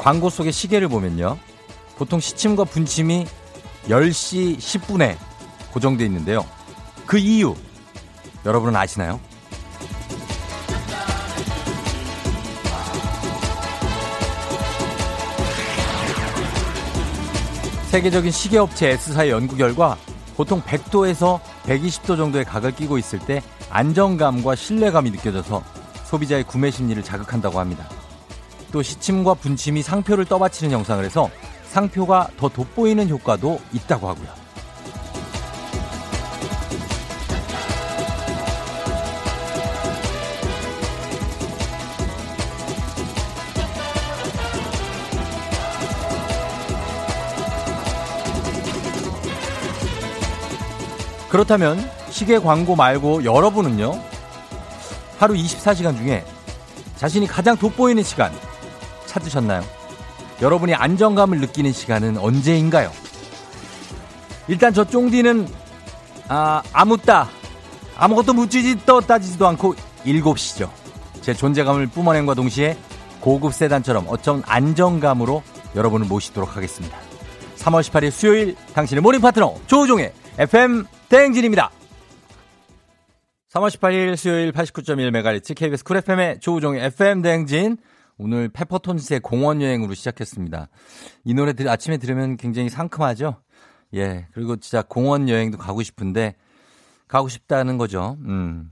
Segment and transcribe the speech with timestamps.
[0.00, 1.36] 광고 속의 시계를 보면요.
[1.98, 3.26] 보통 시침과 분침이
[3.88, 5.18] 10시 10분에
[5.72, 6.46] 고정되어 있는데요.
[7.04, 7.54] 그 이유
[8.46, 9.20] 여러분은 아시나요?
[17.90, 19.98] 세계적인 시계업체 S사의 연구 결과
[20.34, 25.62] 보통 100도에서 120도 정도의 각을 끼고 있을 때 안정감과 신뢰감이 느껴져서
[26.04, 27.86] 소비자의 구매 심리를 자극한다고 합니다.
[28.72, 31.30] 또 시침과 분침이 상표를 떠받치는 영상을 해서
[31.64, 34.40] 상표가 더 돋보이는 효과도 있다고 하고요.
[51.28, 51.78] 그렇다면
[52.10, 54.02] 시계 광고 말고 여러분은요?
[55.18, 56.24] 하루 24시간 중에
[56.96, 58.32] 자신이 가장 돋보이는 시간
[59.10, 59.62] 찾으셨나요?
[60.40, 62.90] 여러분이 안정감을 느끼는 시간은 언제인가요?
[64.48, 65.48] 일단 저 쫑디는
[66.28, 67.28] 아, 아무따
[67.96, 70.70] 아무것도 묻지도 따지지도 않고 7시죠.
[71.20, 72.78] 제 존재감을 뿜어낸과 동시에
[73.20, 75.42] 고급 세단처럼 어쩜 안정감으로
[75.76, 76.96] 여러분을 모시도록 하겠습니다.
[77.56, 81.70] 3월 18일 수요일 당신의 morning 파트너 조우종의 FM 대행진입니다.
[83.52, 87.76] 3월 18일 수요일 89.1MHz KBS 쿨 FM의 조우종의 FM 대행진
[88.22, 90.68] 오늘 페퍼톤스의 공원 여행으로 시작했습니다.
[91.24, 93.40] 이 노래 들, 아침에 들으면 굉장히 상큼하죠?
[93.94, 94.26] 예.
[94.32, 96.36] 그리고 진짜 공원 여행도 가고 싶은데
[97.08, 98.18] 가고 싶다는 거죠.
[98.26, 98.68] 음.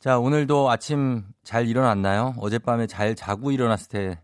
[0.00, 2.34] 자, 오늘도 아침 잘 일어났나요?
[2.38, 4.20] 어젯밤에 잘 자고 일어났을 때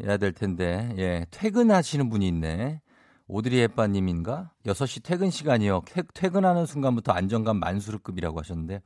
[0.00, 0.94] 해야 될 텐데.
[0.98, 1.26] 예.
[1.32, 2.80] 퇴근하시는 분이 있네.
[3.26, 4.52] 오드리 햇바님인가?
[4.66, 5.82] 6시 퇴근 시간이요.
[6.14, 8.82] 퇴근하는 순간부터 안정감 만수르급이라고 하셨는데.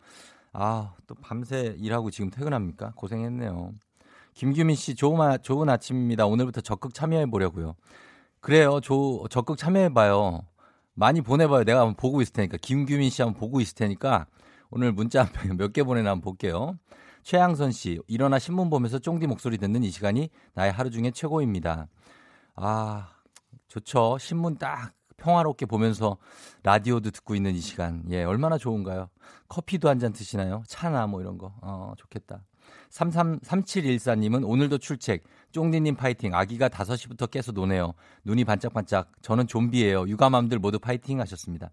[0.54, 2.94] 아, 또 밤새 일하고 지금 퇴근합니까?
[2.96, 3.74] 고생했네요.
[4.40, 6.24] 김규민 씨, 좋은, 좋은 아침입니다.
[6.24, 7.74] 오늘부터 적극 참여해 보려고요.
[8.40, 8.80] 그래요.
[8.80, 10.40] 조, 적극 참여해 봐요.
[10.94, 11.64] 많이 보내봐요.
[11.64, 12.56] 내가 한번 보고 있을 테니까.
[12.62, 14.24] 김규민 씨 한번 보고 있을 테니까.
[14.70, 15.28] 오늘 문자
[15.58, 16.78] 몇 개 보내나 한번 볼게요.
[17.22, 21.88] 최양선 씨, 일어나 신문 보면서 쫑디 목소리 듣는 이 시간이 나의 하루 중에 최고입니다.
[22.56, 23.10] 아,
[23.68, 24.16] 좋죠.
[24.18, 26.16] 신문 딱 평화롭게 보면서
[26.62, 28.04] 라디오도 듣고 있는 이 시간.
[28.10, 29.10] 예, 얼마나 좋은가요?
[29.48, 30.62] 커피도 한 잔 드시나요?
[30.66, 31.52] 차나 뭐 이런 거.
[31.60, 32.40] 어, 좋겠다.
[32.90, 35.22] 33, 3714님은 오늘도 출첵.
[35.52, 36.34] 쫑디님 파이팅.
[36.34, 37.94] 아기가 5시부터 깨서 노네요.
[38.24, 39.10] 눈이 반짝반짝.
[39.22, 40.08] 저는 좀비예요.
[40.08, 41.70] 육아맘들 모두 파이팅 하셨습니다.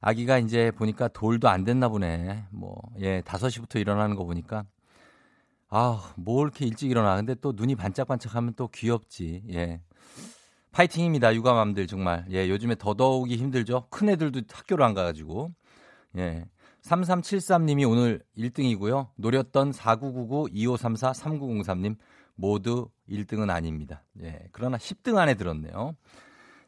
[0.00, 2.44] 아기가 이제 보니까 돌도 안 됐나 보네.
[2.50, 4.64] 뭐, 예, 5시부터 일어나는 거 보니까.
[5.68, 7.14] 아, 뭐 이렇게 일찍 일어나.
[7.16, 9.44] 근데 또 눈이 반짝반짝 하면 또 귀엽지.
[9.52, 9.80] 예.
[10.72, 11.34] 파이팅입니다.
[11.34, 12.26] 육아맘들 정말.
[12.30, 13.86] 예, 요즘에 더더욱이 힘들죠.
[13.90, 15.50] 큰 애들도 학교를 안 가가지고.
[16.16, 16.46] 예.
[16.82, 19.08] 3373님이 오늘 1등이고요.
[19.16, 21.96] 노렸던 4999, 2534, 3903님
[22.34, 24.02] 모두 1등은 아닙니다.
[24.22, 24.40] 예.
[24.52, 25.94] 그러나 10등 안에 들었네요.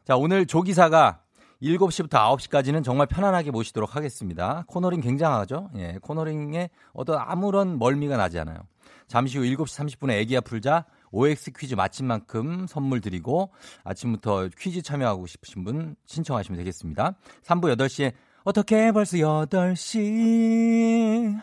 [0.03, 1.21] 자, 오늘 조기사가
[1.61, 4.63] 7시부터 9시까지는 정말 편안하게 모시도록 하겠습니다.
[4.67, 5.69] 코너링 굉장하죠?
[5.75, 5.97] 예.
[6.01, 8.59] 코너링에 어떤 아무런 멀미가 나지 않아요.
[9.07, 13.51] 잠시 후 7시 30분에 애기야 풀자 OX 퀴즈 마친 만큼 선물 드리고
[13.83, 17.15] 아침부터 퀴즈 참여하고 싶으신 분 신청하시면 되겠습니다.
[17.43, 18.13] 3부 8시에
[18.45, 21.41] 어떻게 벌써 8시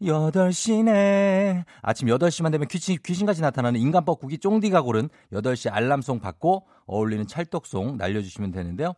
[0.00, 1.64] 8시네.
[1.82, 7.98] 아침 8시만 되면 귀신, 귀신같이 나타나는 인간 뻐꾸기 쫑디가 고른 8시 알람송 받고 어울리는 찰떡송
[7.98, 8.94] 날려주시면 되는데요.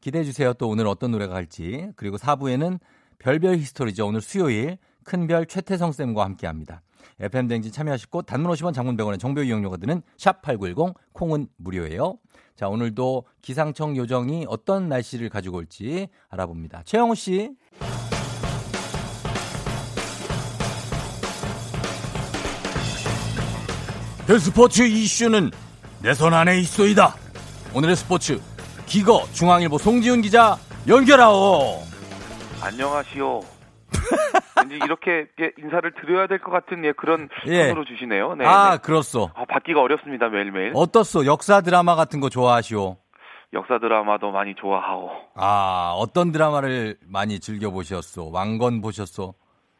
[0.00, 0.54] 기대해주세요.
[0.54, 1.88] 또 오늘 어떤 노래가 갈지.
[1.96, 2.78] 그리고 4부에는
[3.18, 4.06] 별별 히스토리죠.
[4.06, 6.82] 오늘 수요일 큰별 최태성 쌤과 함께 합니다.
[7.18, 12.18] FM댕진 참여하시고 단문 50원 장문 100원의 정보 이용료가 드는 샵 8910 콩은 무료예요.
[12.54, 16.82] 자, 오늘도 기상청 요정이 어떤 날씨를 가지고 올지 알아봅니다.
[16.84, 17.50] 최영우 씨.
[24.38, 25.50] 스포츠 이슈는
[26.02, 27.14] 내 손 안에 있소이다.
[27.74, 28.40] 오늘의 스포츠
[28.86, 31.82] 기거 중앙일보 송지훈 기자 연결하오.
[32.60, 33.40] 안녕하시오.
[34.60, 35.26] 왠지 이렇게
[35.58, 37.68] 인사를 드려야 될 것 같은 예, 그런 예.
[37.68, 38.34] 톤으로 주시네요.
[38.36, 38.78] 네, 아, 네.
[38.82, 39.30] 그렇소.
[39.34, 40.72] 아, 받기가 어렵습니다, 매일매일.
[40.74, 41.26] 어떻소?
[41.26, 42.96] 역사 드라마 같은 거 좋아하시오?
[43.54, 45.10] 역사 드라마도 많이 좋아하오.
[45.34, 48.30] 아, 어떤 드라마를 많이 즐겨보셨소?
[48.30, 49.34] 왕건 보셨소?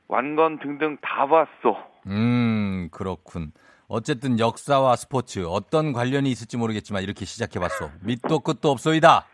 [0.09, 1.77] 왕건 등등 다 봤소.
[2.07, 3.53] 음, 그렇군.
[3.89, 7.91] 어쨌든 역사와 스포츠 어떤 관련이 있을지 모르겠지만 이렇게 시작해봤소.
[8.05, 9.27] 밑도 끝도 없소이다.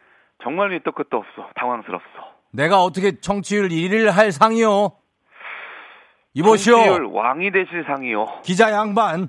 [0.43, 1.47] 정말 밑도 끝도 없소.
[1.57, 2.07] 당황스럽소.
[2.53, 4.93] 내가 어떻게 청취율 1위를 할 상이요?
[6.35, 7.13] 이보시오.
[7.13, 8.41] 왕이 되실 상이요.
[8.43, 9.29] 기자 양반.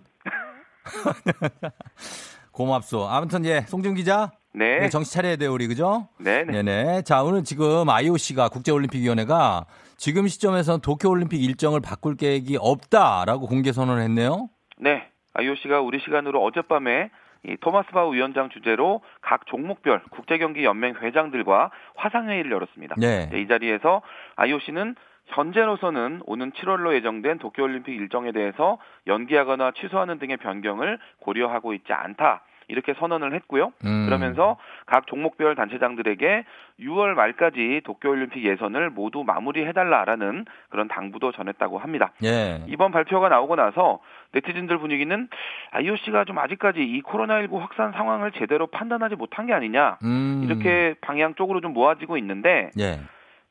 [2.51, 3.07] 고맙소.
[3.07, 4.31] 아무튼 예, 송준 기자.
[4.53, 4.79] 네.
[4.79, 4.89] 네.
[4.89, 6.07] 정신 차려야 돼요, 우리 그죠?
[6.17, 6.43] 네.
[6.45, 7.01] 네 네.
[7.03, 9.65] 자, 오늘 지금 IOC가 국제올림픽위원회가
[9.97, 14.49] 지금 시점에서는 도쿄올림픽 일정을 바꿀 계획이 없다라고 공개 선언을 했네요.
[14.77, 15.07] 네.
[15.33, 17.09] IOC가 우리 시간으로 어젯밤에
[17.47, 22.95] 이 토마스 바우 위원장 주재로 각 종목별 국제경기연맹 회장들과 화상회의를 열었습니다.
[22.97, 23.29] 네.
[23.33, 24.01] 이 자리에서
[24.37, 24.95] IOC는
[25.27, 28.77] 현재로서는 오는 7월로 예정된 도쿄올림픽 일정에 대해서
[29.07, 32.43] 연기하거나 취소하는 등의 변경을 고려하고 있지 않다.
[32.67, 33.73] 이렇게 선언을 했고요.
[33.85, 34.05] 음.
[34.05, 36.45] 그러면서 각 종목별 단체장들에게
[36.79, 42.11] 6월 말까지 도쿄올림픽 예선을 모두 마무리해달라라는 그런 당부도 전했다고 합니다.
[42.23, 42.63] 예.
[42.67, 43.99] 이번 발표가 나오고 나서
[44.31, 45.29] 네티즌들 분위기는
[45.71, 50.41] IOC가 좀 아직까지 이 코로나19 확산 상황을 제대로 판단하지 못한 게 아니냐 음.
[50.45, 52.99] 이렇게 방향 쪽으로 좀 모아지고 있는데 예.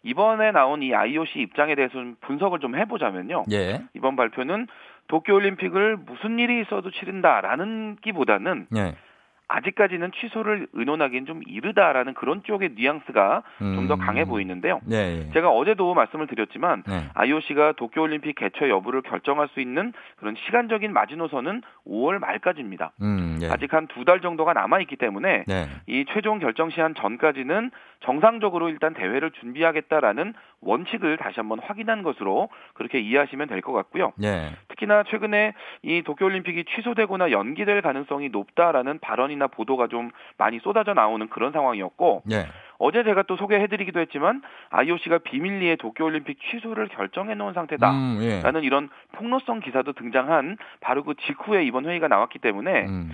[0.05, 3.45] 이번에 나온 이 IOC 입장에 대해서 좀 분석을 좀 해보자면요.
[3.53, 3.83] 예.
[3.95, 4.69] 이번 발표는
[5.09, 8.95] 도쿄올림픽을 무슨 일이 있어도 치른다라는 기보다는 예.
[9.57, 13.75] 아직까지는 취소를 의논하기엔 좀 이르다라는 그런 쪽의 뉘앙스가 음.
[13.77, 14.81] 좀더 강해 보이는데요.
[14.85, 15.31] 네, 네.
[15.33, 17.05] 제가 어제도 말씀을 드렸지만 네.
[17.15, 22.93] IOC가 도쿄올림픽 개최 여부를 결정할 수 있는 그런 시간적인 마지노선은 5월 말까지입니다.
[23.03, 23.49] 음, 네.
[23.51, 25.67] 아직 한 두 달 정도가 남아 있기 때문에 네.
[25.87, 27.71] 이 최종 결정 시한 전까지는
[28.01, 30.35] 정상적으로 일단 대회를 준비하겠다라는
[30.65, 34.13] 원칙을 다시 한번 확인한 것으로 그렇게 이해하시면 될 것 같고요.
[34.17, 34.51] 네.
[34.69, 41.51] 특히나 최근에 이 도쿄올림픽이 취소되거나 연기될 가능성이 높다라는 발언이나 보도가 좀 많이 쏟아져 나오는 그런
[41.53, 42.47] 상황이었고 네.
[42.79, 48.67] 어제 제가 또 소개해드리기도 했지만 IOC가 비밀리에 도쿄올림픽 취소를 결정해 놓은 상태다라는 음, 예.
[48.67, 53.11] 이런 폭로성 기사도 등장한 바로 그 직후에 이번 회의가 나왔기 때문에 음.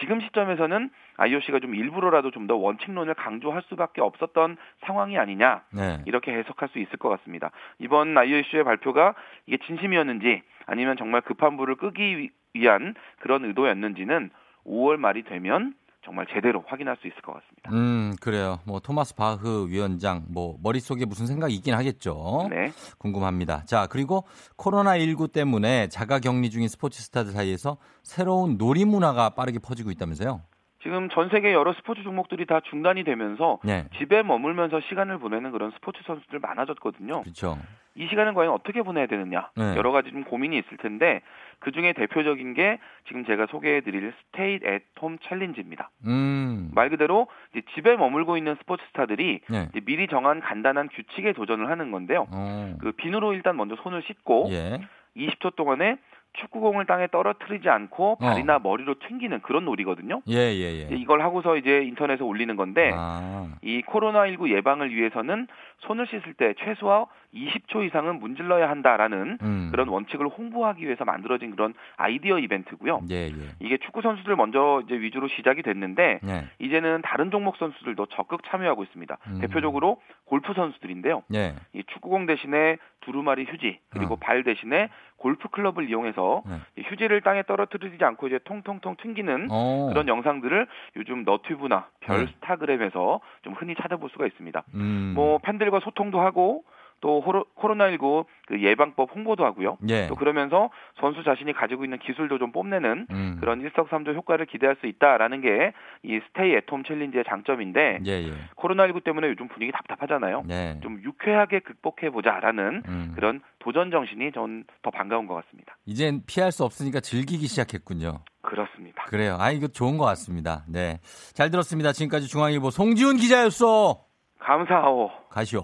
[0.00, 6.02] 지금 시점에서는 IOC가 좀 일부러라도 좀 더 원칙론을 강조할 수밖에 없었던 상황이 아니냐 네.
[6.06, 7.50] 이렇게 해석할 수 있을 것 같습니다.
[7.78, 9.14] 이번 IOC의 발표가
[9.46, 14.30] 이게 진심이었는지 아니면 정말 급한 불을 끄기 위한 그런 의도였는지는
[14.66, 15.74] 5월 말이 되면
[16.04, 17.70] 정말 제대로 확인할 수 있을 것 같습니다.
[17.72, 18.58] 음, 그래요.
[18.66, 22.48] 뭐 토마스 바흐 위원장 뭐 머릿속에 무슨 생각이 있긴 하겠죠.
[22.50, 22.72] 네.
[22.98, 23.64] 궁금합니다.
[23.64, 24.24] 자, 그리고
[24.56, 30.42] 코로나 19 때문에 자가 격리 중인 스포츠 스타들 사이에서 새로운 놀이 문화가 빠르게 퍼지고 있다면서요?
[30.82, 33.86] 지금 전 세계 여러 스포츠 종목들이 다 중단이 되면서 네.
[33.98, 37.22] 집에 머물면서 시간을 보내는 그런 스포츠 선수들 많아졌거든요.
[37.22, 37.56] 그렇죠.
[37.94, 39.76] 이 시간을 과연 어떻게 보내야 되느냐 네.
[39.76, 41.20] 여러 가지 좀 고민이 있을 텐데
[41.58, 44.60] 그 중에 대표적인 게 지금 제가 소개해드릴 스테이
[44.96, 45.90] 앳홈 챌린지입니다.
[46.06, 46.70] 음.
[46.74, 47.28] 말 그대로
[47.74, 49.68] 집에 머물고 있는 스포츠 스타들이 네.
[49.84, 52.22] 미리 정한 간단한 규칙에 도전을 하는 건데요.
[52.22, 52.26] 오.
[52.32, 52.76] 어.
[52.80, 54.80] 그 비누로 일단 먼저 손을 씻고 예.
[55.16, 55.98] 20초 동안에
[56.34, 58.16] 축구공을 땅에 떨어뜨리지 않고 어.
[58.16, 58.58] 발이나 어.
[58.58, 60.22] 머리로 튕기는 그런 놀이거든요.
[60.28, 60.96] 예, 예, 예.
[60.96, 63.48] 이걸 하고서 이제 인터넷에 올리는 건데 아.
[63.62, 65.46] 이 코로나19 예방을 위해서는
[65.80, 69.68] 손을 씻을 때 최소한 20초 이상은 문질러야 한다라는 음.
[69.70, 73.00] 그런 원칙을 홍보하기 위해서 만들어진 그런 아이디어 이벤트고요.
[73.10, 73.32] 예, 예.
[73.60, 76.48] 이게 축구 선수들 먼저 이제 위주로 시작이 됐는데 예.
[76.58, 79.18] 이제는 다른 종목 선수들도 적극 참여하고 있습니다.
[79.28, 79.40] 음.
[79.40, 81.22] 대표적으로 골프 선수들인데요.
[81.34, 81.54] 예.
[81.72, 84.18] 이 축구공 대신에 두루마리 휴지 그리고 어.
[84.18, 86.82] 발 대신에 골프 클럽을 이용해서 네.
[86.84, 89.54] 휴지를 땅에 떨어뜨리지 않고 이제 통통통 튕기는 오.
[89.54, 89.88] 어.
[89.88, 93.42] 그런 영상들을 요즘 너튜브나 별스타그램에서 네.
[93.42, 94.62] 좀 흔히 찾아볼 수가 있습니다.
[94.74, 95.12] 음.
[95.14, 96.64] 뭐 팬들과 소통도 하고
[97.02, 97.22] 또
[97.56, 99.76] 코로나19 그 예방법 홍보도 하고요.
[99.90, 100.06] 예.
[100.06, 103.36] 또 그러면서 선수 자신이 가지고 있는 기술도 좀 뽐내는 음.
[103.40, 105.72] 그런 일석삼조 효과를 기대할 수 있다라는 게
[106.04, 108.26] 이 스테이 애톰 챌린지의 장점인데 예예.
[108.26, 108.32] 예.
[108.56, 110.44] 코로나19 때문에 요즘 분위기 답답하잖아요.
[110.50, 110.80] 예.
[110.82, 113.12] 좀 유쾌하게 극복해 보자라는 음.
[113.14, 115.76] 그런 도전 정신이 전 더 반가운 것 같습니다.
[115.86, 118.18] 이젠 피할 수 없으니까 즐기기 시작했군요.
[118.42, 119.04] 그렇습니다.
[119.04, 119.36] 그래요.
[119.38, 120.64] 아 이거 좋은 것 같습니다.
[120.68, 120.98] 네,
[121.34, 121.92] 잘 들었습니다.
[121.92, 124.04] 지금까지 중앙일보 송지훈 기자였어.
[124.40, 125.10] 감사하오.
[125.30, 125.62] 가시오.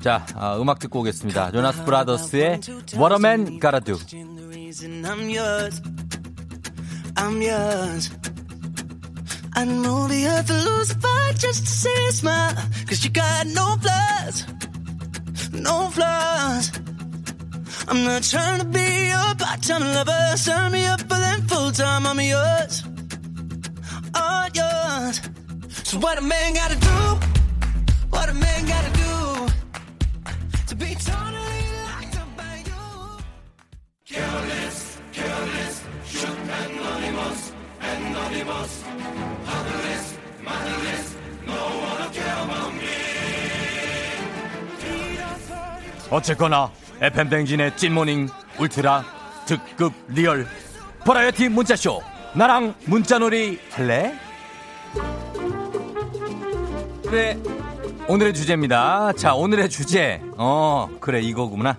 [0.00, 1.50] 자, 아, 음악 듣고 오겠습니다.
[1.50, 2.60] 조나스 브라더스의
[2.94, 3.98] What a Man Gotta Do.
[7.16, 8.10] I'm yours.
[9.56, 12.54] I know the earth will lose a fight just to see a smile.
[12.86, 14.46] Cause you got no flaws,
[15.52, 16.70] no flaws.
[17.88, 20.36] I'm not trying to be your part-time lover.
[20.36, 22.06] Sign me up for them full-time.
[22.06, 22.84] I'm yours,
[24.14, 25.20] all yours.
[25.82, 27.18] So what a man gotta do?
[28.10, 28.97] What a man gotta do?
[46.10, 46.70] 어쨌거나
[47.00, 49.04] FM 댕진의 찐모닝 울트라
[49.46, 50.46] 특급 real
[51.04, 52.02] 버라이어티 문자쇼
[52.34, 54.18] 나랑 문자놀이 할래?
[57.10, 57.38] 네
[58.08, 59.12] 오늘의 주제입니다.
[59.12, 60.22] 자, 오늘의 주제.
[60.38, 61.76] 어, 그래, 이거구나.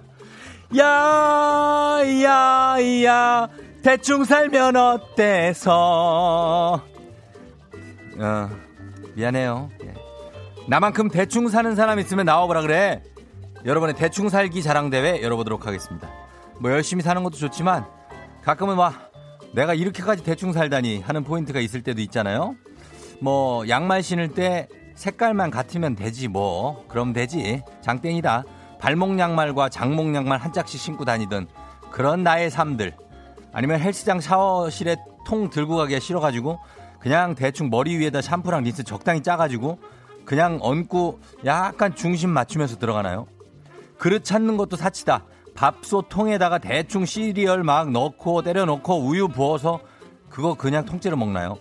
[0.78, 3.50] 야, 야, 야,
[3.82, 5.72] 대충 살면 어때서.
[8.20, 8.50] 어,
[9.16, 9.72] 미안해요.
[9.84, 9.96] 예.
[10.68, 13.02] 나만큼 대충 사는 사람 있으면 나와보라 그래.
[13.66, 16.12] 여러분의 대충 살기 자랑대회 열어보도록 하겠습니다.
[16.60, 17.88] 뭐 열심히 사는 것도 좋지만
[18.44, 18.94] 가끔은 와
[19.56, 22.56] 내가 이렇게까지 대충 살다니 하는 포인트가 있을 때도 있잖아요.
[23.20, 24.68] 뭐 양말 신을 때
[25.00, 28.44] 색깔만 같으면 되지 뭐 그럼 되지 장땡이다.
[28.80, 31.48] 발목 양말과 장목 양말 한 짝씩 신고 다니던
[31.90, 32.94] 그런 나의 삶들
[33.54, 36.60] 아니면 헬스장 샤워실에 통 들고 가기가 싫어가지고
[37.00, 39.80] 그냥 대충 머리 위에다 샴푸랑 린스 적당히 짜가지고
[40.26, 43.26] 그냥 얹고 약간 중심 맞추면서 들어가나요?
[43.98, 45.24] 그릇 찾는 것도 사치다.
[45.56, 49.80] 밥솥 통에다가 대충 시리얼 막 넣고 때려 넣고 우유 부어서
[50.30, 51.58] 그거 그냥 통째로 먹나요?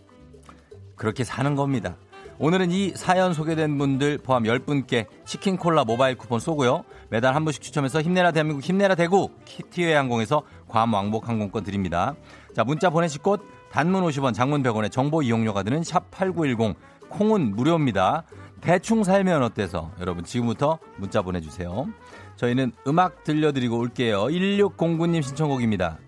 [0.96, 1.94] 그렇게 사는 겁니다.
[2.40, 6.84] 오늘은 이 사연 소개된 분들 포함 10분께 치킨 콜라 모바일 쿠폰 쏘고요.
[7.10, 12.14] 매달 한 분씩 추첨해서 힘내라 대한민국 힘내라 대구 키티웨이 항공에서 괌 왕복 항공권 드립니다.
[12.54, 13.42] 자 문자 보내실 곳
[13.72, 16.76] 단문 50원 장문 100원의 정보 이용료가 드는 샵 8910
[17.08, 18.22] 콩은 무료입니다.
[18.60, 21.88] 대충 살면 어때서 여러분 지금부터 문자 보내주세요.
[22.36, 24.26] 저희는 음악 들려드리고 올게요.
[24.26, 25.98] 1609님 신청곡입니다.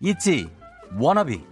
[0.00, 0.48] 있지
[0.96, 1.51] 워너비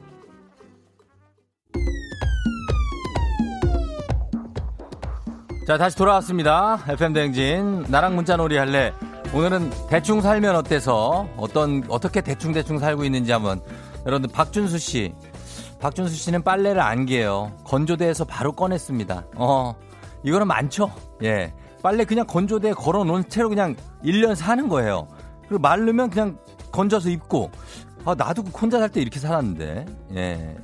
[5.70, 6.82] 자 다시 돌아왔습니다.
[6.88, 8.92] FM 대행진 나랑 문자놀이 할래.
[9.32, 13.60] 오늘은 대충 살면 어때서 어떤 어떻게 대충 대충 살고 있는지 한번
[14.04, 15.14] 여러분들 박준수 씨
[15.78, 17.52] 박준수 씨는 빨래를 안 개요.
[17.62, 19.26] 건조대에서 바로 꺼냈습니다.
[19.36, 19.76] 어
[20.24, 20.90] 이거는 많죠.
[21.22, 25.06] 예 빨래 그냥 건조대에 걸어 놓은 채로 그냥 1년 사는 거예요.
[25.42, 26.36] 그리고 마르면 그냥
[26.72, 27.48] 건져서 입고.
[28.04, 29.86] 아, 나도 그 혼자 살 때 이렇게 살았는데.
[30.16, 30.56] 예.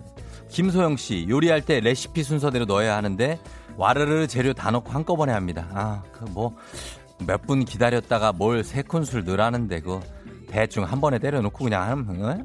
[0.49, 3.39] 김소영 씨, 요리할 때 레시피 순서대로 넣어야 하는데,
[3.77, 5.69] 와르르 재료 다 넣고 한꺼번에 합니다.
[5.73, 6.57] 아, 그 뭐,
[7.27, 10.01] 몇 분 기다렸다가 뭘 세 큰술 넣으라는데, 그,
[10.49, 12.39] 대충 한 번에 때려놓고 그냥 하면, 어?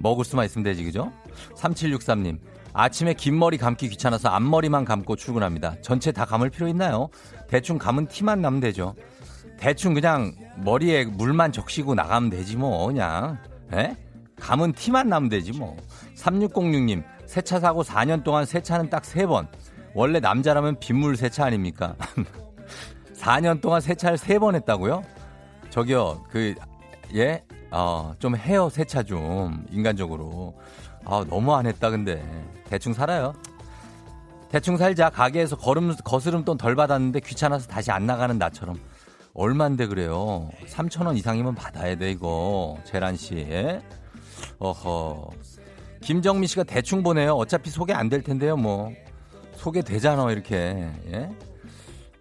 [0.00, 1.12] 먹을 수만 있으면 되지, 그죠?
[1.56, 2.38] 3763님,
[2.72, 5.74] 아침에 긴 머리 감기 귀찮아서 앞머리만 감고 출근합니다.
[5.82, 7.08] 전체 다 감을 필요 있나요?
[7.48, 8.94] 대충 감은 티만 나면 되죠.
[9.58, 13.38] 대충 그냥 머리에 물만 적시고 나가면 되지 뭐 그냥.
[13.72, 13.96] 에?
[14.38, 15.76] 감은 티만 나면 되지 뭐.
[16.16, 19.48] 3606님 세차 사고 4년 동안 세차는 딱 3번.
[19.98, 21.96] 원래 남자라면 빗물 세차 아닙니까?
[23.18, 25.02] 4년 동안 세차를 3번 했다고요?
[25.70, 26.54] 저기요 그
[27.16, 27.42] 예?
[27.72, 30.54] 어, 좀 해요 세차 좀 인간적으로.
[31.04, 32.22] 아 너무 안 했다 근데
[32.70, 33.34] 대충 살아요.
[34.50, 38.78] 대충 살자 가게에서 걸음 거스름 돈 덜 받았는데 귀찮아서 다시 안 나가는 나처럼
[39.34, 43.82] 얼만데 그래요 3천 원 이상이면 받아야 돼 이거 재란 씨 예?
[44.60, 45.30] 어허
[46.02, 48.92] 김정미 씨가 대충 보내요 어차피 소개 안 될 텐데요 뭐
[49.68, 51.30] 소개 되잖아 이렇게 예?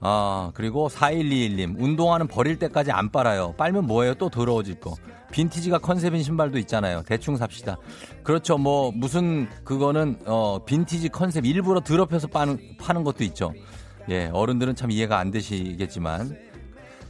[0.01, 4.95] 아 그리고 4121님 운동화는 버릴 때까지 안 빨아요 빨면 뭐예요 또 더러워질 거
[5.31, 7.03] 빈티지가 컨셉인 신발도 있잖아요.
[7.05, 7.75] 대충 삽시다.
[8.23, 8.57] 그렇죠.
[8.57, 13.53] 뭐 무슨 그거는 어 빈티지 컨셉 일부러 더럽혀서 파는 파는 것도 있죠.
[14.09, 16.37] 예, 어른들은 참 이해가 안 되시겠지만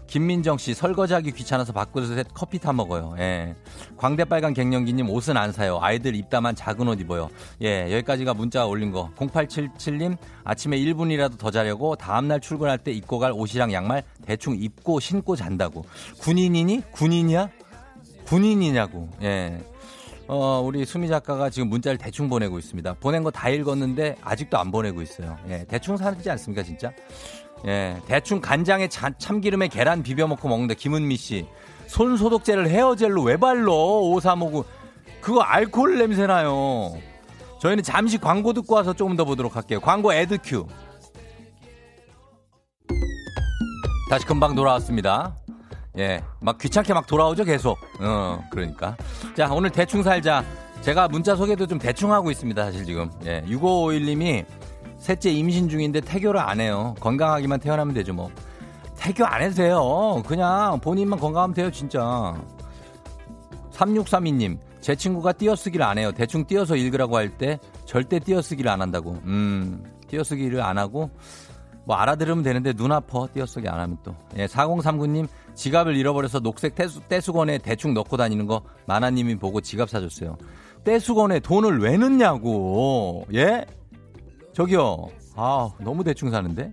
[0.08, 3.16] 김민정 씨 설거지하기 귀찮아서 밖으로서 커피 타 먹어요.
[3.20, 3.56] 예.
[3.98, 5.80] 광대 빨간 갱년기님 옷은 안 사요.
[5.82, 7.30] 아이들 입다만 작은 옷 입어요.
[7.62, 9.12] 예, 여기까지가 문자 올린 거.
[9.18, 15.36] 0877님 아침에 1분이라도 더 자려고 다음날 출근할 때 입고 갈 옷이랑 양말 대충 입고 신고
[15.36, 15.86] 잔다고.
[16.20, 16.84] 군인이니?
[16.92, 17.50] 군인이야?
[18.26, 19.10] 군인이냐고.
[19.24, 19.60] 예.
[20.30, 22.96] 어, 우리 수미 작가가 지금 문자를 대충 보내고 있습니다.
[22.96, 25.38] 보낸 거 다 읽었는데 아직도 안 보내고 있어요.
[25.48, 25.64] 예.
[25.70, 26.92] 대충 살지 않습니까, 진짜?
[27.66, 27.98] 예.
[28.06, 31.48] 대충 간장에 자, 참기름에 계란 비벼 먹고 먹는데 김은미 씨.
[31.88, 34.12] 손 소독제를 헤어젤로 왜 발로?
[34.12, 34.64] 5359.
[35.22, 36.98] 그거 알코올 냄새 나요.
[37.60, 39.80] 저희는 잠시 광고 듣고 와서 조금 더 보도록 할게요.
[39.80, 40.68] 광고 에드큐.
[44.10, 45.36] 다시 금방 돌아왔습니다.
[45.98, 47.78] 예, 막 귀찮게 막 돌아오죠, 계속.
[48.00, 48.96] 어, 그러니까.
[49.36, 50.46] 자, 오늘 대충 살자.
[50.82, 53.10] 제가 문자 소개도 좀 대충 하고 있습니다, 사실 지금.
[53.26, 54.46] 예, 6551님이
[54.98, 56.96] 셋째 임신 중인데 태교를 안 해요.
[57.00, 58.30] 건강하기만 태어나면 되죠, 뭐.
[58.98, 60.24] 태교 안 해도 돼요.
[60.26, 62.36] 그냥 본인만 건강하면 돼요, 진짜.
[63.72, 66.12] 3632님, 제 친구가 띄어쓰기를 안 해요.
[66.12, 69.12] 대충 띄어서 읽으라고 할 때 절대 띄어쓰기를 안 한다고.
[69.26, 71.10] 음, 띄어쓰기를 안 하고
[71.86, 74.16] 뭐 알아들으면 되는데 눈 아파 띄어쓰기 안 하면 또.
[74.38, 80.38] 예, 4039님 지갑을 잃어버려서 녹색 떼수, 떼수건에 대충 넣고 다니는 거 마나님이 보고 지갑 사줬어요.
[80.84, 83.26] 떼수건에 돈을 왜 넣냐고.
[83.36, 83.66] 예?
[84.58, 85.10] 저기요.
[85.36, 86.72] 아 너무 대충 사는데.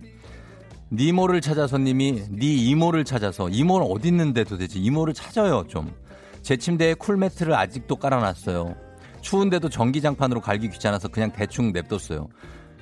[0.91, 5.93] 니모를 찾아서 님이 니 이모를 찾아서 이모는 어디 있는데 도대체 이모를 찾아요 좀.
[6.41, 8.73] 제 침대에 쿨매트를 아직도 깔아놨어요.
[9.21, 12.27] 추운데도 전기장판으로 갈기 귀찮아서 그냥 대충 냅뒀어요.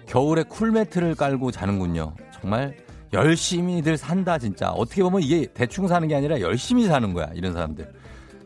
[0.07, 2.13] 겨울에 쿨매트를 깔고 자는군요.
[2.39, 2.73] 정말
[3.11, 4.69] 열심히들 산다 진짜.
[4.69, 7.91] 어떻게 보면 이게 대충 사는 게 아니라 열심히 사는 거야 이런 사람들.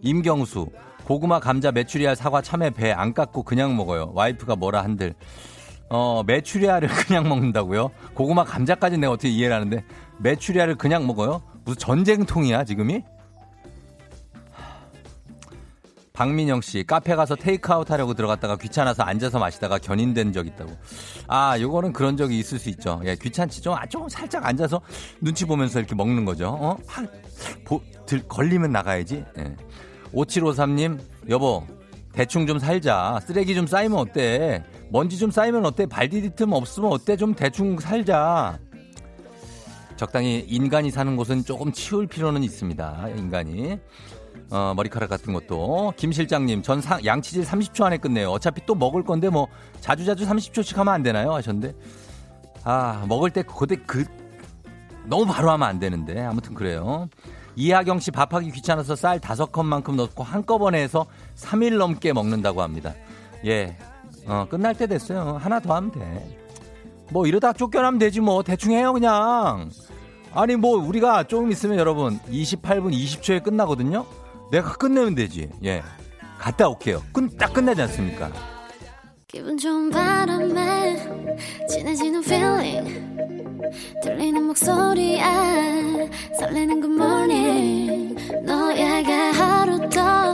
[0.02, 0.70] 임경수
[1.06, 4.12] 고구마 감자 메추리알 사과 참외 배 안 깎고 그냥 먹어요.
[4.16, 5.14] 와이프가 뭐라 한들.
[5.90, 7.92] 어 메추리알을 그냥 먹는다고요?
[8.14, 9.84] 고구마 감자까지 내가 어떻게 이해를 하는데
[10.20, 11.42] 메추리알을 그냥 먹어요?
[11.64, 13.04] 무슨 전쟁통이야 지금이?
[16.18, 20.72] 박민영 씨, 카페 가서 테이크아웃 하려고 들어갔다가 귀찮아서 앉아서 마시다가 견인된 적 있다고.
[21.28, 23.00] 아, 요거는 그런 적이 있을 수 있죠.
[23.06, 23.62] 예, 귀찮지.
[23.62, 24.82] 좀, 아, 좀 살짝 앉아서
[25.22, 26.58] 눈치 보면서 이렇게 먹는 거죠.
[26.60, 26.78] 어?
[26.88, 27.06] 하,
[27.64, 29.24] 보, 들, 걸리면 나가야지.
[29.38, 29.56] 예.
[30.12, 31.68] 5753님, 여보,
[32.18, 33.20] 대충 좀 살자.
[33.22, 34.64] 쓰레기 좀 쌓이면 어때?
[34.90, 35.86] 먼지 좀 쌓이면 어때?
[35.86, 37.16] 발디디틈 없으면 어때?
[37.16, 38.58] 좀 대충 살자.
[39.98, 43.10] 적당히 인간이 사는 곳은 조금 치울 필요는 있습니다.
[43.16, 43.78] 인간이.
[44.50, 45.94] 어, 머리카락 같은 것도.
[45.96, 48.32] 김 실장님, 전 사, 양치질 30초 안에 끝내요.
[48.32, 49.48] 어차피 또 먹을 건데 뭐
[49.80, 51.34] 자주자주 30초씩 하면 안 되나요?
[51.34, 51.76] 하셨는데.
[52.64, 54.06] 아, 먹을 때 그때 그
[55.06, 56.20] 너무 바로 하면 안 되는데.
[56.22, 57.10] 아무튼 그래요.
[57.58, 62.94] 이하경 씨 밥하기 귀찮아서 쌀 다섯 컵만큼 넣고 한꺼번에 해서 3일 넘게 먹는다고 합니다.
[63.46, 63.76] 예.
[64.26, 65.38] 어, 끝날 때 됐어요.
[65.40, 66.38] 하나 더 하면 돼.
[67.10, 68.44] 뭐 이러다 쫓겨나면 되지 뭐.
[68.44, 69.70] 대충 해요, 그냥.
[70.34, 74.06] 아니 뭐 우리가 조금 있으면 여러분 28분 20초에 끝나거든요.
[74.52, 75.50] 내가 끝내면 되지.
[75.64, 75.82] 예.
[76.38, 77.02] 갔다 올게요.
[77.14, 78.32] 끝, 딱 끝나지 않습니까?
[79.28, 80.96] 기분 좋은 바람에
[81.70, 83.18] 진해지는 feeling
[84.02, 85.22] 들리는 목소리에
[86.40, 88.16] 설레는 good morning
[88.46, 90.34] 너에게 하루 더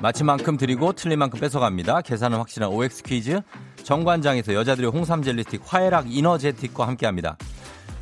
[0.00, 2.00] 마치 만큼 드리고 틀린 만큼 뺏어갑니다.
[2.00, 3.40] 계산은 확실한 OX 퀴즈.
[3.82, 7.36] 정관장에서 여자들의 홍삼 젤리틱 화해락 이너제틱과 함께합니다.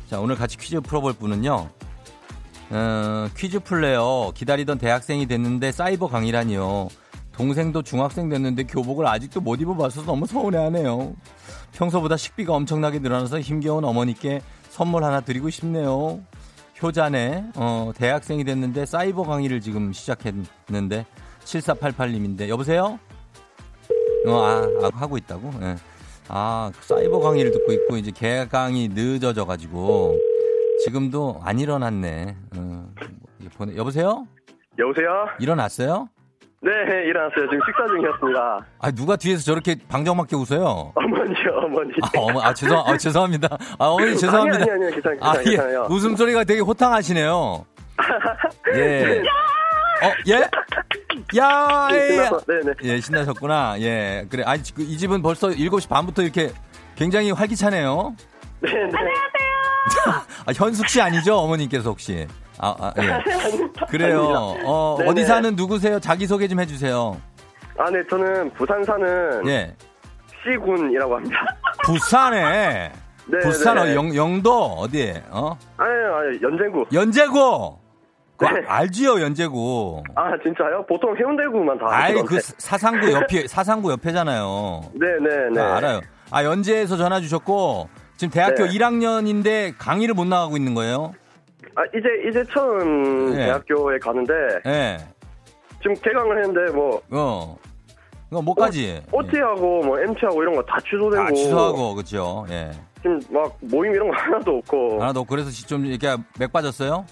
[0.09, 1.69] 자, 오늘 같이 퀴즈 풀어볼 분은요.
[2.71, 6.87] 어, 퀴즈 플레이어 기다리던 대학생이 됐는데 사이버 강의라니요.
[7.33, 11.13] 동생도 중학생 됐는데 교복을 아직도 못 입어봐서 너무 서운해하네요.
[11.73, 16.21] 평소보다 식비가 엄청나게 늘어나서 힘겨운 어머니께 선물 하나 드리고 싶네요.
[16.81, 21.05] 효자네, 어, 대학생이 됐는데 사이버 강의를 지금 시작했는데
[21.49, 22.99] 7488님인데 여보세요?
[24.27, 25.51] 어, 아, 아 하고 있다고?
[25.61, 25.65] 예.
[25.65, 25.75] 네.
[26.27, 30.15] 아, 사이버 강의를 듣고 있고 이제 개강이 늦어져 가지고
[30.85, 32.35] 지금도 안 일어났네.
[32.55, 32.89] 어,
[33.57, 34.27] 보내, 여보세요?
[34.77, 35.27] 여보세요?
[35.39, 36.07] 일어났어요?
[36.61, 36.71] 네,
[37.05, 37.49] 일어났어요.
[37.49, 38.65] 지금 식사 중이었습니다.
[38.79, 40.91] 아, 누가 뒤에서 저렇게 방정맞게 웃어요?
[40.93, 41.93] 어머니요, 어머니.
[42.01, 43.57] 아, 어머, 아, 죄송, 아, 죄송합니다.
[43.79, 44.63] 아, 어머니 죄송합니다.
[44.63, 45.19] 아니, 아니, 아니, 괜찮아요.
[45.21, 45.93] 아, 예.
[45.93, 47.65] 웃음소리가 되게 호탕하시네요.
[48.75, 49.23] 예.
[50.01, 50.35] 어, 예?
[51.39, 52.29] 야, 예.
[52.47, 52.73] 네네.
[52.83, 53.79] 예, 신나셨구나.
[53.81, 54.25] 예.
[54.29, 54.43] 그래.
[54.45, 56.51] 아니, 그, 이 집은 벌써 7시 반부터 이렇게
[56.95, 58.15] 굉장히 활기차네요.
[58.61, 58.79] 네, 네.
[58.79, 60.25] 안녕하세요.
[60.45, 61.35] 아, 현숙 씨 아니죠?
[61.37, 62.27] 어머님께서 혹시.
[62.57, 63.19] 아, 아 예.
[63.89, 64.55] 그래요.
[64.65, 65.99] 어, 어디 사는 누구세요?
[65.99, 67.19] 자기소개 좀 해주세요.
[67.77, 69.47] 아, 네, 저는 부산 사는.
[69.47, 69.75] 예.
[70.43, 71.35] 시군이라고 합니다.
[71.83, 72.91] 부산에?
[73.27, 73.39] 네.
[73.39, 73.81] 부산 네.
[73.81, 75.23] 어, 영, 영도 어디에?
[75.29, 75.57] 어?
[75.77, 76.85] 아니, 아니, 연제구.
[76.91, 77.77] 연제구!
[78.39, 78.61] 네.
[78.67, 80.01] 알지요, 연제구.
[80.15, 80.85] 아, 진짜요?
[80.87, 81.85] 보통 해운대구만 다.
[81.89, 84.81] 아이, 그 사상구 옆에, 사상구 옆에잖아요.
[84.93, 85.49] 네네네.
[85.53, 85.61] 네.
[85.61, 86.01] 아, 알아요.
[86.31, 88.69] 아, 연제에서 전화 주셨고, 지금 대학교 네.
[88.77, 91.13] 1학년인데 강의를 못 나가고 있는 거예요?
[91.75, 93.45] 아, 이제, 이제 처음 네.
[93.45, 94.33] 대학교에 가는데.
[94.65, 94.97] 네.
[95.81, 97.01] 지금 개강을 했는데 뭐.
[97.11, 97.57] 어.
[98.31, 99.01] 어, 뭐까지?
[99.11, 101.15] 어, OT하고 뭐 MT하고 이런 거 다 취소되고.
[101.15, 102.69] 다 취소하고, 그죠 예.
[103.01, 105.01] 지금 막 모임 이런 거 하나도 없고.
[105.01, 107.05] 하나도 없고, 그래서 좀 이렇게 맥 빠졌어요?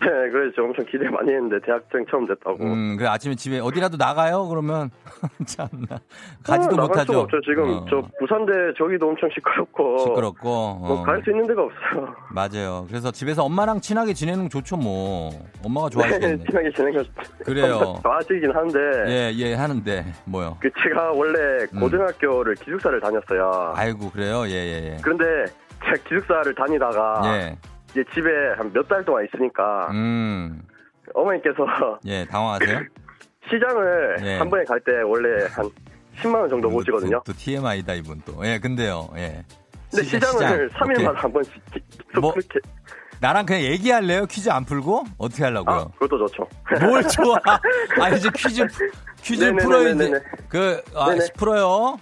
[0.00, 2.62] 네, 그래서 엄청 기대 많이 했는데 대학생 처음 됐다고.
[2.62, 4.46] 음, 그래 아침에 집에 어디라도 나가요?
[4.48, 4.90] 그러면
[5.46, 5.98] 참나
[6.44, 7.20] 가지도 아, 못하죠.
[7.20, 7.40] 없죠.
[7.40, 7.86] 지금 어.
[7.88, 9.98] 저 부산대 저기도 엄청 시끄럽고.
[9.98, 10.48] 시끄럽고.
[10.48, 10.86] 어.
[10.86, 12.14] 뭐갈 수 있는 데가 없어요.
[12.30, 12.84] 맞아요.
[12.88, 15.30] 그래서 집에서 엄마랑 친하게 지내는 거 좋죠, 뭐.
[15.64, 16.36] 엄마가 좋아하시겠네.
[16.36, 17.10] 네, 친하게 지내는 거.
[17.44, 17.98] 그래요.
[18.04, 18.78] 좋아하시긴 하는데.
[19.08, 20.58] 예, 예, 하는데 뭐요?
[20.60, 21.80] 그 제가 원래 음.
[21.80, 22.64] 고등학교를 음.
[22.64, 23.72] 기숙사를 다녔어요.
[23.74, 24.96] 아이고 그래요, 예, 예, 예.
[25.02, 25.24] 그런데
[25.84, 27.22] 제가 기숙사를 다니다가.
[27.24, 27.56] 예.
[27.96, 28.28] 이제 집에
[28.58, 30.60] 한 몇 달 동안 있으니까 음.
[31.14, 31.56] 어머니께서
[32.04, 32.80] 예 당황하세요?
[33.50, 34.36] 시장을 예.
[34.38, 35.70] 한 번에 갈 때 원래 한
[36.20, 37.22] 10만 원 정도 모시거든요.
[37.24, 38.44] 또, 또 TMI다 이분 또.
[38.46, 39.08] 예, 근데요.
[39.16, 39.42] 예.
[39.90, 40.88] 근데 시, 장을 시장.
[40.88, 41.54] 3일마다 한 번씩
[42.20, 42.58] 뭐, 그렇게
[43.20, 44.26] 나랑 그냥 얘기할래요?
[44.26, 45.04] 퀴즈 안 풀고?
[45.16, 45.76] 어떻게 하려고요?
[45.76, 46.46] 아, 그것도 좋죠.
[46.80, 47.36] 뭘 좋아?
[48.00, 48.66] 아, 이제 퀴즈,
[49.22, 50.12] 퀴즈 풀어야지.
[50.48, 51.06] 그, 아,
[51.38, 51.98] 풀어요?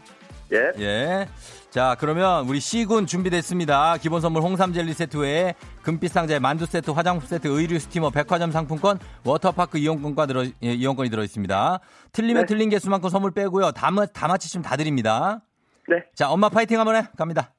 [0.53, 0.73] 예.
[0.79, 1.29] 예.
[1.75, 3.97] 자, 그러면 우리 C군 준비됐습니다.
[3.97, 8.53] 기본 선물 홍삼 젤리 세트 외에 금빛 상자에 만두 세트, 화장품 세트, 의류 steamer, 백화점
[8.53, 11.81] 상품권, 워터파크 이용권과 들어, 예, 이용권이 들어 있습니다.
[12.13, 12.47] 틀리면 네.
[12.47, 13.73] 틀린 개수만큼 선물 빼고요.
[13.73, 15.43] 다, 다 맞히시면 다 드립니다.
[15.89, 15.97] 네.
[16.15, 17.09] 자, 엄마 파이팅 한번 해.
[17.17, 17.53] 갑니다.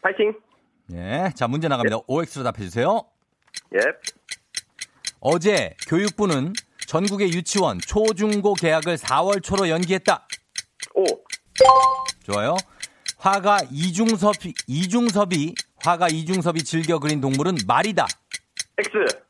[0.00, 0.34] 파이팅.
[0.94, 1.30] 예.
[1.34, 1.96] 자, 문제 나갑니다.
[1.96, 2.00] 예.
[2.06, 3.02] OX로 답해 주세요.
[3.74, 3.80] 예.
[5.20, 6.54] 어제 교육부는
[6.86, 10.26] 전국의 유치원 초중고 개학을 4월 초로 연기했다.
[10.94, 11.04] 오.
[12.22, 12.56] 좋아요.
[13.20, 15.54] 화가 이중섭이, 이중섭이,
[15.84, 18.06] 화가 이중섭이 즐겨 그린 동물은 말이다.
[18.78, 19.22] X.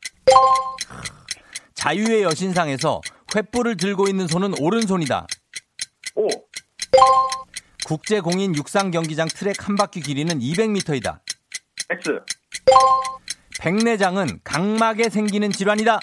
[1.73, 5.27] 자유의 여신상에서 횃불을 들고 있는 손은 오른손이다.
[6.15, 6.27] 오.
[7.85, 11.19] 국제공인 육상 경기장 트랙 한 바퀴 길이는 200m이다.
[11.89, 12.19] X.
[13.59, 15.99] 백내장은 각막에 생기는 질환이다.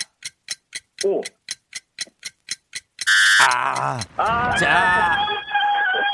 [1.07, 1.23] 오.
[3.49, 3.99] 아.
[4.17, 4.57] 아.
[4.57, 5.38] 자.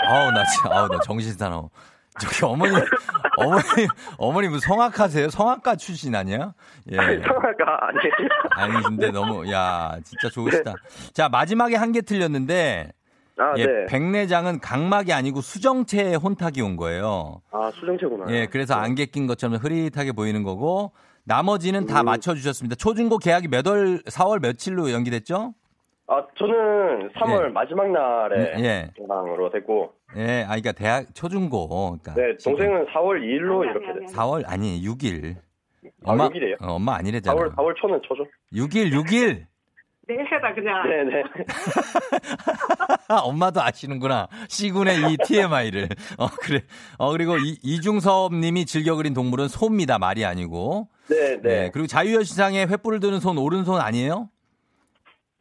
[0.09, 1.71] 어우, 나 진짜, 어우, 나 정신 사나워.
[2.21, 2.73] 저기 어머니,
[3.39, 3.89] 어머니,
[4.19, 5.31] 어머니 뭐 성악하세요?
[5.31, 6.53] 성악가 출신 아니야?
[6.93, 6.97] 예.
[6.97, 8.29] 성악가 아니에요.
[8.53, 10.73] 아니, 근데 너무, 야, 진짜 좋으시다.
[10.73, 11.13] 네.
[11.13, 12.93] 자, 마지막에 한 개 틀렸는데,
[13.37, 13.87] 아, 예, 네.
[13.89, 17.41] 백내장은 각막이 아니고 수정체에 혼탁이 온 거예요.
[17.51, 18.27] 아, 수정체구나.
[18.33, 18.81] 예, 그래서 네.
[18.83, 20.93] 안개 낀 것처럼 흐릿하게 보이는 거고,
[21.25, 22.05] 나머지는 다 음.
[22.07, 22.77] 맞춰주셨습니다.
[22.77, 25.55] 초중고 계약이 몇 월, 4월 며칠로 연기됐죠?
[26.07, 27.49] 아, 저는 3월 예.
[27.49, 28.91] 마지막 날에 예.
[29.01, 29.93] 으로 됐고.
[30.17, 31.69] 예, 아, 그러니까 대학 초중고.
[31.69, 34.19] 그러니까 네, 동생은 4월 2일로 이렇게 됐어요.
[34.19, 35.37] 4월 아니 6일.
[36.05, 36.63] 아, 엄마, 6일이에요?
[36.63, 37.35] 어, 엄마 아니래잖아.
[37.35, 38.27] 4월 4월 초는 초죠.
[38.53, 39.47] 6일 6일.
[40.07, 40.83] 네, 해다 그냥.
[40.87, 41.23] 네네.
[43.25, 44.29] 엄마도 아시는구나.
[44.49, 45.89] 시군의 이 TMI를.
[46.19, 46.61] 어 그래.
[46.99, 49.99] 어 그리고 이, 이중섭님이 즐겨 그린 동물은 소입니다.
[49.99, 50.89] 말이 아니고.
[51.09, 51.43] 네, 네.
[51.43, 51.71] 네.
[51.71, 54.29] 그리고 자유여신상에 횃불을 드는 손 오른손 아니에요?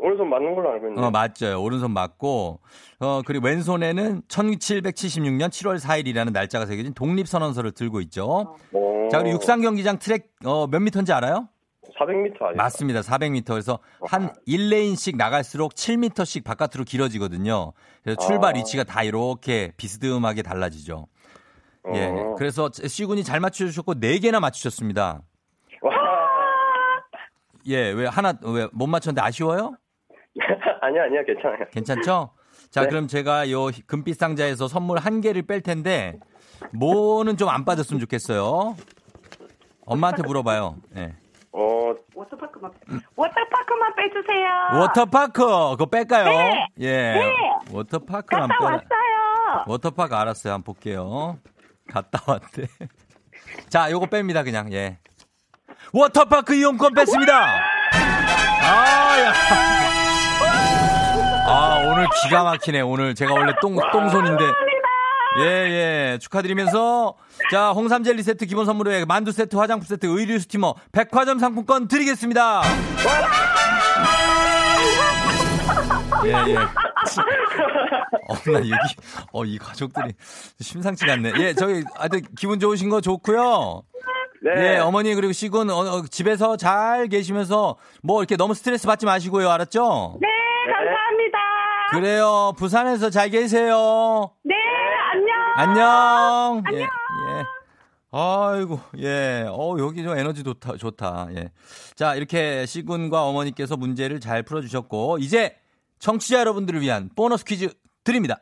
[0.04, 1.02] 오른손 맞는 걸로 알고 있는데.
[1.08, 1.64] 어, 맞죠.
[1.64, 2.60] 오른손 맞고,
[3.00, 8.58] 어, 그리고 왼손에는 1776년 7월 4일이라는 날짜가 새겨진 독립선언서를 들고 있죠.
[8.74, 9.08] 오.
[9.10, 11.48] 자, 그리고 육상경기장 트랙, 어, 몇 미터인지 알아요?
[11.98, 12.56] 400m 아니에요?
[12.58, 13.00] 맞습니다.
[13.02, 13.46] 400m.
[13.48, 17.72] 그래서 한 1레인씩 나갈수록 7m씩 바깥으로 길어지거든요.
[18.04, 18.58] 그래서 출발 아.
[18.58, 21.08] 위치가 다 이렇게 비스듬하게 달라지죠.
[21.94, 22.06] 예.
[22.08, 22.36] 어.
[22.38, 25.22] 그래서 C군이 잘 맞춰주셨고, 4개나 맞추셨습니다.
[25.82, 25.92] 와.
[27.68, 29.76] 예, 왜 하나, 왜 못 맞췄는데 아쉬워요?
[30.82, 31.66] 아니야, 아니야, 괜찮아요.
[31.72, 32.32] 괜찮죠?
[32.72, 32.88] 자, 네.
[32.90, 36.20] 그럼 제가 요 금빛 상자에서 선물 한 개를 뺄 텐데,
[36.74, 38.76] 뭐는 좀 안 빠졌으면 좋겠어요.
[39.86, 40.78] 엄마한테 물어봐요.
[40.92, 41.14] 네.
[41.52, 42.72] 어, 워터파크만,
[43.16, 44.80] 워터파크만 빼주세요.
[44.80, 46.26] 워터파크, 그거 뺄까요?
[46.26, 46.68] 네.
[46.80, 46.92] 예.
[47.14, 47.34] 네.
[47.72, 49.64] 워터파크만 갔다 왔어요.
[49.68, 50.54] 워터파크 알았어요.
[50.54, 51.38] 한번 볼게요.
[51.92, 52.66] 갔다 왔대.
[53.70, 54.98] 자, 요거 뺍니다, 그냥, 예.
[55.94, 57.62] 워터파크 이용권 뺐습니다!
[58.64, 59.83] 아, 야.
[61.46, 62.82] 아, 오늘 기가 막히네.
[62.82, 64.44] 오늘 제가 원래 똥, 똥손인데.
[65.40, 66.18] 예, 예.
[66.22, 67.16] 축하드리면서,
[67.52, 72.62] 자, 홍삼 젤리 세트 기본 선물에 만두 세트, 화장품 세트, 의류 steamer, 백화점 상품권 드리겠습니다.
[76.26, 76.56] 예, 예.
[78.28, 78.72] 어, 나 여기,
[79.32, 80.14] 어, 이 가족들이
[80.62, 81.34] 심상치가 않네.
[81.40, 83.82] 예, 저기, 아들 기분 좋으신 거 좋고요.
[84.44, 84.76] 네.
[84.76, 89.50] 예, 어머니 그리고 시군 어, 어, 집에서 잘 계시면서 뭐 이렇게 너무 스트레스 받지 마시고요.
[89.50, 90.18] 알았죠?
[90.22, 90.28] 네,
[90.72, 91.38] 감사합니다.
[91.92, 92.54] 그래요.
[92.58, 94.32] 부산에서 잘 계세요.
[94.44, 94.56] 네,
[95.14, 95.36] 안녕.
[95.56, 96.64] 안녕.
[96.66, 96.74] 안녕.
[96.74, 97.46] 예, 예.
[98.12, 99.46] 아이고, 예.
[99.48, 101.28] 어, 여기 좀 에너지 좋다, 좋다.
[101.36, 101.50] 예.
[101.96, 105.56] 자, 이렇게 시군과 어머니께서 문제를 잘 풀어주셨고, 이제
[106.00, 107.70] 청취자 여러분들을 위한 보너스 퀴즈
[108.04, 108.40] 드립니다.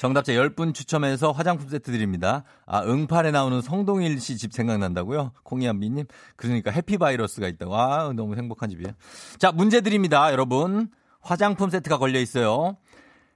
[0.00, 2.44] 정답자 10분 추첨해서 화장품 세트 드립니다.
[2.64, 5.32] 아, 응팔에 나오는 성동일 씨 집 생각난다고요?
[5.42, 6.06] 콩이한비님.
[6.36, 7.76] 그러니까 해피바이러스가 있다고.
[7.76, 8.94] 아, 너무 행복한 집이에요.
[9.36, 10.88] 자, 문제 드립니다, 여러분.
[11.20, 12.78] 화장품 세트가 걸려 있어요.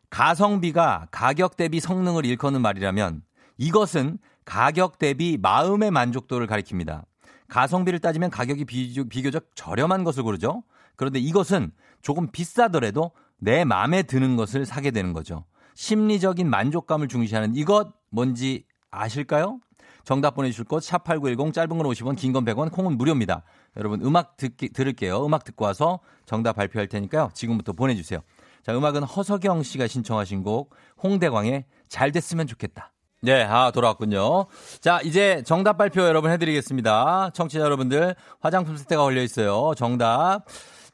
[0.08, 3.20] 가성비가 가격 대비 성능을 일컫는 말이라면
[3.58, 7.04] 이것은 가격 대비 마음의 만족도를 가리킵니다.
[7.48, 10.62] 가성비를 따지면 가격이 비교적 저렴한 것을 고르죠.
[10.96, 15.44] 그런데 이것은 조금 비싸더라도 내 마음에 드는 것을 사게 되는 거죠.
[15.74, 19.60] 심리적인 만족감을 중시하는 이것 뭔지 아실까요?
[20.04, 23.42] 정답 보내주실 곳, 샵8910, 짧은 건 50원, 긴 건 100원, 콩은 무료입니다.
[23.76, 25.24] 여러분, 음악 듣기, 들을게요.
[25.24, 27.30] 음악 듣고 와서 정답 발표할 테니까요.
[27.32, 28.20] 지금부터 보내주세요.
[28.62, 32.92] 자, 음악은 허석영 씨가 신청하신 곡, 홍대광의 잘 됐으면 좋겠다.
[33.22, 34.44] 네, 아, 돌아왔군요.
[34.80, 37.30] 자, 이제 정답 발표 여러분 해드리겠습니다.
[37.32, 39.72] 청취자 여러분들, 화장품 세트가 걸려 있어요.
[39.74, 40.44] 정답.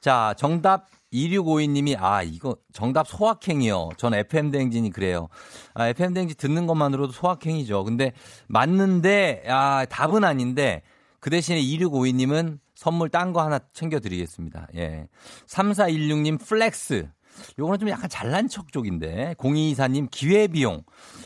[0.01, 3.91] 자, 정답 2652님이, 아, 이거 정답 소확행이요.
[3.97, 5.29] 전 FM대행진이 그래요.
[5.75, 7.85] 아, FM대행진 듣는 것만으로도 소확행이죠.
[7.85, 8.13] 근데
[8.47, 10.83] 맞는데, 아, 답은 아닌데,
[11.19, 14.69] 그 대신에 2652님은 선물 딴 거 하나 챙겨드리겠습니다.
[14.77, 15.07] 예.
[15.47, 17.11] 3416님 flex.
[17.59, 19.35] 요거는 좀 약간 잘난 척 쪽인데.
[19.37, 20.83] 0224님 기회비용.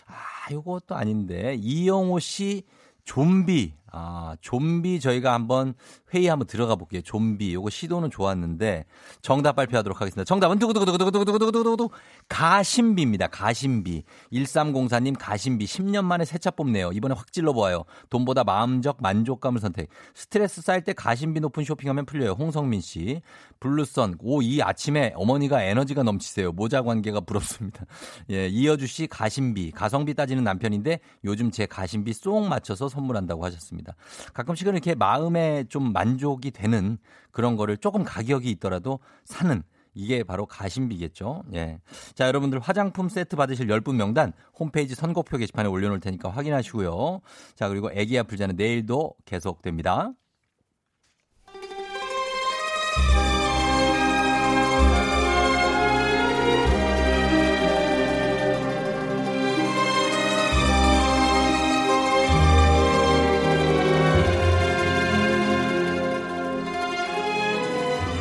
[0.07, 1.57] 아, 요것도 아닌데.
[1.61, 2.65] 이영호 씨
[3.05, 3.75] 좀비.
[3.97, 5.75] 아, 좀비 저희가 한번
[6.13, 7.01] 회의 한번 들어가 볼게요.
[7.03, 7.55] 좀비.
[7.55, 8.85] 요거 시도는 좋았는데
[9.23, 10.25] 정답 발표하도록 하겠습니다.
[10.25, 11.91] 정답은 두구두구두구두구두구두구두구
[12.29, 13.27] 가심비입니다.
[13.29, 14.03] 가심비.
[14.33, 16.91] 1304님 가심비 10년 만에 새 차 뽑네요.
[16.93, 17.85] 이번에 확 찔러 보아요.
[18.11, 19.89] 돈보다 마음적 만족감을 선택.
[20.15, 22.33] 스트레스 쌓일 때 가심비 높은 쇼핑하면 풀려요.
[22.33, 23.23] 홍성민 씨.
[23.61, 24.17] 블루선.
[24.21, 26.53] 오, 이 아침에 어머니가 에너지가 넘치세요.
[26.53, 27.87] 모자 관계가 부럽습니다.
[28.31, 29.71] 예, 이어주 씨 가심비.
[29.71, 33.84] 가성비 따지는 남편인데 요즘 제 가심비 쏙 맞춰서 선물한다고 하셨습니다.
[33.85, 33.95] 있습니다.
[34.33, 36.99] 가끔씩은 이렇게 마음에 좀 만족이 되는
[37.31, 39.63] 그런 거를 조금 가격이 있더라도 사는
[39.97, 41.45] 이게 바로 가심비겠죠.
[41.55, 41.79] 예.
[42.15, 47.21] 자, 여러분들 화장품 세트 받으실 10분 명단 홈페이지 선곡표 게시판에 올려놓을 테니까 확인하시고요.
[47.55, 50.13] 자, 그리고 애기야 불자는 내일도 계속됩니다.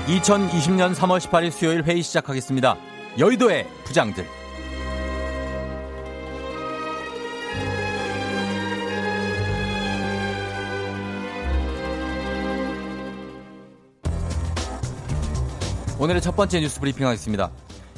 [0.08, 2.76] 2020년 3월 18일 수요일 회의 시작하겠습니다.
[3.18, 4.26] 여의도의 부장들.
[15.98, 17.50] 오늘의 첫 번째 뉴스 브리핑 하겠습니다.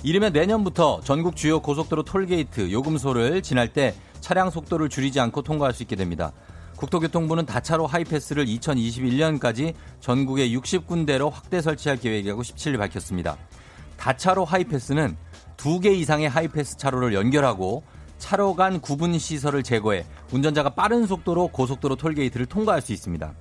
[0.03, 5.81] 이르면 내년부터 전국 주요 고속도로 톨게이트 요금소를 지날 때 차량 속도를 줄이지 않고 통과할 수
[5.81, 6.33] 있게 됩니다.
[6.77, 13.38] 국토교통부는 다차로 하이패스를 2021년까지 전국에 60군데로 확대 설치할 계획이라고 17일 밝혔습니다.
[13.97, 15.15] 다차로 하이패스는
[15.57, 17.83] 두개 이상의 하이패스 차로를 연결하고
[18.17, 23.33] 차로 간 구분 시설을 제거해 운전자가 빠른 속도로 고속도로 톨게이트를 통과할 수 있습니다.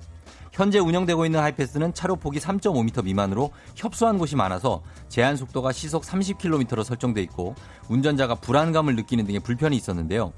[0.51, 6.81] 현재 운영되고 있는 하이패스는 차로 폭이 3.5m 미만으로 협소한 곳이 많아서 제한 속도가 시속 30km로
[6.81, 7.55] 설정돼 있고
[7.89, 10.31] 운전자가 불안감을 느끼는 등의 불편이 있었는데요.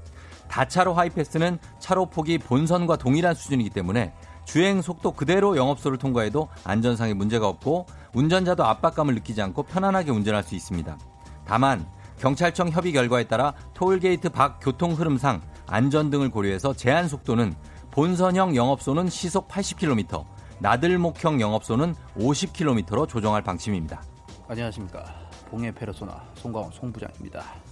[0.48, 4.12] 다차로 하이패스는 차로 폭이 본선과 동일한 수준이기 때문에
[4.44, 10.54] 주행 속도 그대로 영업소를 통과해도 안전상의 문제가 없고 운전자도 압박감을 느끼지 않고 편안하게 운전할 수
[10.54, 10.98] 있습니다.
[11.44, 11.86] 다만
[12.18, 17.54] 경찰청 협의 결과에 따라 토일게이트 밖 교통 흐름상 안전 등을 고려해서 제한 속도는
[17.90, 20.24] 본선형 영업소는 시속 80km,
[20.60, 24.02] 나들목형 영업소는 50km로 조정할 방침입니다.
[24.48, 25.04] 안녕하십니까.
[25.50, 27.67] 봉해 페르소나 송광호 송부장입니다.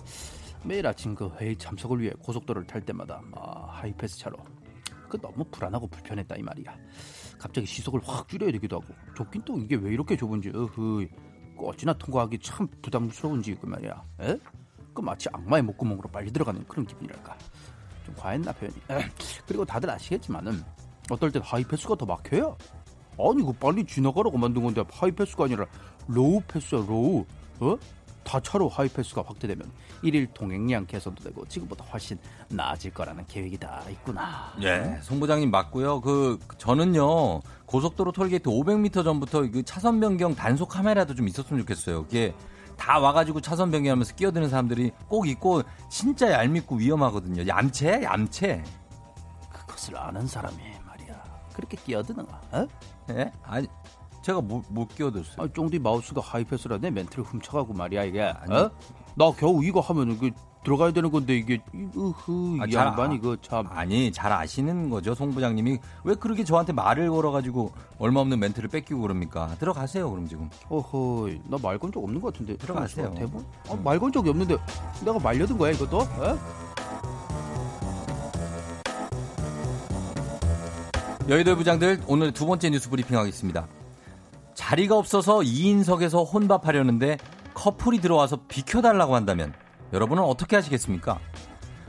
[0.66, 4.36] 매일 아침 그 회의 참석을 위해 고속도로를 탈 때마다 아, 하이패스 차로
[5.08, 6.76] 그 너무 불안하고 불편했다 이 말이야.
[7.38, 11.06] 갑자기 시속을 확 줄여야 되기도 하고 좁긴 또 이게 왜 이렇게 좁은지 어흐
[11.58, 14.04] 어찌나 통과하기 참 부담스러운지 그 말이야.
[14.22, 14.38] 에?
[14.92, 17.36] 그 마치 악마의 목구멍으로 빨리 들어가는 그런 기분이랄까.
[18.04, 18.76] 좀 과했나 표현이.
[19.46, 20.62] 그리고 다들 아시겠지만은
[21.10, 22.56] 어떨 땐 하이패스가 더 막혀요.
[23.18, 25.66] 아니 그 빨리 지나가라고 만든 건데 하이패스가 아니라
[26.08, 27.24] low pass야 low.
[27.60, 27.76] 어?
[28.26, 29.70] 다 차로 하이패스가 확대되면
[30.02, 34.52] 일일 통행량 개선도 되고 지금보다 훨씬 나아질 거라는 계획이 다 있구나.
[34.62, 36.00] 예, 송 부장님 맞고요.
[36.00, 42.02] 그 저는요 고속도로 톨게이트 500m 전부터 그 차선 변경 단속 카메라도 좀 있었으면 좋겠어요.
[42.04, 42.34] 그게
[42.76, 47.46] 다 와가지고 차선 변경하면서 끼어드는 사람들이 꼭 있고 진짜 얄밉고 위험하거든요.
[47.46, 48.62] 얌체, 얌체.
[49.52, 51.22] 그것을 아는 사람이 말이야.
[51.54, 52.40] 그렇게 끼어드는가?
[52.52, 52.66] 어?
[53.10, 53.30] 예?
[53.44, 53.68] 아니
[54.26, 55.36] 제가 못, 못 끼어들었어요.
[55.38, 58.22] 아, 쫑디 마우스가 하이패스라 내 멘트를 훔쳐가고 말이야 이게.
[58.22, 58.70] 어?
[59.14, 60.32] 나 겨우 이거 하면 그
[60.64, 61.60] 들어가야 되는 건데 이게
[61.96, 63.68] 으흐 아, 이 양반 이거 아, 참.
[63.70, 65.78] 아니 잘 아시는 거죠 송 부장님이?
[66.02, 69.54] 왜 그렇게 저한테 말을 걸어가지고 얼마 없는 멘트를 뺏기고 그럽니까?
[69.60, 70.50] 들어가세요 그럼 지금.
[70.70, 72.56] 어허 나 말 건 적 없는 것 같은데.
[72.56, 73.14] 들어가세요.
[73.14, 73.46] 대본?
[73.70, 74.56] 아, 말건 적이 없는데
[75.04, 75.98] 내가 말려든 거야 이것도?
[76.00, 76.38] 어?
[81.28, 83.68] 여의도 부장들 오늘 두 번째 뉴스 브리핑 하겠습니다
[84.56, 87.18] 자리가 없어서 2인석에서 혼밥하려는데
[87.54, 89.52] 커플이 들어와서 비켜달라고 한다면
[89.92, 91.20] 여러분은 어떻게 하시겠습니까?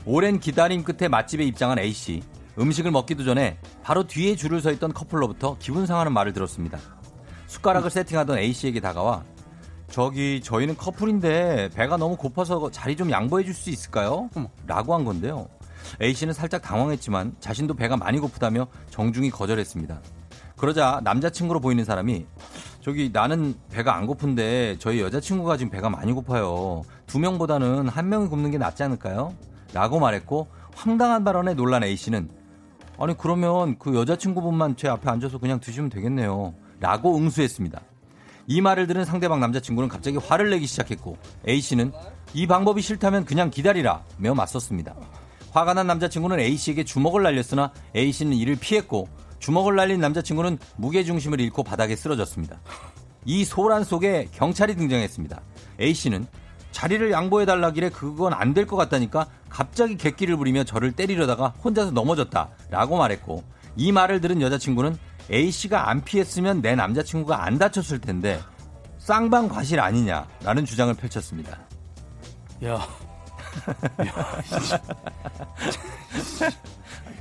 [0.04, 2.22] 오랜 기다림 끝에 맛집에 입장한 A씨.
[2.58, 6.78] 음식을 먹기도 전에 바로 뒤에 줄을 서 있던 커플로부터 기분 상하는 말을 들었습니다.
[7.46, 9.24] 숟가락을 세팅하던 A씨에게 다가와
[9.90, 14.28] 저기 저희는 커플인데 배가 너무 고파서 자리 좀 양보해 줄 수 있을까요?
[14.66, 15.48] 라고 한 건데요.
[16.02, 20.00] A씨는 살짝 당황했지만 자신도 배가 많이 고프다며 정중히 거절했습니다.
[20.58, 22.26] 그러자 남자친구로 보이는 사람이
[22.80, 26.82] 저기 나는 배가 안 고픈데 저희 여자친구가 지금 배가 많이 고파요.
[27.06, 29.34] 두 명보다는 한 명이 굶는 게 낫지 않을까요?
[29.72, 32.28] 라고 말했고 황당한 발언에 놀란 A씨는
[32.98, 36.54] 아니 그러면 그 여자친구분만 제 앞에 앉아서 그냥 드시면 되겠네요.
[36.80, 37.80] 라고 응수했습니다.
[38.48, 41.92] 이 말을 들은 상대방 남자친구는 갑자기 화를 내기 시작했고 A씨는
[42.34, 44.94] 이 방법이 싫다면 그냥 기다리라 며 맞섰습니다.
[45.52, 51.96] 화가 난 남자친구는 A씨에게 주먹을 날렸으나 A씨는 이를 피했고 주먹을 날린 남자친구는 무게중심을 잃고 바닥에
[51.96, 52.60] 쓰러졌습니다.
[53.24, 55.40] 이 소란 속에 경찰이 등장했습니다.
[55.80, 56.26] A씨는
[56.70, 62.96] 자리를 양보해달라길래 그건 안 될 것 같다니까 갑자기 객기를 부리며 저를 때리려다가 혼자서 넘어졌다 라고
[62.98, 63.42] 말했고
[63.76, 64.98] 이 말을 들은 여자친구는
[65.30, 68.40] A씨가 안 피했으면 내 남자친구가 안 다쳤을 텐데
[68.98, 71.58] 쌍방 과실 아니냐라는 주장을 펼쳤습니다.
[72.64, 72.74] 야.
[74.04, 74.32] 야.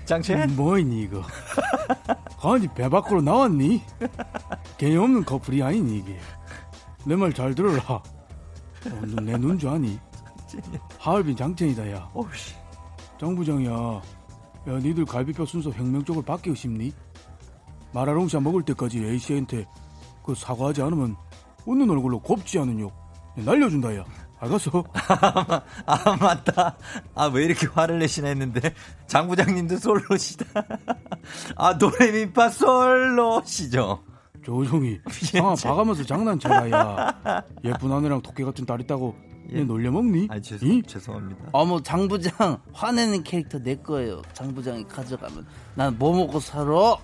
[0.07, 0.47] 짱채?
[0.47, 1.21] 뭐이니 이거?
[2.41, 3.81] 아니 배 밖으로 나왔니?
[4.77, 6.17] 개념 없는 커플이 아니니 이게.
[7.05, 7.81] 내 말 잘 들어라.
[7.95, 8.01] 어,
[9.21, 9.99] 내 눈 줄 아니?
[10.99, 12.09] 하얼빈 장첸이다 야.
[12.13, 12.55] 어우씨.
[13.19, 13.71] 장 부장이야.
[13.71, 14.01] 야
[14.79, 16.93] 니들 갈비뼈 순서 혁명적으로 바뀌고 싶니?
[17.93, 19.65] 마라롱샤 먹을 때까지 A씨한테
[20.23, 21.15] 그 사과하지 않으면
[21.65, 22.93] 웃는 얼굴로 곱지 않은 욕
[23.35, 24.05] 날려준다 야.
[24.39, 24.83] 알겠어?
[25.85, 26.77] 아, 맞다.
[27.15, 28.73] 아, 왜 이렇게 화를 내시나 했는데,
[29.07, 30.45] 장 부장님도 솔로시다.
[31.55, 34.03] 아, 도레미파 솔로시죠?
[34.43, 37.43] 조종이, 상아 봐가면서 장난쳐라, 야.
[37.63, 39.15] 예쁜 아내랑 토끼 같은 딸 있다고,
[39.53, 39.63] 예.
[39.63, 40.27] 놀려먹니?
[40.29, 40.83] 아, 죄송, 이?
[40.83, 41.45] 죄송합니다.
[41.51, 44.21] 어머, 장 부장, 화내는 캐릭터 내 거예요.
[44.33, 45.45] 장 부장이 가져가면.
[45.75, 46.95] 난 뭐 먹고 살아?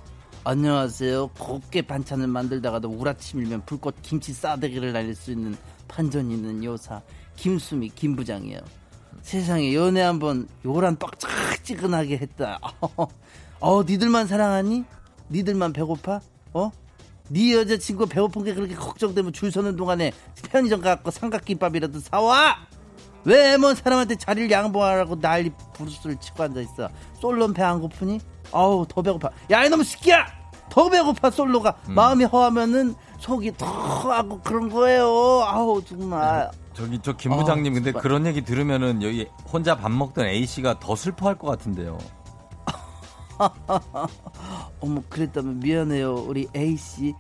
[0.45, 1.29] 안녕하세요.
[1.39, 5.55] 곱게 반찬을 만들다가도 우라치밀면 불꽃 김치 싸대기를 날릴 수 있는
[5.87, 7.01] 판전 있는 요사.
[7.35, 8.59] 김수미 김 부장이에요.
[9.21, 12.59] 세상에 연애 한번 요란 빡짝지근하게 했다.
[13.59, 14.83] 어, 니들만 사랑하니?
[15.29, 16.19] 니들만 배고파?
[16.53, 16.71] 어?
[17.29, 20.11] 네 여자친구 배고픈 게 그렇게 걱정되면 줄 서는 동안에
[20.49, 22.57] 편의점 가고 삼각김밥이라도 사와!
[23.25, 26.89] 왜먼 사람한테 자리를 양보하라고 난리 부르스를 치고 앉아있어?
[27.21, 28.19] 솔로는 배안 고프니?
[28.51, 29.29] 아우 더 배고파.
[29.51, 30.25] 야 이놈 새끼야!
[30.69, 31.95] 더 배고파 솔로가 음.
[31.95, 35.05] 마음이 허하면은 속이 더 하고 그런 거예요.
[35.45, 36.51] 아우 정말.
[36.73, 40.79] 저기 저 김 부장님 아, 근데 그런 얘기 들으면은 여기 혼자 밥 먹던 A 씨가
[40.79, 41.97] 더 슬퍼할 것 같은데요.
[44.79, 47.13] 어머 그랬다면 미안해요 우리 A 씨.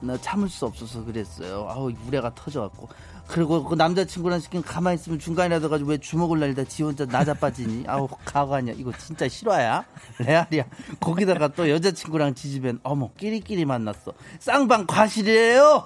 [0.00, 1.66] 나 참을 수 없어서 그랬어요.
[1.68, 2.88] 아우 유래가 터져갖고
[3.26, 7.84] 그리고 그 남자친구랑 시킨 가만히 있으면 중간이라도 가지고 왜 주먹을 날리다 지 혼자 나자빠지니?
[7.88, 9.84] 아우 가관이야 이거 진짜 실화야?
[10.20, 10.64] 레알이야.
[11.00, 14.12] 거기다가 또 여자친구랑 지지면 어머 끼리끼리 만났어.
[14.38, 15.84] 쌍방 과실이에요.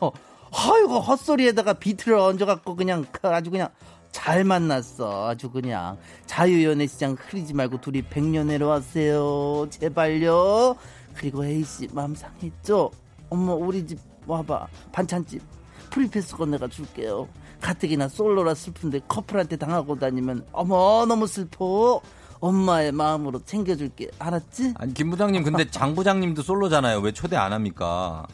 [0.53, 3.69] 아이고 헛소리에다가 비트를 얹어갖고 그냥 그 아주 그냥
[4.11, 5.29] 잘 만났어.
[5.29, 5.97] 아주 그냥.
[6.27, 9.67] 자유연애 시장 흐리지 말고 둘이 백년해로 하세요.
[9.71, 10.77] 제발요.
[11.15, 12.91] 그리고 A씨 마음 상했죠?
[13.31, 14.67] 어머 우리 집 와봐.
[14.93, 15.43] 반찬집.
[15.90, 17.29] free pass권 내가 줄게요.
[17.61, 22.01] 가뜩이나 솔로라 슬픈데 커플한테 당하고 다니면 어머 너무 슬퍼.
[22.41, 24.11] 엄마의 마음으로 챙겨줄게.
[24.19, 24.75] 알았지?
[24.77, 26.99] 아니 김 부장님 근데 장 부장님도 솔로잖아요.
[26.99, 28.27] 왜 초대 안 합니까?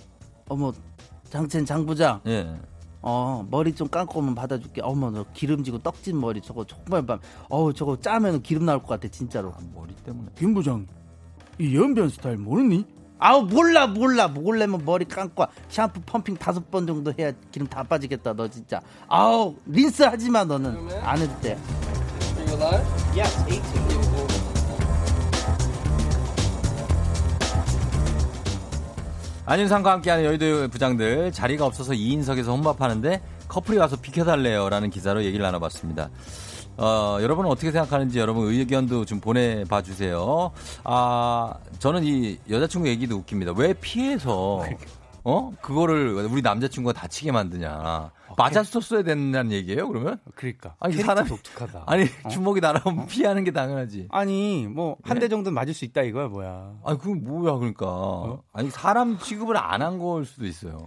[0.49, 0.73] 어머
[1.31, 2.21] 장첸 장부장.
[2.27, 2.57] 예.
[3.01, 4.81] 어 머리 좀 감고 오면 받아줄게.
[4.83, 7.21] 어머 너 기름지고 떡진 머리 저거 정말 밤.
[7.49, 9.51] 어우 저거 짜면 기름 나올 것 같아 진짜로.
[9.51, 10.31] 아, 머리 때문에.
[10.37, 10.87] 김 부장
[11.59, 12.85] 이 연변 스타일 모르니?
[13.21, 18.33] 아우 몰라 몰라 몰래면 머리 감고 샴푸 펌핑 다섯 번 정도 해야 기름 다 빠지겠다
[18.33, 18.81] 너 진짜.
[19.09, 21.59] 아우 린스 하지 마 너는 안 해도 돼.
[29.49, 36.11] 안윤상과 함께하는 여의도 부장들 자리가 없어서 2인석에서 혼밥하는데 커플이 와서 비켜달래요 라는 기사로 얘기를 나눠봤습니다.
[36.77, 40.51] 어, 여러분은 어떻게 생각하는지 여러분 의견도 좀 보내봐 주세요.
[40.85, 43.55] 아, 저는 이 여자친구 얘기도 웃깁니다.
[43.57, 44.67] 왜 피해서
[45.29, 45.53] 어?
[45.61, 47.71] 그거를 우리 남자친구가 다치게 만드냐.
[48.29, 50.19] 어, 맞았었어야 된다는 얘기예요, 그러면?
[50.35, 50.75] 그러니까.
[50.81, 51.85] 아니, 사람 독특하다.
[51.87, 52.29] 아니, 어?
[52.29, 54.09] 주먹이 날아오면 피하는 게 당연하지.
[54.11, 55.29] 아니, 뭐, 한대 네?
[55.29, 56.77] 정도는 맞을 수 있다 이거야, 뭐야.
[56.83, 57.87] 아니, 그건 뭐야, 그러니까.
[57.89, 58.43] 어?
[58.53, 60.87] 아니, 사람 취급을 안 한 걸 수도 있어요.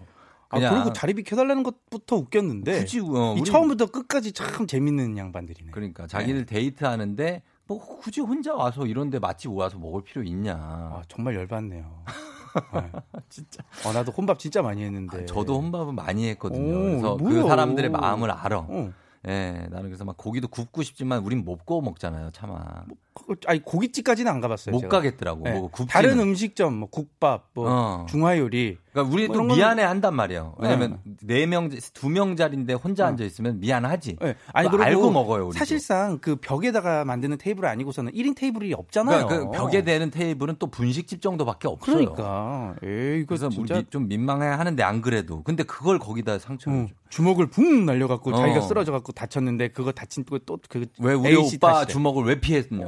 [0.50, 2.80] 아, 그리고 다리 비켜달라는 것부터 웃겼는데.
[2.80, 5.72] 굳이, 어, 이 처음부터 끝까지 참 재밌는 양반들이네.
[5.72, 6.56] 그러니까, 자기들 네.
[6.56, 10.56] 데이트하는데, 뭐, 굳이 혼자 와서 이런데 맛집 와서 먹을 필요 있냐.
[10.56, 11.86] 아, 정말 열받네요.
[12.74, 12.92] 네.
[13.30, 13.64] 진짜.
[13.86, 15.24] 어, 나도 혼밥 진짜 많이 했는데.
[15.24, 16.78] 아, 저도 혼밥은 많이 했거든요.
[16.78, 17.42] 오, 그래서 그 뭐야.
[17.42, 18.60] 그 사람들의 마음을 알아.
[18.60, 18.94] 어.
[19.28, 22.58] 예, 나는 그래서 막 고기도 굽고 싶지만 우린 못 구워 먹잖아요, 차마.
[22.88, 22.98] 뭐,
[23.46, 24.74] 아니 고깃집까지는 안 가봤어요.
[24.74, 24.98] 못 제가.
[24.98, 25.44] 가겠더라고.
[25.44, 25.52] 네.
[25.52, 28.06] 뭐 다른 음식점, 뭐 국밥, 뭐 어.
[28.10, 28.78] 중화요리.
[28.92, 30.56] 그러니까 우리 뭐 미안해 한단 말이에요.
[30.60, 33.08] 왜냐면 네 명, 두 명짜리인데 혼자 어.
[33.08, 34.18] 앉아 있으면 미안하지.
[34.22, 34.36] 네.
[34.54, 35.48] 아니 그리고 알고 먹어요.
[35.48, 39.28] 우리 사실상 그 벽에다가 만드는 테이블 아니고서는 1인 테이블이 없잖아요.
[39.28, 41.96] 그러니까 그 벽에 대는 테이블은 또 분식집 정도밖에 없어요.
[41.96, 42.76] 그러니까.
[42.84, 43.82] 에이, 그래서 진짜...
[43.90, 45.44] 좀 민망해 하는데 안 그래도.
[45.44, 46.88] 근데 그걸 거기다 상처를 어.
[47.10, 48.38] 주먹을 붕 날려갖고 어.
[48.38, 51.94] 자기가 쓰러져갖고 다쳤는데 그거 다친 또그 왜 우리 오빠 탓이래.
[51.94, 52.86] 주먹을 왜 피했냐?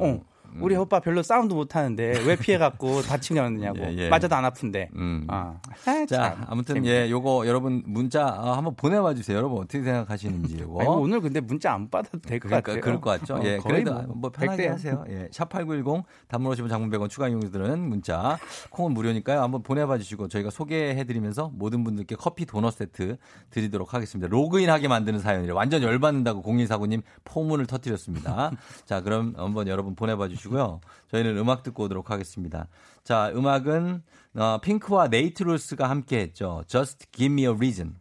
[0.55, 0.59] 어.
[0.61, 3.43] 우리 오빠 별로 싸움도 못 하는데 왜 피해 갖고 다치냐고
[3.79, 4.09] 예, 예.
[4.09, 4.89] 맞아도 안 아픈데.
[4.95, 5.25] 음.
[5.27, 5.59] 아.
[5.85, 7.05] 아 자, 아무튼 재밌네.
[7.05, 9.37] 예, 요거 여러분 문자 어, 한번 보내봐 주세요.
[9.37, 10.81] 여러분 어떻게 생각하시는지 요거.
[10.81, 12.81] 아니, 오늘 근데 문자 안 받아도 될것 그러니까, 같아요.
[12.81, 13.35] 그럴 것 같죠.
[13.35, 15.03] 어, 예, 그래도 뭐, 뭐 편하게 하세요.
[15.09, 18.37] 예, 샵8910 단문 오시면 장문 100원 추가 이용료들은 문자
[18.69, 19.41] 콩은 무료니까요.
[19.41, 23.17] 한번 보내봐 주시고 저희가 소개해드리면서 모든 분들께 커피 도넛 세트
[23.49, 24.27] 드리도록 하겠습니다.
[24.29, 28.51] 로그인하게 만드는 사연이래 완전 열받는다고 0149님 포문을 터뜨렸습니다.
[28.85, 30.42] 자, 그럼 한번 여러분 보내봐 주시고.
[30.43, 30.81] 보내주시고요.
[31.11, 32.67] 저희는 음악 듣고 오도록 하겠습니다.
[33.03, 34.03] 자, 음악은
[34.35, 36.63] 어, 핑크와 네이트루스가 함께 했죠.
[36.67, 37.95] Just Give Me a Reason.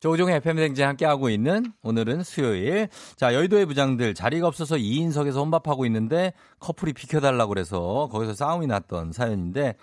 [0.00, 2.88] 조종의 FM생제 함께하고 있는 오늘은 수요일.
[3.16, 9.76] 자, 여의도의 부장들 자리가 없어서 2인석에서 혼밥하고 있는데 커플이 비켜달라고 그래서 거기서 싸움이 났던 사연인데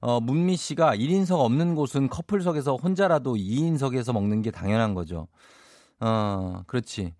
[0.00, 5.28] 어, 문미 씨가 1인석 없는 곳은 커플석에서 혼자라도 2인석에서 먹는 게 당연한 거죠.
[6.00, 7.14] 어, 그렇지.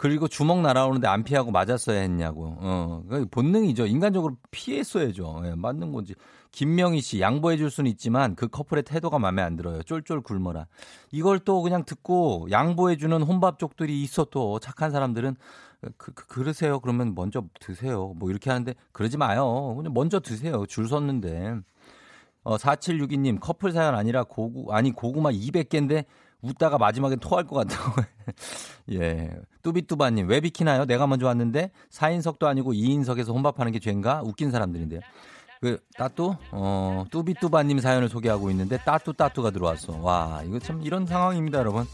[0.00, 2.56] 그리고 주먹 날아오는데 안 피하고 맞았어야 했냐고.
[2.58, 3.84] 어, 본능이죠.
[3.84, 5.42] 인간적으로 피했어야죠.
[5.44, 6.14] 예, 맞는 건지.
[6.52, 9.82] 김명희 씨, 양보해 줄 수는 있지만 그 커플의 태도가 마음에 안 들어요.
[9.82, 10.68] 쫄쫄 굶어라.
[11.10, 15.36] 이걸 또 그냥 듣고 양보해 주는 혼밥 쪽들이 있어 또 착한 사람들은
[15.98, 16.80] 그, 그, 그 러세요.
[16.80, 18.14] 그러면 먼저 드세요.
[18.16, 19.74] 뭐 이렇게 하는데 그러지 마요.
[19.76, 20.64] 그냥 먼저 드세요.
[20.64, 21.56] 줄 섰는데.
[22.42, 26.06] 어, 4762님, 커플 사연 아니라 고구, 아니, 고구마 200개인데
[26.42, 28.02] 웃다가 마지막에 토할 것 같다고.
[28.92, 29.30] 예.
[29.62, 30.86] 뚜비뚜바님, 왜 비키나요?
[30.86, 34.22] 내가 먼저 왔는데 4인석도 아니고 2인석에서 혼밥하는 게 죄인가?
[34.24, 35.00] 웃긴 사람들인데요.
[35.60, 36.34] 그, 따뚜?
[36.52, 39.98] 어, 뚜비뚜바님 사연을 소개하고 있는데 따뚜 따뚜가 들어왔어.
[39.98, 41.84] 와, 이거 참 이런 상황입니다, 여러분.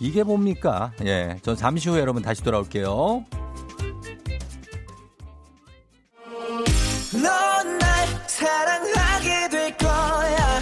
[0.00, 0.92] 이게 뭡니까?
[1.04, 1.38] 예.
[1.42, 3.24] 전 잠시 후에 여러분 다시 돌아올게요.
[7.22, 10.60] 넌 날 사랑하게 될 거야.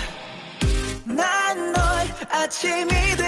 [1.04, 1.82] 난 널
[2.30, 3.23] 아침이 되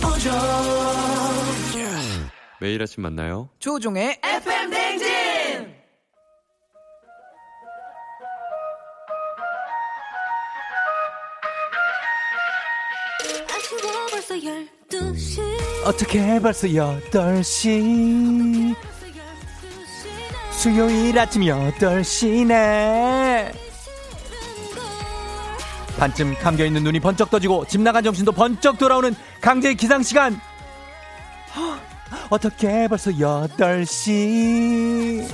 [0.00, 0.32] 조우종.
[2.60, 3.48] 매일 아침 만나요.
[3.58, 5.72] 조우종의 FM 댕진!
[15.84, 18.74] 어떻게 벌써 8시
[20.52, 23.52] 수요일 아침 8시네
[26.02, 30.40] 반쯤 감겨있는 눈이 번쩍 떠지고 집 나간 정신도 번쩍 돌아오는 강제 기상시간
[32.28, 35.28] 어떻게 벌써 8시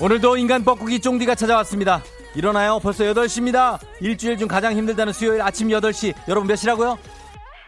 [0.00, 2.02] 오늘도 인간 뻐꾸기 쫑디가 찾아왔습니다.
[2.34, 2.80] 일어나요.
[2.80, 3.78] 벌써 8시입니다.
[4.00, 6.12] 일주일 중 가장 힘들다는 수요일 아침 8시.
[6.26, 6.98] 여러분 몇 시라고요?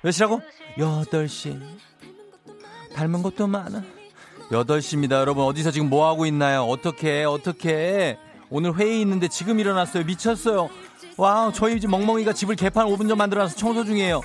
[0.02, 0.40] 몇 시라고?
[0.78, 1.91] 8시.
[2.94, 3.82] 닮은 것도 많아.
[4.50, 5.12] 8시입니다.
[5.12, 6.64] 여러분 어디서 지금 뭐 하고 있나요?
[6.64, 8.18] 어떻게 어떻게
[8.50, 10.04] 오늘 회의 있는데 지금 일어났어요.
[10.04, 10.68] 미쳤어요.
[11.16, 14.20] 와, 저희 집 멍멍이가 집을 개판 5분 전 만들어놔서 청소 중이에요.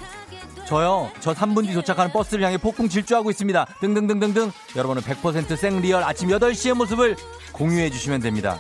[0.68, 1.09] 저요.
[1.22, 3.65] 저 3분 뒤 도착하는 버스를 향해 폭풍 질주하고 있습니다.
[3.80, 4.51] 등등등등등.
[4.76, 7.15] 여러분은 100% 생리얼 아침 8시의 모습을
[7.53, 8.59] 공유해 주시면 됩니다.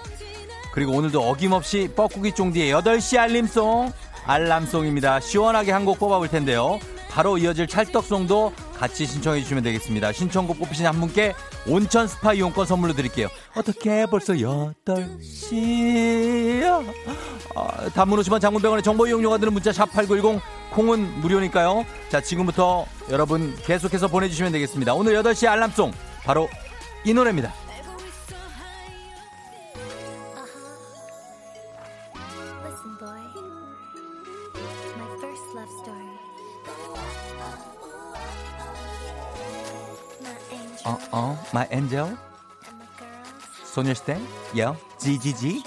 [0.71, 3.91] 그리고 오늘도 어김없이 뻐꾸기 쫑디의 8시 알림송
[4.25, 5.19] 알람송입니다.
[5.19, 6.79] 시원하게 한 곡 뽑아볼 텐데요.
[7.17, 10.11] 바로 이어질 찰떡송도 같이 신청해 주시면 되겠습니다.
[10.11, 11.33] 신청곡 뽑히신 한 분께
[11.67, 13.27] 온천 스파 이용권 선물로 드릴게요.
[13.55, 16.61] 어떻게 벌써 8시
[17.55, 20.39] 아, 단문 50원 장문병원의 정보 이용료가 드는 문자 샵8910
[20.73, 21.87] 콩은 무료니까요.
[22.09, 24.93] 자 지금부터 여러분 계속해서 보내주시면 되겠습니다.
[24.93, 25.91] 오늘 8시 알람송
[26.23, 26.47] 바로
[27.03, 27.51] 이 노래입니다.
[40.87, 42.15] 어, 어, my angel.
[43.65, 44.17] 소녀시대,
[44.57, 45.61] 요, 지지지.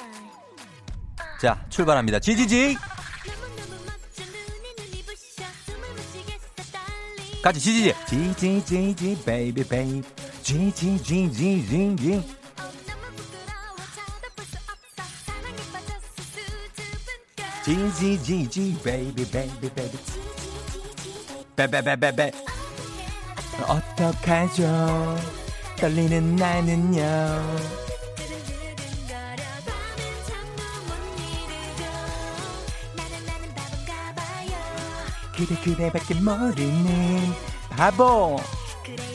[1.42, 2.18] 자, 출발합니다.
[2.20, 2.78] 지지지.
[7.42, 7.94] 같이 지지지.
[8.08, 10.02] 지지지지, baby, baby.
[10.42, 12.24] 지지지지지지.
[17.62, 19.98] 지지지지, baby, baby, baby.
[21.56, 22.49] 베베베베베.
[23.66, 25.16] 어떡하죠?
[25.76, 27.80] 떨리는 나는요.
[35.40, 37.34] 그대 그대밖에 모르는
[37.70, 38.38] 바보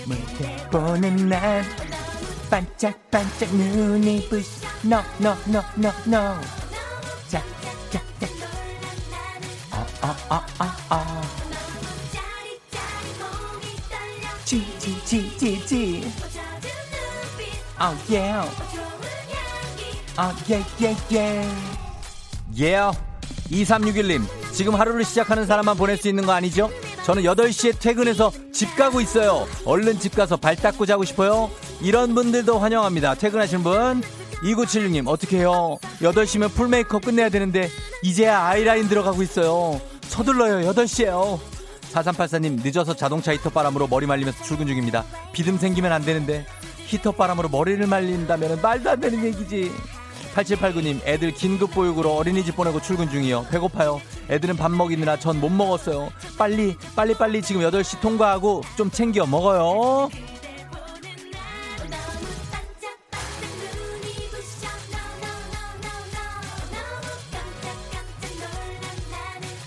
[0.07, 1.63] 무대 보는 난
[2.49, 6.41] 반짝반짝 눈이 부시 No no no no no
[7.27, 8.01] 자자자
[9.71, 11.44] 어어어어 어
[14.45, 16.11] 지지지지지
[17.81, 18.49] Oh yeah
[20.17, 21.47] Oh yeah yeah yeah
[22.57, 22.97] Yeah
[23.51, 24.23] 2361님
[24.53, 26.69] 지금 하루를 시작하는 사람만 보낼 수 있는 거 아니죠?
[27.03, 29.45] 저는 8시에 퇴근해서 집 가고 있어요.
[29.65, 31.51] 얼른 집 가서 발 닦고 자고 싶어요.
[31.81, 33.15] 이런 분들도 환영합니다.
[33.15, 34.01] 퇴근하시는 분.
[34.43, 35.77] 2976님, 어떻게 해요?
[36.01, 37.69] 8시면 full 메이크업 끝내야 되는데,
[38.01, 39.79] 이제야 아이라인 들어가고 있어요.
[40.07, 41.39] 서둘러요, 8시에요.
[41.95, 45.05] 4384님, 늦어서 자동차 히터 바람으로 머리 말리면서 출근 중입니다.
[45.31, 46.45] 비듬 생기면 안 되는데.
[46.87, 49.71] 히터 바람으로 머리를 말린다면 말도 안 되는 얘기지.
[50.35, 53.47] 8789님, 애들 긴급 보육으로 어린이집 보내고 출근 중이요.
[53.49, 54.01] 배고파요.
[54.29, 56.11] 애들은 밥 먹이느라 전 못 먹었어요.
[56.37, 60.09] 빨리, 빨리, 빨리 지금 8시 통과하고 좀 챙겨 먹어요.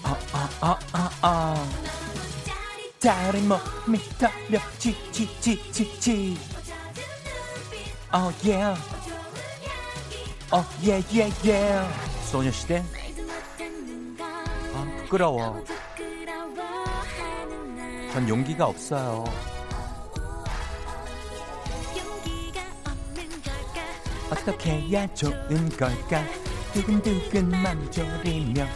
[0.04, 1.87] 아, 아, 아, 아, 아.
[3.00, 6.38] 다른 몸이 떨려, 지, 지, 지, 지, 지.
[8.12, 8.80] Oh, yeah.
[10.50, 11.88] 어, 예, 예, 예.
[12.24, 12.82] 소녀시대.
[14.74, 15.62] 아, 부끄러워.
[18.12, 19.24] 전 용기가 없어요.
[24.30, 26.24] 어떻게 해야 좋은 걸까?
[26.72, 28.66] 두근두근 맘 졸이며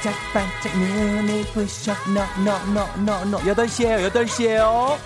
[0.00, 4.98] 반짝반짝 눈을 부셔 너너너너너너 8시에요 8시에요 어,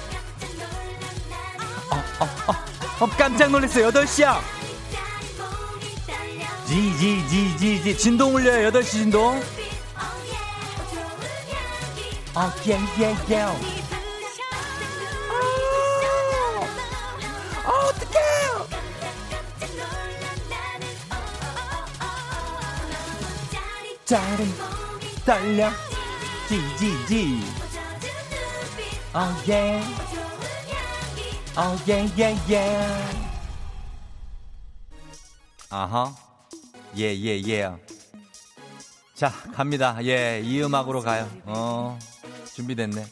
[1.90, 3.05] 어, 어.
[3.05, 3.88] 어, 깜짝 놀랐어요.
[3.90, 4.40] 8시야.
[6.66, 8.70] 지지지지지 진동 울려요.
[8.70, 9.42] 8시 진동.
[12.34, 13.42] 어, 예, 예, 예.
[13.42, 13.57] 어,
[17.66, 18.24] 어떡해.
[24.05, 24.84] 짜름
[25.25, 25.70] 떨려.
[26.49, 27.41] 지지지.
[29.14, 29.81] 어, 예.
[31.57, 32.18] Oh yeah
[32.49, 33.18] yeah.
[35.70, 36.12] 아하.
[36.97, 37.72] 예예 예.
[39.14, 39.97] 자 갑니다.
[40.03, 41.31] 예 이 음악으로 가요.
[41.45, 41.99] 어
[42.55, 43.07] 준비됐네.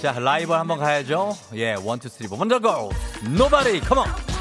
[0.00, 1.36] 자 라이브 한번 가야죠.
[1.54, 2.68] 예 one two three four 먼저 go.
[2.68, 2.90] On.
[3.98, 4.31] 어,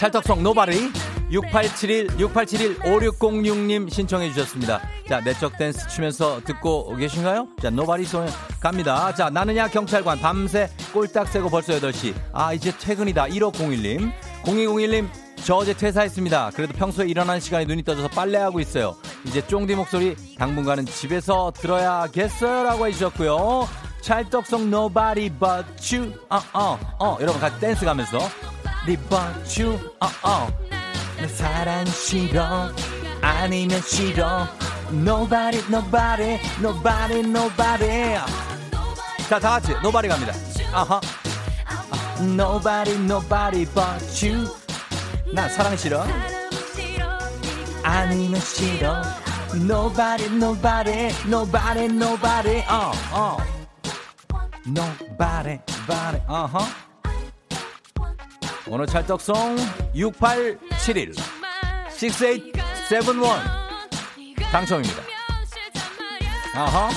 [0.00, 0.90] 찰떡송 Nobody
[1.30, 4.80] 6871 6871 5606님 신청해 주셨습니다.
[5.06, 7.48] 자, 내적 댄스 추면서 듣고 계신가요?
[7.60, 8.26] 자, Nobody song
[8.60, 9.14] 갑니다.
[9.14, 12.14] 자, 나는야 경찰관 밤새 꼴딱 새고 벌써 8시.
[12.32, 13.26] 아, 이제 퇴근이다.
[13.26, 14.10] 1501님.
[14.44, 15.06] 0201님
[15.44, 16.52] 저 어제 퇴사했습니다.
[16.54, 18.96] 그래도 평소에 일어나는 시간에 눈이 떠져서 빨래하고 있어요.
[19.26, 22.62] 이제 쫑디 목소리 당분간은 집에서 들어야겠어요.
[22.62, 23.68] 라고 해주셨고요.
[24.00, 28.18] 찰떡송 Nobody But You 어 어 어 여러분 같이 댄스 가면서
[28.86, 28.96] 네
[29.58, 30.48] You 어어
[31.16, 32.70] 내 사랑 싫어
[33.20, 34.46] 아니면 싫어
[34.90, 38.18] Nobody Nobody Nobody Nobody
[39.28, 40.32] 자 다같이 Nobody 갑니다
[40.72, 41.00] 아하
[42.20, 44.48] Nobody Nobody But You
[45.34, 46.04] 나 사랑 싫어
[47.82, 49.02] 아니면 싫어
[49.54, 53.60] Nobody Nobody Nobody Nobody 어어 uh, uh.
[54.66, 56.89] Nobody, body, 어허.
[58.72, 59.56] 오늘 찰떡송
[59.94, 61.12] 6871
[61.90, 62.52] 6871
[64.52, 65.02] 당첨입니다.
[66.56, 66.88] 어허.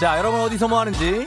[0.00, 1.26] 자, 여러분 어디서 뭐 하는지.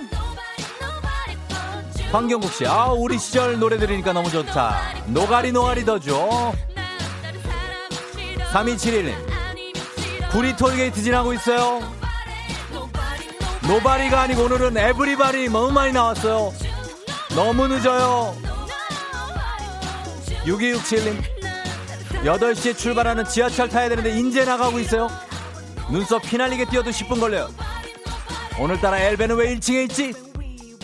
[2.09, 4.79] 황경국 씨, 아, 우리 시절 노래 들으니까 너무 좋다.
[5.07, 6.53] 노가리 노가리 더죠.
[8.53, 9.13] 3271님,
[10.31, 11.81] 구리 톨게이트 지나고 있어요.
[13.67, 16.53] nobody가 아니고 오늘은 everybody 너무 많이 나왔어요.
[17.35, 18.54] 너무 늦어요.
[20.45, 21.21] 6267님.
[22.23, 25.07] 8시에 출발하는 지하철 타야 되는데 인제 나가고 있어요.
[25.91, 27.49] 눈썹 피날리게 뛰어도 10분 걸려요.
[28.59, 30.13] 오늘따라 엘베는 왜 1층에 있지?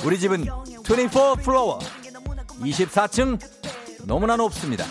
[0.04, 0.46] 우리 집은
[0.84, 1.80] 24 floor.
[2.60, 3.40] 24층
[4.06, 4.86] 너무나 높습니다.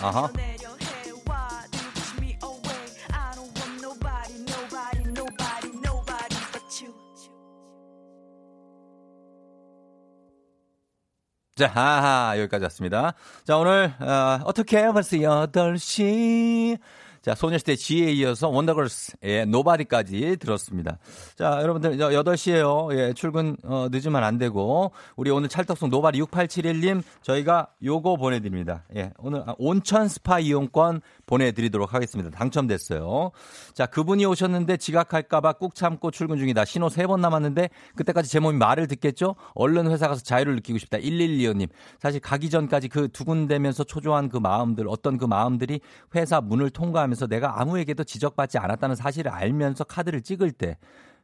[0.00, 0.28] 아하.
[11.62, 13.14] 자, 하하, 여기까지 왔습니다.
[13.44, 16.76] 자, 오늘, 어, 어떻게 벌써 8시.
[17.22, 20.98] 자, 소녀시대 Gee에 이어서 원더걸스의 Nobody까지 들었습니다.
[21.36, 22.92] 자, 여러분들, 8시에요.
[22.98, 28.82] 예, 출근, 어, 늦으면 안 되고, 우리 오늘 찰떡송 Nobody 6871님, 저희가 요거 보내 드립니다.
[28.96, 32.28] 예, 오늘 아, 온천 스파 이용권 보내 드리도록 하겠습니다.
[32.36, 33.30] 당첨됐어요.
[33.72, 36.64] 자, 그분이 오셨는데 지각할까 봐 꾹 참고 출근 중이다.
[36.64, 39.36] 신호 3번 남았는데, 그때까지 제 몸이 말을 듣겠죠?
[39.54, 40.98] 얼른 회사 가서 자유를 느끼고 싶다.
[40.98, 41.68] 1125님.
[42.00, 45.78] 사실 가기 전까지 그 두근대면서 초조한 그 마음들, 어떤 그 마음들이
[46.16, 50.78] 회사 문을 통과하면 하면서 내가 아무에게도 지적받지 않았다는 사실을 알면서 카드를 찍을 때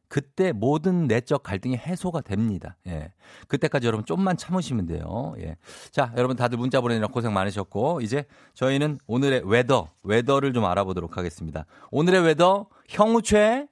[0.09, 2.77] 그때 모든 내적 갈등이 해소가 됩니다.
[2.87, 3.13] 예.
[3.47, 5.35] 그때까지 여러분 좀만 참으시면 돼요.
[5.39, 5.57] 예.
[5.91, 8.25] 자, 여러분 다들 문자 보내느라 고생 많으셨고, 이제
[8.55, 11.67] 저희는 오늘의 weather, 웨더를 좀 알아보도록 하겠습니다.
[11.91, 13.69] 오늘의 웨더, 형우최?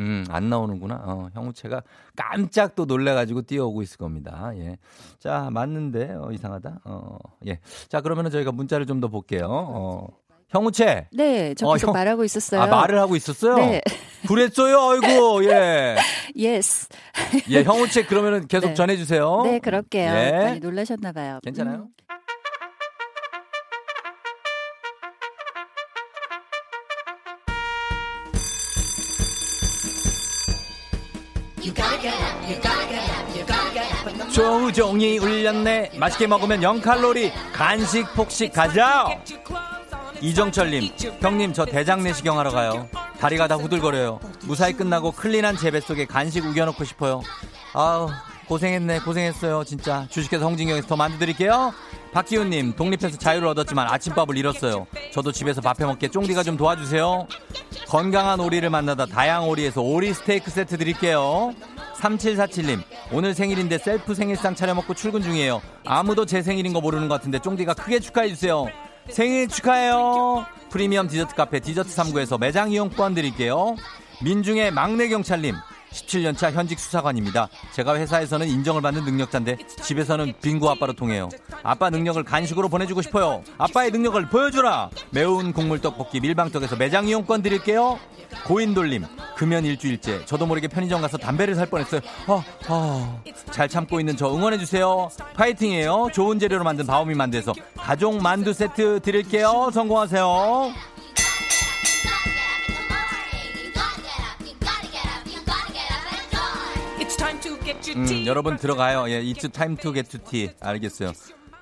[0.00, 1.02] 음, 안 나오는구나.
[1.04, 1.82] 어, 형우채가
[2.16, 4.50] 깜짝 또 놀래가지고 뛰어오고 있을 겁니다.
[4.56, 4.76] 예.
[5.20, 6.80] 자, 맞는데, 어, 이상하다.
[6.84, 7.16] 어,
[7.46, 7.60] 예.
[7.88, 9.46] 자, 그러면은 저희가 문자를 좀 더 볼게요.
[9.48, 10.08] 어,
[10.50, 11.08] 형우채.
[11.12, 12.62] 네, 저 어, 계속 어, 형, 말하고 있었어요.
[12.62, 13.56] 아, 말을 하고 있었어요?
[13.56, 13.80] 네.
[14.26, 14.78] 그랬어요?
[14.80, 15.96] 아이고, 예.
[16.36, 16.88] yes.
[17.50, 18.74] 예, 형우채 그러면은 계속 네.
[18.74, 19.42] 전해주세요.
[19.44, 20.10] 네, 그럴게요.
[20.10, 20.30] 예.
[20.44, 21.40] 많이 놀라셨나봐요.
[21.44, 21.88] 괜찮아요?
[21.88, 21.98] 음.
[34.32, 35.92] 조우종이 울렸네.
[35.98, 39.06] 맛있게 먹으면 0칼로리 간식 폭식 가자.
[40.20, 40.90] 이정철님,
[41.20, 42.88] 형님 저 대장 내시경 하러 가요.
[43.20, 44.18] 다리가 다 후들거려요.
[44.44, 47.22] 무사히 끝나고 클린한 제 뱃속에 간식 우겨놓고 싶어요.
[47.72, 48.08] 아우
[48.46, 50.06] 고생했네 고생했어요 진짜.
[50.10, 51.72] 주식회사 홍진경에서 더만두 드릴게요.
[52.12, 54.86] 박기훈님 독립해서 자유를 얻었지만 아침밥을 잃었어요.
[55.12, 57.28] 저도 집에서 밥해 먹게 쫑디가 좀 도와주세요.
[57.86, 61.54] 건강한 오리를 만나다 다향 오리에서 오리 스테이크 세트 드릴게요.
[61.96, 65.60] 3747님 오늘 생일인데 셀프 생일상 차려 먹고 출근 중이에요.
[65.84, 68.66] 아무도 제 생일인 거 모르는 것 같은데 쫑디가 크게 축하해 주세요
[69.10, 73.76] 생일 축하해요 프리미엄 디저트 카페 디저트39에서 매장 이용권 드릴게요
[74.22, 75.54] 민중의 막내 경찰님
[75.90, 77.48] 17년차 현직 수사관입니다.
[77.72, 81.28] 제가 회사에서는 인정을 받는 능력자인데 집에서는 빙구 아빠로 통해요.
[81.62, 83.42] 아빠 능력을 간식으로 보내주고 싶어요.
[83.56, 84.90] 아빠의 능력을 보여주라.
[85.10, 87.98] 매운 국물 떡볶이 밀방떡에서 매장 이용권 드릴게요.
[88.44, 89.04] 고인돌림
[89.38, 92.00] 금연 일주일째 저도 모르게 편의점 가서 담배를 살 뻔했어요.
[92.26, 93.22] 아, 아,
[93.52, 95.08] 잘 참고 있는 저 응원해 주세요.
[95.34, 96.08] 파이팅이에요.
[96.12, 99.70] 좋은 재료로 만든 바오미 만두에서 가족 만두 세트 드릴게요.
[99.72, 100.72] 성공하세요.
[107.96, 109.08] 음, 여러분 들어가요.
[109.10, 110.50] 예, it's time to get to tea.
[110.60, 111.12] 알겠어요.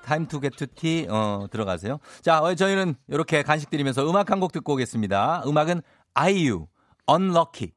[0.05, 1.07] time to get to tea.
[1.09, 1.99] 어, 들어가세요.
[2.21, 5.43] 자, 어, 저희는 이렇게 간식 드리면서 음악 한 곡 듣고 오겠습니다.
[5.45, 5.81] 음악은
[6.13, 6.67] IU,
[7.09, 7.71] Unlucky.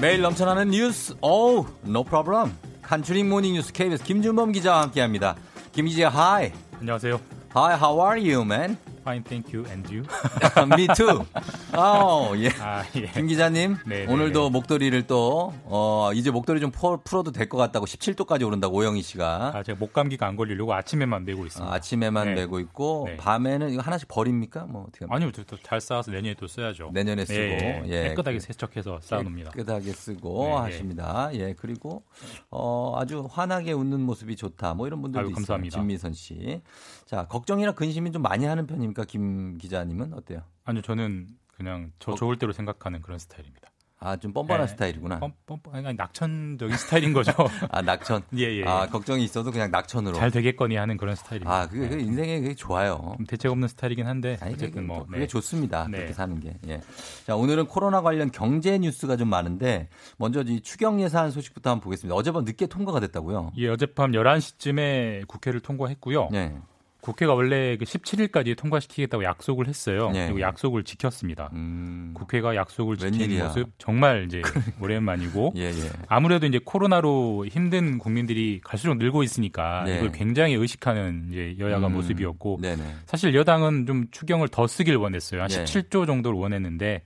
[0.00, 2.52] 매일 넘쳐나는 뉴스, 어우, no problem.
[2.82, 5.34] 간추린 morning 뉴스 KBS 김준범 기자와 함께합니다.
[5.72, 6.52] 김 기자야, hi.
[6.78, 7.20] 안녕하세요.
[7.56, 8.78] Hi, how are you, man?
[9.00, 9.64] Fine, thank you.
[9.70, 10.04] And you?
[10.76, 11.24] Me too.
[11.72, 12.48] 어, 예.
[12.60, 13.06] 아, 예.
[13.12, 14.50] 김 기자님, 네, 네 오늘도 네.
[14.50, 19.52] 목도리를 또, 어, 이제 목도리 좀 풀어도 될 것 같다고 17도까지 오른다고 오영희 씨가.
[19.54, 21.72] 아, 제가 목 감기가 안 걸리려고 아침에만 메고 있습니다.
[21.72, 22.34] 아침에만 네.
[22.34, 23.16] 메고 있고, 네.
[23.16, 24.66] 밤에는 이거 하나씩 버립니까?
[24.66, 26.90] 뭐, 어떻게 아니요, 또 잘 쌓아서 내년에 또 써야죠.
[26.92, 27.82] 내년에 쓰고, 네.
[27.86, 28.08] 예.
[28.10, 29.52] 깨끗하게 세척해서 쌓아놓습니다.
[29.52, 31.30] 깨끗하게 쓰고 하십니다.
[31.34, 32.02] 예, 그리고,
[32.50, 34.74] 어, 아주 환하게 웃는 모습이 좋다.
[34.74, 35.34] 뭐 이런 분들도 아유, 있어요.
[35.36, 35.78] 감사합니다.
[35.78, 36.60] 진미선 씨.
[37.08, 39.04] 자, 걱정이나 근심이 좀 많이 하는 편입니까?
[39.06, 40.42] 김 기자님은 어때요?
[40.64, 42.14] 아니요, 저는 그냥 저 어.
[42.14, 43.70] 좋을 대로 생각하는 그런 스타일입니다.
[43.98, 44.72] 아, 좀 뻔뻔한 네.
[44.72, 45.18] 스타일이구나.
[45.18, 47.32] 뻔, 뻔, 아니, 낙천적인 스타일인 거죠.
[47.72, 48.24] 아, 낙천?
[48.36, 48.64] 예, 예, 예.
[48.64, 50.16] 아, 걱정이 있어도 그냥 낙천으로.
[50.16, 51.50] 잘 되겠거니 하는 그런 스타일입니다.
[51.50, 52.02] 아, 그게, 네.
[52.02, 53.16] 인생에 그게 좋아요.
[53.26, 55.06] 대책 없는 스타일이긴 한데, 아니, 어쨌든 뭐.
[55.06, 55.26] 그게 네.
[55.26, 55.88] 좋습니다.
[55.90, 55.96] 네.
[55.96, 56.58] 그렇게 사는 게.
[56.68, 56.82] 예.
[57.26, 59.88] 자, 오늘은 코로나 관련 경제 뉴스가 좀 많은데,
[60.18, 62.14] 먼저 이 추경 예산 소식부터 한번 보겠습니다.
[62.14, 63.52] 어젯밤 늦게 통과가 됐다고요?
[63.56, 66.28] 예, 어젯밤 11시쯤에 국회를 통과했고요.
[66.30, 66.54] 네.
[67.00, 70.10] 국회가 원래 그 17일까지 통과시키겠다고 약속을 했어요.
[70.10, 70.26] 네.
[70.26, 71.50] 그리고 약속을 지켰습니다.
[71.52, 72.12] 음...
[72.14, 74.42] 국회가 약속을 지키는 모습 정말 이제
[74.80, 75.90] 오랜만이고 예, 예.
[76.08, 79.98] 아무래도 이제 코로나로 힘든 국민들이 갈수록 늘고 있으니까 네.
[79.98, 81.94] 이걸 굉장히 의식하는 이제 여야가 음...
[81.94, 82.82] 모습이었고 네네.
[83.06, 85.42] 사실 여당은 좀 추경을 더 쓰길 원했어요.
[85.42, 87.02] 한 17조 정도를 원했는데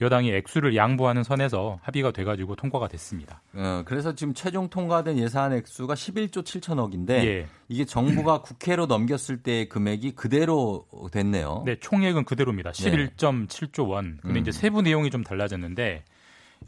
[0.00, 3.42] 여당이 액수를 양보하는 선에서 합의가 돼가지고 통과가 됐습니다.
[3.54, 7.46] 어, 그래서 지금 최종 통과된 예산 액수가 11조 7천억인데 예.
[7.68, 11.62] 이게 정부가 국회로 넘겼을 때 금액이 그대로 됐네요.
[11.64, 12.70] 네, 총액은 그대로입니다.
[12.72, 14.18] 11.7조 원.
[14.20, 14.42] 근데 음.
[14.42, 16.02] 이제 세부 내용이 좀 달라졌는데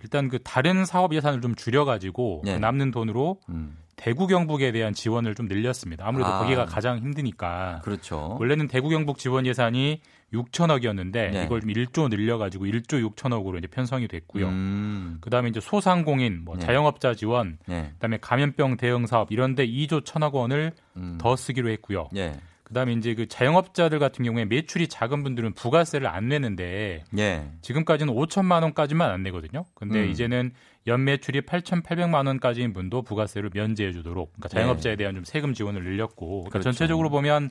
[0.03, 2.59] 일단 그 다른 사업 예산을 좀 줄여가지고 네.
[2.59, 3.77] 남는 돈으로 음.
[3.97, 6.07] 대구 경북에 대한 지원을 좀 늘렸습니다.
[6.07, 6.39] 아무래도 아.
[6.41, 7.81] 거기가 가장 힘드니까.
[7.83, 8.37] 그렇죠.
[8.39, 10.01] 원래는 대구 경북 지원 예산이
[10.43, 11.45] 6천억이었는데 네.
[11.45, 14.49] 이걸 좀 1조 늘려가지고 1조 6천억으로 이제 편성이 됐고요.
[14.49, 15.19] 음.
[15.21, 16.65] 그다음에 이제 소상공인, 뭐 네.
[16.65, 17.91] 자영업자 지원, 네.
[17.95, 21.19] 그다음에 감염병 대응 사업 이런데 2조 천억 원을 음.
[21.21, 22.09] 더 쓰기로 했고요.
[22.13, 22.35] 네.
[22.67, 27.49] 그다음에 이제 그 자영업자들 같은 경우에 매출이 작은 분들은 부가세를 안 내는데 예.
[27.63, 29.65] 지금까지는 5천만 원까지만 안 내거든요.
[29.75, 30.11] 근데 음.
[30.11, 30.51] 이제는
[30.89, 34.97] 연 매출이 8,800만 원까지인 분도 부가세를 면제해 주도록 그러니까 자영업자에 네.
[34.97, 36.65] 대한 좀 세금 지원을 늘렸고 그러니까 그렇죠.
[36.73, 37.51] 전체적으로 보면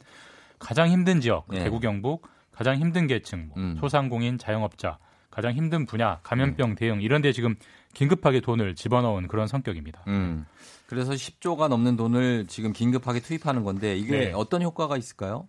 [0.59, 1.59] 가장 힘든 지역 예.
[1.59, 3.78] 대구 경북 가장 힘든 계층 뭐 음.
[3.80, 4.97] 소상공인 자영업자
[5.30, 6.76] 가장 힘든 분야 감염병 음.
[6.76, 7.56] 대응 이런 데 지금
[7.93, 10.03] 긴급하게 돈을 집어넣은 그런 성격입니다.
[10.08, 10.45] 음.
[10.88, 14.32] 그래서 10조가 넘는 돈을 지금 긴급하게 투입하는 건데 이게 네.
[14.34, 15.47] 어떤 효과가 있을까요?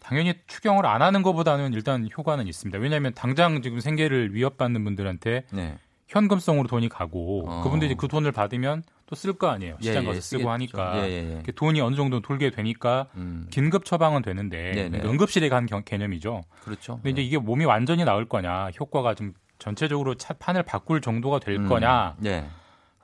[0.00, 2.78] 당연히 추경을 안 하는 것보다는 일단 효과는 있습니다.
[2.78, 5.78] 왜냐하면 당장 지금 생계를 위협받는 분들한테 네.
[6.08, 7.62] 현금성으로 돈이 가고 어.
[7.62, 9.76] 그분들이 그 돈을 받으면 또 쓸 거 아니에요.
[9.80, 10.50] 시장 예, 가서 예, 쓰고 쓰겠죠.
[10.50, 11.52] 하니까 예, 예, 예.
[11.52, 13.46] 돈이 어느 정도 돌게 되니까 음.
[13.50, 15.00] 긴급 처방은 되는데 네, 네.
[15.04, 16.42] 응급실에 간 개념이죠.
[16.62, 16.96] 그렇죠.
[16.96, 17.26] 근데 이제 네.
[17.26, 21.68] 이게 몸이 완전히 나을 거냐, 효과가 좀 전체적으로 차, 판을 바꿀 정도가 될 음.
[21.68, 22.16] 거냐.
[22.18, 22.46] 네.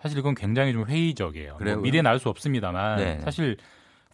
[0.01, 1.59] 사실 이건 굉장히 좀 회의적이에요.
[1.63, 3.21] 뭐 미래는 알 수 없습니다만 네.
[3.21, 3.59] 사실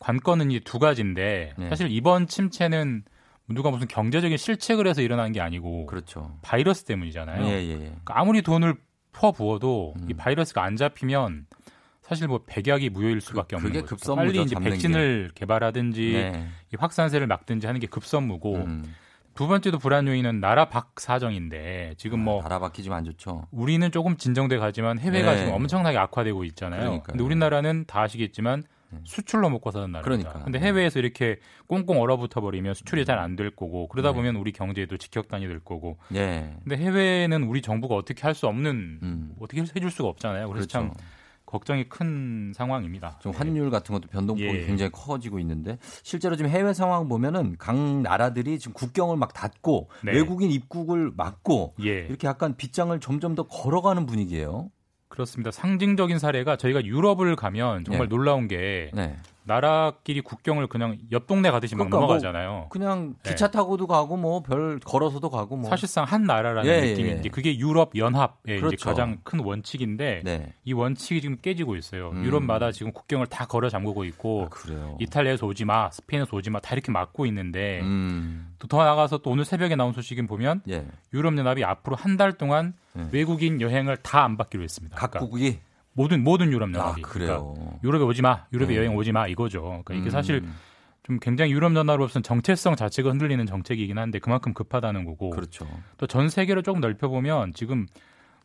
[0.01, 1.69] 관건은 이두 가지인데 네.
[1.69, 3.05] 사실 이번 침체는
[3.49, 6.37] 누가 무슨 경제적인 실책을 해서 일어난 게 아니고 그렇죠.
[6.43, 7.45] 바이러스 때문이잖아요.
[7.47, 7.77] 예, 예, 예.
[7.77, 8.75] 그러니까 아무리 돈을
[9.13, 10.07] 퍼 부어도 음.
[10.11, 11.47] 이 바이러스가 안 잡히면
[12.09, 14.15] 사실 뭐 백약이 무효일 수밖에 그, 없는 거죠.
[14.15, 15.41] 빨리 이제 백신을 게.
[15.41, 16.49] 개발하든지 네.
[16.73, 18.95] 이 확산세를 막든지 하는 게 급선무고 음.
[19.35, 23.47] 두 번째도 불안 요인은 나라 밖 사정인데 지금 뭐 아, 나라 밖이 좀 안 좋죠.
[23.51, 25.39] 우리는 조금 진정돼 가지만 해외가 네.
[25.41, 26.81] 지금 엄청나게 악화되고 있잖아요.
[26.81, 27.03] 그러니까요.
[27.05, 29.01] 근데 우리나라는 다 아시겠지만 네.
[29.05, 30.31] 수출로 먹고 사는 나라입니다.
[30.31, 30.45] 그러니까.
[30.45, 34.15] 근데 해외에서 이렇게 꽁꽁 얼어붙어 버리면 수출이 잘 안 될 거고 그러다 네.
[34.15, 35.99] 보면 우리 경제에도 직격탄이 될 거고.
[36.09, 36.57] 네.
[36.65, 39.35] 근데 해외는 우리 정부가 어떻게 할 수 없는 음.
[39.41, 40.49] 어떻게 해줄 수가 없잖아요.
[40.49, 40.69] 그래서 그렇죠.
[40.69, 40.93] 참
[41.47, 43.19] 걱정이 큰 상황입니다.
[43.23, 44.67] 좀 환율 같은 것도 변동폭이 예.
[44.67, 50.13] 굉장히 커지고 있는데 실제로 지금 해외 상황 보면은 각 나라들이 지금 국경을 막 닫고 네.
[50.13, 52.07] 외국인 입국을 막고 예.
[52.07, 54.71] 이렇게 약간 빗장을 점점 더 걸어가는 분위기예요.
[55.09, 55.51] 그렇습니다.
[55.51, 58.15] 상징적인 사례가 저희가 유럽을 가면 정말 네.
[58.15, 59.17] 놀라운 게 네.
[59.47, 62.51] 나라끼리 국경을 그냥 옆 동네 가듯이 그러니까 막 넘어가잖아요.
[62.51, 63.31] 뭐 그냥 네.
[63.31, 67.29] 기차 타고도 가고 뭐 별 걸어서도 가고 뭐 사실상 한 나라라는 예, 느낌인데 예.
[67.31, 68.75] 그게 유럽 연합의 그렇죠.
[68.75, 70.53] 이제 가장 큰 원칙인데 네.
[70.65, 72.11] 이 원칙이 지금 깨지고 있어요.
[72.11, 72.25] 음.
[72.25, 76.75] 유럽마다 지금 국경을 다 걸어 잠그고 있고 아, 이탈리아에서 오지 마, 스페인에서 오지 마 다
[76.75, 78.53] 이렇게 막고 있는데 음.
[78.59, 80.85] 또더 나가서 또 오늘 새벽에 나온 소식은 보면 예.
[81.15, 83.07] 유럽 연합이 앞으로 한 달 동안 예.
[83.13, 84.97] 외국인 여행을 다 안 받기로 했습니다.
[84.97, 85.66] 각국이 그러니까
[85.97, 87.03] 모든 모든 유럽 연합이.
[87.05, 87.55] 아, 그래요.
[87.57, 88.45] 그러니까 유럽에 오지 마.
[88.53, 88.77] 유럽에 네.
[88.79, 89.27] 여행 오지 마.
[89.27, 89.63] 이거죠.
[89.63, 90.11] 그러니까 이게 음.
[90.11, 90.45] 사실
[91.03, 95.31] 좀 굉장히 유럽 연합으로서는 정체성 자체가 흔들리는 정책이긴 한데 그만큼 급하다는 거고.
[95.31, 95.67] 그렇죠.
[95.97, 97.87] 또 전 세계를 조금 넓혀 보면 지금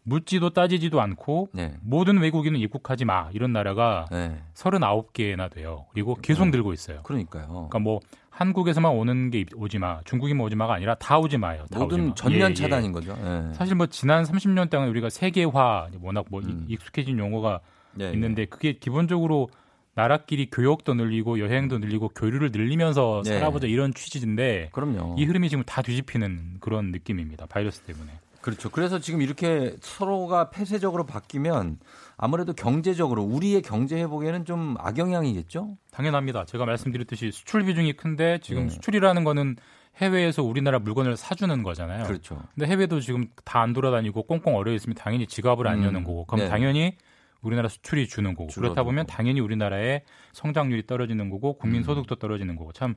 [0.04, 1.76] 묻지도 따지지도 않고 네.
[1.82, 4.39] 모든 외국인은 입국하지 마 이런 나라가 네.
[4.56, 5.86] 39개나 돼요.
[5.91, 6.52] 그리고 계속 네.
[6.52, 7.04] 늘고 있어요.
[7.04, 7.47] 그러니까요.
[7.47, 7.99] 그러니까 뭐
[8.42, 11.66] 한국에서만 오는 게 오지 마, 중국이면 오지 마가 아니라 다 오지 마요.
[11.70, 12.16] 다 모든 마.
[12.16, 12.54] 전면 예, 예.
[12.56, 12.92] 차단인 예.
[12.92, 13.16] 거죠.
[13.24, 13.54] 예.
[13.54, 16.66] 사실 뭐 지난 30년 동안 우리가 세계화 워낙 뭐 음.
[16.68, 17.60] 익숙해진 용어가
[18.00, 18.12] 예, 예.
[18.14, 19.50] 있는데 그게 기본적으로
[19.94, 25.16] 나라끼리 교역도 늘리고 여행도 늘리고 교류를 늘리면서 살아보자 이런 취지인데 그럼요.
[25.20, 27.46] 이 흐름이 지금 다 뒤집히는 그런 느낌입니다.
[27.46, 28.12] 바이러스 때문에.
[28.42, 28.72] 그렇죠.
[28.72, 31.78] 그래서 지금 이렇게 서로가 폐쇄적으로 바뀌면
[32.22, 35.76] 아무래도 경제적으로 우리의 경제 회복에는 좀 악영향이겠죠?
[35.90, 36.46] 당연합니다.
[36.46, 38.70] 제가 말씀드렸듯이 수출 비중이 큰데 지금 네.
[38.70, 39.56] 수출이라는 거는
[39.98, 42.06] 해외에서 우리나라 물건을 사주는 거잖아요.
[42.06, 42.44] 그렇죠.
[42.54, 45.86] 근데 해외도 지금 다 안 돌아다니고 꽁꽁 얼어 있으면 당연히 지갑을 안 음.
[45.86, 46.50] 여는 거고 그럼 네.
[46.50, 46.96] 당연히
[47.42, 50.04] 우리나라 수출이 주는 거고 그렇다 보면 당연히 우리나라의
[50.34, 51.84] 성장률이 떨어지는 거고 국민 음.
[51.84, 52.94] 소득도 떨어지는 거고 참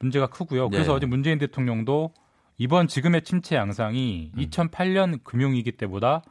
[0.00, 0.68] 문제가 크고요.
[0.68, 0.96] 그래서 네.
[0.96, 2.12] 어제 문재인 대통령도
[2.58, 4.38] 이번 지금의 침체 양상이 음.
[4.42, 6.22] 2008년 금융위기 때보다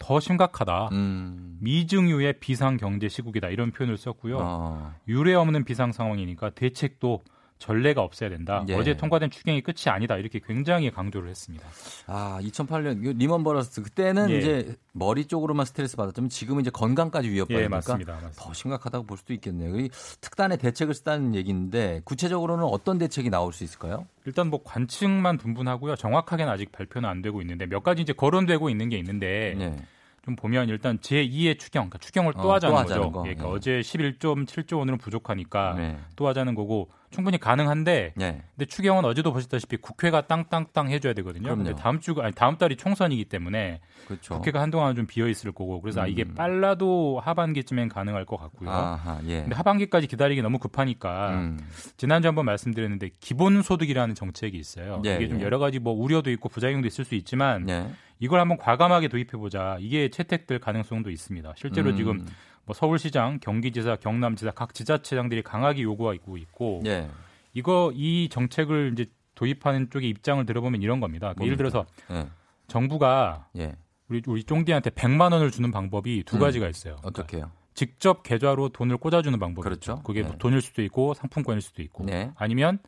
[0.00, 0.88] 더 심각하다.
[0.92, 1.58] 음.
[1.60, 3.48] 미증유의 비상 경제 시국이다.
[3.50, 4.38] 이런 표현을 썼고요.
[4.40, 4.94] 아.
[5.06, 7.20] 유례 없는 비상 상황이니까 대책도
[7.60, 8.64] 전례가 없어야 된다.
[8.68, 8.74] 예.
[8.74, 10.16] 어제 통과된 추경이 끝이 아니다.
[10.16, 11.64] 이렇게 굉장히 강조를 했습니다.
[12.06, 14.38] 아, 2008년 리먼 브러더스 그때는 예.
[14.38, 18.14] 이제 머리 쪽으로만 스트레스 받았다면 지금은 이제 건강까지 위협받으니까 예, 맞습니다.
[18.14, 18.42] 맞습니다.
[18.42, 19.78] 더 심각하다고 볼 수도 있겠네요.
[19.78, 19.90] 이
[20.22, 24.06] 특단의 대책을 쓴다는 얘기인데 구체적으로는 어떤 대책이 나올 수 있을까요?
[24.24, 25.96] 일단 뭐 관측만 분분하고요.
[25.96, 29.76] 정확하게는 아직 발표는 안 되고 있는데 몇 가지 이제 거론되고 있는 게 있는데 예.
[30.22, 33.12] 좀 보면 일단 제2의 추경, 그러니까 추경을 또 어, 하자는 또 거죠.
[33.12, 33.20] 거.
[33.26, 33.50] 예, 그러니까 네.
[33.50, 35.98] 어제 11.7조 원으로 부족하니까 네.
[36.16, 38.42] 또 하자는 거고 충분히 가능한데 네.
[38.54, 41.44] 근데 추경은 어제도 보셨다시피 국회가 땅땅땅 해줘야 되거든요.
[41.44, 41.64] 그럼요.
[41.64, 44.34] 근데 다음 주 아니 다음 달이 총선이기 때문에 그렇죠.
[44.36, 46.08] 국회가 한동안 좀 비어 있을 거고 그래서 음.
[46.08, 48.70] 이게 빨라도 하반기쯤엔 가능할 것 같고요.
[48.70, 49.40] 아하, 예.
[49.40, 51.58] 근데 하반기까지 기다리기 너무 급하니까 음.
[51.96, 55.02] 지난주 한번 말씀드렸는데 기본소득이라는 정책이 있어요.
[55.06, 55.44] 예, 이게 좀 예.
[55.44, 57.86] 여러 가지 뭐 우려도 있고 부작용도 있을 수 있지만 예.
[58.20, 59.76] 이걸 한번 과감하게 도입해 보자.
[59.80, 61.54] 이게 채택될 가능성도 있습니다.
[61.56, 61.96] 실제로 음.
[61.96, 62.26] 지금
[62.64, 67.08] 뭐 서울시장, 경기지사, 경남지사 각 지자체장들이 강하게 요구하고 있고 예.
[67.54, 71.32] 이거 이 정책을 이제 도입하는 쪽의 입장을 들어보면 이런 겁니다.
[71.32, 72.28] 그러니까 예를 들어서 예.
[72.68, 73.74] 정부가 예.
[74.08, 76.40] 우리 우리 쫑디한테 100만 원을 주는 방법이 두 음.
[76.40, 76.96] 가지가 있어요.
[76.96, 77.50] 그러니까 어떻게요?
[77.72, 79.62] 직접 계좌로 돈을 꽂아주는 방법.
[79.62, 80.02] 그렇죠.
[80.02, 80.36] 그게 네.
[80.38, 82.04] 돈일 수도 있고 상품권일 수도 있고.
[82.04, 82.30] 네.
[82.36, 82.78] 아니면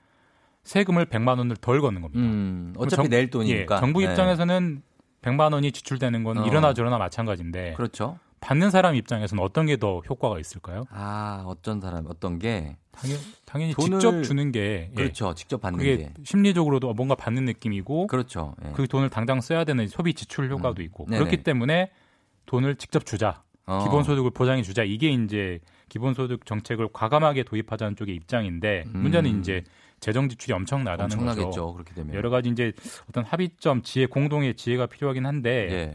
[0.65, 2.23] 세금을 100만 원을 덜 걷는 겁니다.
[2.23, 3.77] 음, 어차피 정, 낼 돈이니까.
[3.77, 4.11] 예, 정부 네.
[4.11, 4.83] 입장에서는
[5.23, 6.47] 100만 원이 지출되는 건 어.
[6.47, 7.75] 이러나 저러나 마찬가지인데.
[7.75, 8.19] 그렇죠.
[8.41, 10.83] 받는 사람 입장에서는 어떤 게 더 효과가 있을까요?
[10.91, 14.95] 아, 어떤 사람, 어떤 게 당연, 당연히 직접 주는 게 예.
[14.95, 15.29] 그렇죠.
[15.31, 15.35] 예.
[15.35, 18.57] 직접 받는 그게 게 심리적으로도 뭔가 받는 느낌이고 그렇죠.
[18.67, 18.73] 예.
[18.73, 20.85] 그 돈을 당장 써야 되는 소비 지출 효과도 음.
[20.85, 21.19] 있고 네네.
[21.19, 21.91] 그렇기 때문에
[22.47, 23.43] 돈을 직접 주자.
[23.65, 23.85] 어.
[23.85, 24.83] 기본소득을 보장해 주자.
[24.83, 29.03] 이게 이제 기본소득 정책을 과감하게 도입하자는 쪽의 입장인데 음.
[29.03, 29.63] 문제는 이제
[30.03, 31.47] 재정 지출이 엄청나다는 엄청나겠죠.
[31.47, 31.73] 거죠.
[31.75, 32.73] 그렇게 되면 여러 가지 이제
[33.09, 35.93] 어떤 합의점 지혜 공동의 지혜가 필요하긴 한데 예.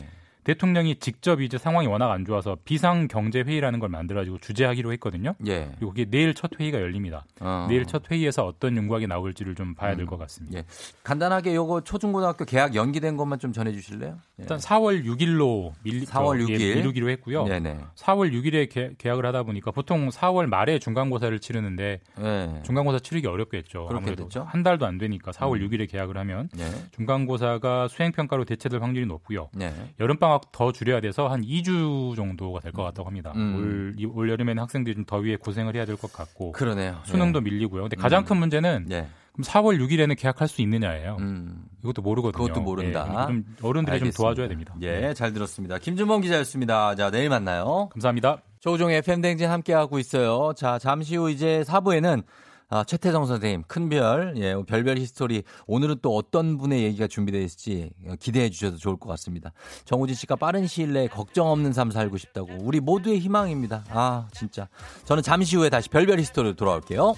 [0.48, 5.36] 대통령이 직접 이제 상황이 워낙 안 좋아서 비상 경제 회의라는 걸 만들어가지고 주재하기로 했거든요.
[5.46, 5.72] 예.
[5.76, 7.26] 그리고 그게 내일 첫 회의가 열립니다.
[7.42, 7.66] 어.
[7.68, 10.20] 내일 첫 회의에서 어떤 윤곽이 나올지를 좀 봐야 될것 음.
[10.22, 10.60] 같습니다.
[10.60, 10.64] 예.
[11.04, 14.12] 간단하게 요거 초중고등학교 계약 연기된 것만 좀 전해주실래요?
[14.12, 14.42] 예.
[14.42, 17.44] 일단 4월 6일로 밀리, 4월 6일 예, 미루기로 했고요.
[17.44, 17.80] 네네.
[17.96, 22.62] 4월 6일에 개, 계약을 하다 보니까 보통 4월 말에 중간고사를 치르는데 예.
[22.64, 23.90] 중간고사 치르기 어렵겠죠.
[23.92, 24.46] 아무래도 됐죠?
[24.48, 25.68] 한 달도 안 되니까 4월 음.
[25.68, 26.64] 6일에 계약을 하면 예.
[26.92, 29.50] 중간고사가 수행평가로 대체될 확률이 높고요.
[29.54, 29.74] 네.
[30.00, 33.34] 여름방학 방학 더 줄여야 돼서 한 2주 정도가 될 것 같다고 합니다.
[33.36, 33.94] 음.
[34.06, 37.00] 올, 올 여름에는 학생들이 좀 더위에 고생을 해야 될 것 같고 그러네요.
[37.06, 37.50] 수능도 네.
[37.50, 37.84] 밀리고요.
[37.84, 38.40] 근데 가장 큰 음.
[38.42, 39.08] 문제는 네.
[39.34, 41.18] 그럼 4월 6일에는 계약할 수 있느냐예요.
[41.20, 41.66] 음.
[41.84, 42.44] 이것도 모르거든요.
[42.44, 43.28] 그것도 모른다.
[43.30, 44.16] 예, 어른들이 알겠습니다.
[44.18, 44.76] 좀 도와줘야 됩니다.
[44.82, 45.14] 예, 네.
[45.14, 45.78] 잘 들었습니다.
[45.80, 46.96] 김준범 기자였습니다.
[46.96, 47.90] 자, 내일 만나요.
[47.94, 48.42] 감사합니다.
[48.60, 50.54] 조우종의 FM대행진 함께하고 있어요.
[50.56, 52.24] 자, 잠시 후 이제 4부에는
[52.70, 55.44] 아, 최태성 선생님, 큰별, 예, 별별 history.
[55.68, 59.54] 오늘은 또 어떤 분의 얘기가 준비되어 있을지 기대해 주셔도 좋을 것 같습니다.
[59.86, 62.50] 정우진 씨가 빠른 시일 내에 걱정 없는 삶 살고 싶다고.
[62.60, 63.86] 우리 모두의 희망입니다.
[63.90, 64.68] 아, 진짜.
[65.06, 67.16] 저는 잠시 후에 다시 별별 히스토리로 돌아올게요.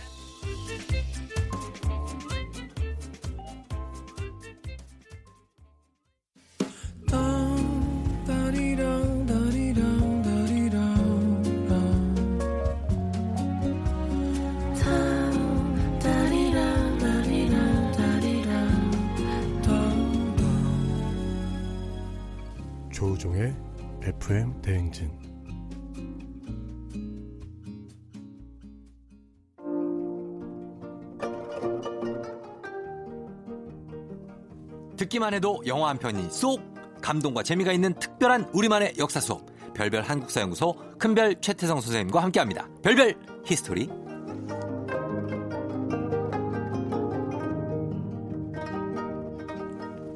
[35.09, 36.61] 듣기만 해도 영화 한 편이 쏙
[37.01, 39.41] 감동과 재미가 있는 특별한 우리만의 역사 수업
[39.73, 42.67] 별별 한국사연구소 큰별 최태성 선생님과 함께합니다.
[42.83, 43.15] 별별
[43.45, 43.89] history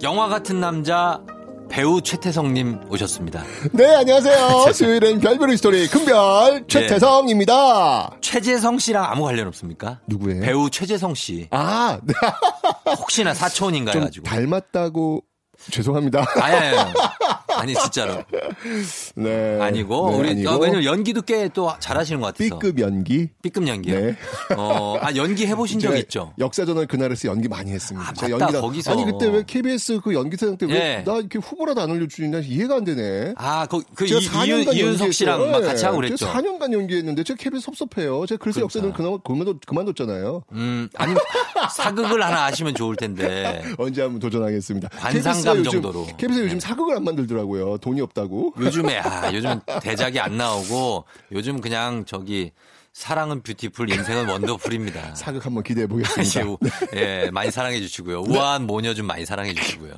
[0.04, 1.24] 영화 같은 남자
[1.74, 3.44] 배우 최태성님 오셨습니다.
[3.72, 4.72] 네, 안녕하세요.
[4.74, 6.68] 수요일엔 별별 history 큰별 네.
[6.68, 8.10] 최태성입니다.
[8.12, 8.18] 네.
[8.22, 10.00] 최재성 씨랑 아무 관련 없습니까?
[10.06, 10.42] 누구예요?
[10.42, 11.48] 배우 최재성 씨.
[11.50, 12.14] 아, 네.
[12.96, 14.02] 혹시나 사촌인가요?
[14.02, 15.24] 가지고 닮았다고
[15.72, 16.26] 죄송합니다.
[16.42, 16.94] 아니, 아니,
[17.56, 18.24] 아니, 진짜로.
[19.16, 19.60] 네.
[19.62, 20.50] 아니고, 네, 우리, 아니고.
[20.50, 22.58] 어, 왜냐면 연기도 꽤 또 잘하시는 것 같아서.
[22.60, 23.30] B급 연기?
[23.42, 24.00] B급 연기요?
[24.00, 24.16] 네.
[24.58, 26.34] 어, 아, 연기 해보신 적 있죠?
[26.40, 28.08] 역사전을 그날에서 연기 많이 했습니다.
[28.10, 28.62] 아, 맞다, 연기다.
[28.62, 28.92] 거기서.
[28.92, 31.04] 아니, 그때 왜 KBS 그 연기사장 때왜 네.
[31.04, 33.34] 나 이렇게 후보라도 안 올려주냐 이해가 안 되네.
[33.38, 34.10] 아, 그, 그 이,
[34.46, 36.28] 이윤, 이윤석 씨랑 막 같이 하고 그랬죠?
[36.28, 38.26] 4년간 연기했는데 제가 KBS 섭섭해요.
[38.26, 38.62] 제가 그래서 그러니까.
[38.64, 40.44] 역사전을 그나마 그만뒀, 그만뒀잖아요.
[40.54, 41.14] 음, 아니,
[41.76, 43.62] 사극을 하나 아시면 좋을 텐데.
[43.78, 44.90] 언제 한번 도전하겠습니다.
[44.90, 46.06] 관상 감 정도로.
[46.18, 46.60] KBS 요즘 네.
[46.60, 47.78] 사극을 안 만들더라고요.
[47.78, 48.54] 돈이 없다고.
[48.60, 52.52] 요즘에 아 요즘 대작이 안 나오고 요즘 그냥 저기
[52.94, 55.16] 사랑은 뷰티풀, 인생은 원더풀입니다.
[55.18, 56.58] 사극 한번 기대해 보겠습니다.
[56.96, 58.22] 예, 많이 사랑해 주시고요.
[58.28, 59.94] 우아한 모녀 좀 많이 사랑해 주시고요.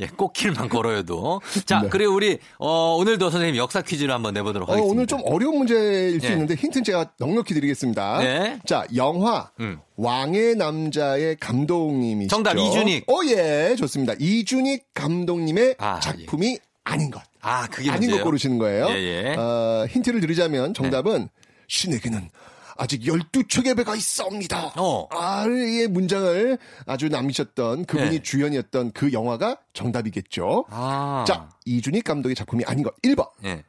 [0.00, 1.40] 예, 꽃길만 걸어요도.
[1.64, 1.88] 자, 네.
[1.88, 4.88] 그리고 우리 어, 오늘도 선생님 역사 퀴즈를 한번 내보도록 하겠습니다.
[4.88, 6.32] 어, 오늘 좀 어려운 문제일 수 네.
[6.32, 8.18] 있는데 힌트는 제가 넉넉히 드리겠습니다.
[8.18, 8.58] 네.
[8.66, 9.78] 자, 영화 음.
[9.96, 12.34] 왕의 남자의 감독님이시죠.
[12.34, 13.08] 정답 이준익.
[13.08, 14.14] 오, 예, 좋습니다.
[14.18, 16.00] 이준익 감독님의 아, 예.
[16.00, 16.58] 작품이 예.
[16.82, 17.22] 아닌 것.
[17.42, 18.18] 아, 그게 아닌 문제예요?
[18.18, 18.88] 것 고르시는 거예요.
[18.90, 19.34] 예, 예.
[19.36, 21.39] 어, 힌트를 드리자면 정답은 네.
[21.70, 22.28] 신에게는
[22.76, 24.72] 아직 12척의 배가 있어옵니다.
[24.76, 25.06] 어.
[25.10, 28.22] 아의 문장을 아주 남기셨던 그분이 네.
[28.22, 30.66] 주연이었던 그 영화가 정답이겠죠.
[30.70, 31.24] 아.
[31.28, 32.94] 자, 이준익 감독의 작품이 아닌 것.
[33.02, 33.30] 1번.
[33.42, 33.64] 네.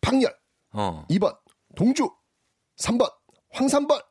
[0.00, 0.34] 박열.
[0.72, 1.04] 어.
[1.08, 1.36] 2번.
[1.76, 2.10] 동주.
[2.78, 3.12] 3번.
[3.52, 4.02] 황산벌.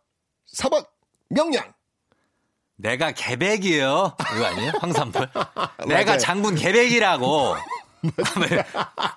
[0.55, 0.87] 4번.
[1.29, 1.73] 명량.
[2.77, 4.15] 내가 개백이에요.
[4.35, 4.71] 이거 아니에요?
[4.79, 5.29] 황산벌.
[5.87, 7.55] 내가 장군 개백이라고.
[8.01, 8.63] 네.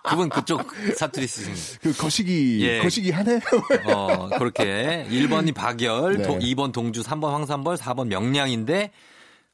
[0.04, 2.80] 그분 그쪽 사투리 쓰신 그 거시기 예.
[2.80, 3.40] 거시기 하네.
[3.84, 6.22] 어 그렇게 1번이 박열, 네.
[6.22, 8.90] 도, 2번 동주, 3번 황산벌, 4번 명량인데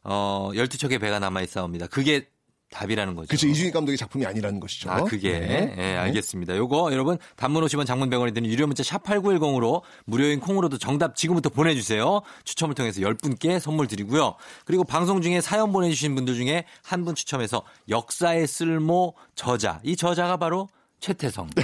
[0.04, 1.88] 어 12척의 배가 남아 있사옵니다.
[1.88, 2.28] 그게
[2.70, 3.28] 답이라는 거죠.
[3.28, 3.46] 그렇죠.
[3.46, 4.90] 이준익 감독의 작품이 아니라는 것이죠.
[4.90, 5.38] 아, 그게.
[5.38, 5.74] 네.
[5.76, 6.56] 네, 알겠습니다.
[6.56, 11.48] 요거 여러분 단문 50원 장문 100원이 드는 유료 문자 샵 8910으로 무료인 콩으로도 정답 지금부터
[11.48, 12.20] 보내주세요.
[12.44, 14.34] 추첨을 통해서 10분께 선물 드리고요.
[14.64, 19.78] 그리고 방송 중에 사연 보내주신 분들 중에 한 분 추첨해서 역사의 쓸모 저자.
[19.84, 21.48] 이 저자가 바로 최태성.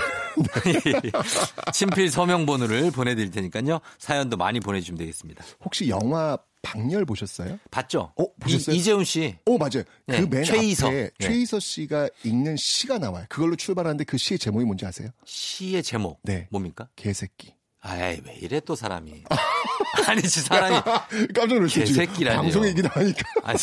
[0.65, 1.11] 네.
[1.73, 3.81] 친필 서명 번호를 보내드릴 테니까요.
[3.99, 5.45] 사연도 많이 보내주시면 되겠습니다.
[5.65, 7.59] 혹시 영화 박열 보셨어요?
[7.71, 8.13] 봤죠.
[8.17, 8.75] 어, 보셨어요?
[8.75, 9.37] 이, 재훈 씨.
[9.47, 9.83] 어, 맞아요.
[10.07, 10.87] 네, 그맨 최이서.
[10.87, 11.27] 앞에 네.
[11.27, 13.27] 최이서 씨가 읽는 시가 나와요.
[13.29, 15.09] 그걸로 출발하는데 그 시의 제목이 뭔지 아세요?
[15.25, 16.21] 시의 제목.
[16.23, 16.47] 네.
[16.51, 16.89] 뭡니까?
[16.97, 17.55] 개새끼.
[17.85, 19.25] 아이 왜 이래 또 사람이
[20.07, 20.77] 아니지 사람이
[21.35, 23.59] 깜짝 놀랐어요 개새끼라니 방송 얘기 나니까 아니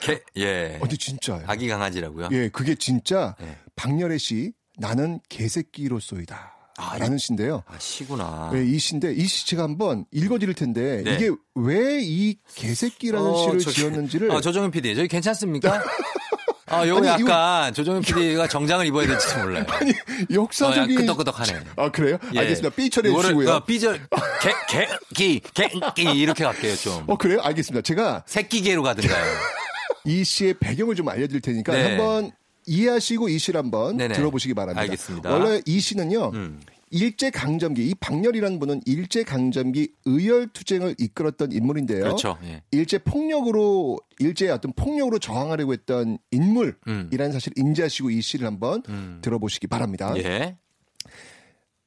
[0.00, 3.56] 개, 예 어디 진짜요 아기 강아지라고요 예 그게 진짜 예.
[3.76, 7.62] 박렬애 씨 나는 개새끼로쏘이다 아, 라는 시인데요.
[7.66, 8.50] 아, 시구나.
[8.52, 11.14] 네, 이 시인데 이 시 제가 한번 읽어드릴 텐데 네.
[11.14, 14.32] 이게 왜 이 개새끼라는 어, 시를 저기, 지었는지를.
[14.32, 15.82] 아, 조정현 PD, 저기 괜찮습니까?
[16.66, 17.20] 아, 요거 약간
[17.68, 17.72] 이거...
[17.72, 19.64] 조정현 PD가 정장을 입어야 될지 몰라요.
[19.68, 19.92] 아니,
[20.32, 20.96] 역사적인.
[20.96, 21.60] 어, 끄덕끄덕하네.
[21.76, 22.18] 아, 그래요?
[22.34, 22.38] 예.
[22.40, 22.74] 알겠습니다.
[22.74, 23.50] 삐 처리 해 주시고요.
[23.50, 24.08] 어, 삐절,
[24.40, 27.04] 개, 개, 기, 개, 기, 이렇게 갈게요, 좀.
[27.06, 27.40] 어, 그래요?
[27.42, 27.82] 알겠습니다.
[27.82, 28.24] 제가.
[28.26, 29.24] 새끼개로 가든가요.
[30.06, 31.82] 이 시의 배경을 좀 알려드릴 테니까 네.
[31.90, 32.32] 한번
[32.66, 34.14] 이해하시고 이 시를 한번 네네.
[34.14, 34.80] 들어보시기 바랍니다.
[34.82, 35.30] 알겠습니다.
[35.30, 36.30] 원래 이 시는요.
[36.34, 36.60] 음.
[36.90, 42.04] 일제 강점기 이 박렬이라는 분은 일제 강점기 의열 투쟁을 이끌었던 인물인데요.
[42.04, 42.38] 그렇죠.
[42.44, 42.62] 예.
[42.70, 47.32] 일제 폭력으로 일제의 어떤 폭력으로 저항하려고 했던 인물이라는 음.
[47.32, 49.18] 사실 인지하시고 이 시를 한번 음.
[49.22, 50.14] 들어보시기 바랍니다.
[50.18, 50.56] 예.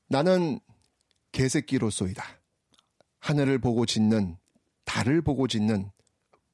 [0.10, 0.60] 나는
[1.32, 2.24] 개새끼로소이다.
[3.20, 4.36] 하늘을 보고 짖는
[4.84, 5.90] 달을 보고 짖는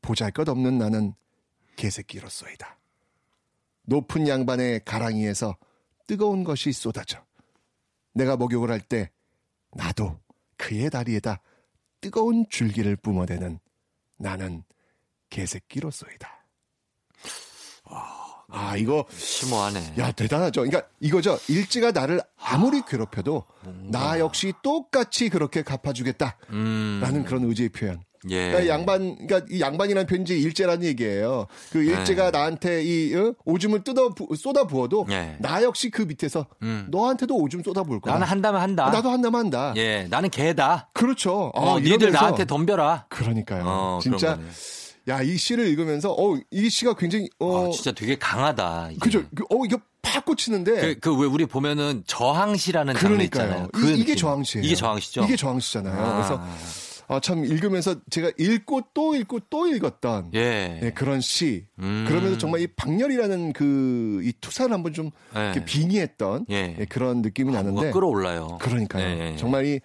[0.04, 1.14] 보잘것없는 나는
[1.76, 2.78] 개새끼로소이다.
[3.84, 5.58] 높은 양반의 가랑이에서
[6.08, 7.24] 뜨거운 것이 쏟아져
[8.14, 9.10] 내가 목욕을 할 때
[9.72, 10.20] 나도
[10.58, 11.42] 그의 다리에다
[12.02, 13.60] 뜨거운 줄기를 뿜어대는
[14.18, 14.64] 나는
[15.30, 16.30] 개새끼로소이다.
[18.50, 19.06] 아, 이거.
[19.12, 19.96] 심오하네.
[19.98, 20.62] 야, 대단하죠.
[20.62, 21.40] 그러니까 이거죠.
[21.50, 24.00] 일지가 나를 아무리 괴롭혀도 뭔가.
[24.00, 26.38] 나 역시 똑같이 그렇게 갚아주겠다.
[26.52, 27.00] 음.
[27.02, 28.04] 라는 그런 의지의 표현.
[28.30, 28.52] 예.
[28.52, 31.48] 그러니까 양반, 그러니까 이 양반이라는 편지 일제라는 얘기예요.
[31.72, 32.32] 그 일제가 예.
[32.32, 33.34] 나한테 이 어?
[33.46, 35.38] 오줌을 뜯어 부, 쏟아 부어도 예.
[35.40, 36.88] 나 역시 그 밑에서 음.
[36.90, 38.14] 너한테도 오줌 쏟아 부을 거야.
[38.14, 38.88] 나는 한다면 한다.
[38.88, 39.74] 아, 나도 한다면 한다.
[39.76, 40.90] 예, 나는 개다.
[40.94, 41.52] 그렇죠.
[41.56, 43.06] 아, 어, 니들 나한테 덤벼라.
[43.10, 43.64] 그러니까요.
[43.66, 44.40] 어, 진짜.
[45.10, 47.68] 야, 이 시를 읽으면서, 어, 이 시가 굉장히, 어.
[47.68, 48.92] 아, 진짜 되게 강하다.
[48.92, 49.00] 이게.
[49.00, 49.22] 그죠.
[49.36, 50.80] 그, 어, 이게 팍 꽂히는데.
[50.80, 53.68] 그, 그, 왜 우리 보면은 저항시라는 장르 있잖아요.
[53.74, 54.66] 그 이, 게 저항시예요.
[54.66, 55.26] 이게 저항시죠?
[55.26, 56.02] 이게 저항시잖아요.
[56.02, 56.14] 아.
[56.16, 56.46] 그래서
[57.08, 60.80] 아, 참 읽으면서 제가 읽고 또 읽고 또 읽었던 예.
[60.82, 61.66] 네, 그런 시.
[61.80, 62.06] 음.
[62.08, 65.64] 그러면서 정말 이 박렬이라는 그 이 투사를 한번 좀 예.
[65.66, 66.68] 빙의했던 예.
[66.78, 68.58] 네, 그런 느낌이 아, 나는데 끌어올라요.
[68.62, 69.06] 그러니까요.
[69.06, 69.36] 예.
[69.38, 69.80] 정말 이,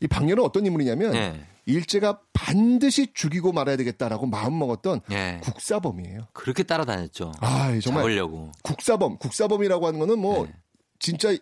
[0.00, 1.46] 이 박렬은 어떤 인물이냐면 예.
[1.66, 5.40] 일제가 반드시 죽이고 말아야 되겠다라고 마음 먹었던 예.
[5.42, 6.28] 국사범이에요.
[6.32, 7.32] 그렇게 따라다녔죠.
[7.40, 8.52] 아, 정말 잡으려고.
[8.62, 10.46] 국사범, 국사범이라고 하는 거는 뭐
[10.98, 11.34] 진짜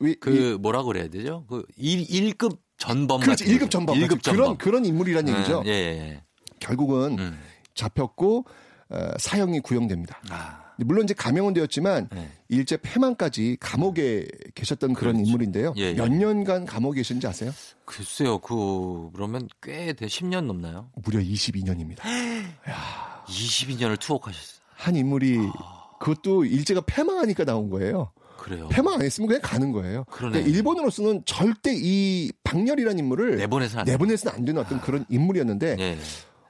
[0.00, 1.46] 왜, 그 뭐라 그래야 되죠?
[1.48, 3.98] 그 1, 1급 전범 그렇지, 1급 전범.
[3.98, 4.44] 1급 전범.
[4.44, 5.62] 그런 그런 인물이란 음, 얘기죠.
[5.66, 6.22] 예, 예.
[6.60, 7.38] 결국은 음.
[7.74, 8.44] 잡혔고
[8.90, 10.20] 어, 사형이 구형됩니다.
[10.28, 10.64] 아.
[10.78, 12.28] 물론 이제 감형은 되었지만 네.
[12.48, 15.28] 일제 폐망까지 감옥에 계셨던 그런 그렇죠.
[15.28, 15.74] 인물인데요.
[15.76, 15.94] 예, 예.
[15.94, 17.52] 몇 년간 감옥에 계신지 아세요?
[17.84, 18.38] 글쎄요.
[18.38, 20.06] 그 그러면 꽤 돼.
[20.06, 20.90] 10년 넘나요?
[20.96, 22.04] 무려 22년입니다.
[22.68, 23.24] 야.
[23.28, 24.60] 22년을 투옥하셨어요.
[24.74, 25.96] 한 인물이 아.
[26.00, 28.10] 그것도 일제가 폐망하니까 나온 거예요.
[28.44, 28.68] 그래요.
[28.68, 30.04] 폐망 안 했으면 그냥 가는 거예요.
[30.04, 30.32] 그러네.
[30.34, 34.80] 그러니까 일본으로서는 절대 이 박렬이라는 인물을 내보내서 안, 내보내서는 안 되는 어떤 아.
[34.82, 35.98] 그런 인물이었는데 네.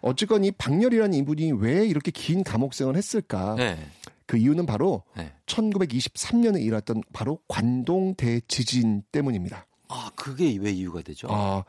[0.01, 3.55] 어쨌건 이 박렬이라는 인물이 왜 이렇게 긴 감옥 생활을 했을까?
[3.55, 3.79] 네.
[4.27, 5.33] 그 이유는 바로 네.
[5.47, 9.65] 1923년에 일어났던 바로 관동 대 지진 때문입니다.
[9.89, 11.29] 아, 그게 왜 이유가 되죠?
[11.31, 11.63] 아,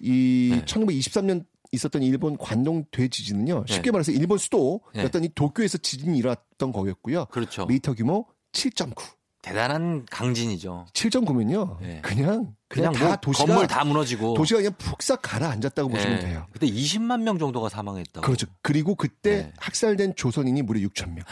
[0.00, 0.64] 이 네.
[0.64, 3.64] 1923년 있었던 일본 관동 대 지진은요.
[3.68, 3.90] 쉽게 네.
[3.90, 5.24] 말해서 일본 수도였던 네.
[5.24, 7.26] 이 도쿄에서 지진이 일어났던 거였고요.
[7.26, 7.66] 그렇죠.
[7.66, 9.16] 미터 규모 7.9.
[9.46, 10.86] 대단한 강진이죠.
[10.92, 11.78] 7.9면요.
[11.80, 12.00] 네.
[12.02, 15.94] 그냥 그냥, 그냥 다 뭐 도시가 건물 다 무너지고 도시가 그냥 푹싹 가라앉았다고 네.
[15.94, 16.46] 보시면 돼요.
[16.52, 18.24] 그때 20만 명 정도가 사망했다고.
[18.26, 18.48] 그렇죠.
[18.62, 19.52] 그리고 그때 네.
[19.58, 21.24] 학살된 조선인이 무려 6천 명.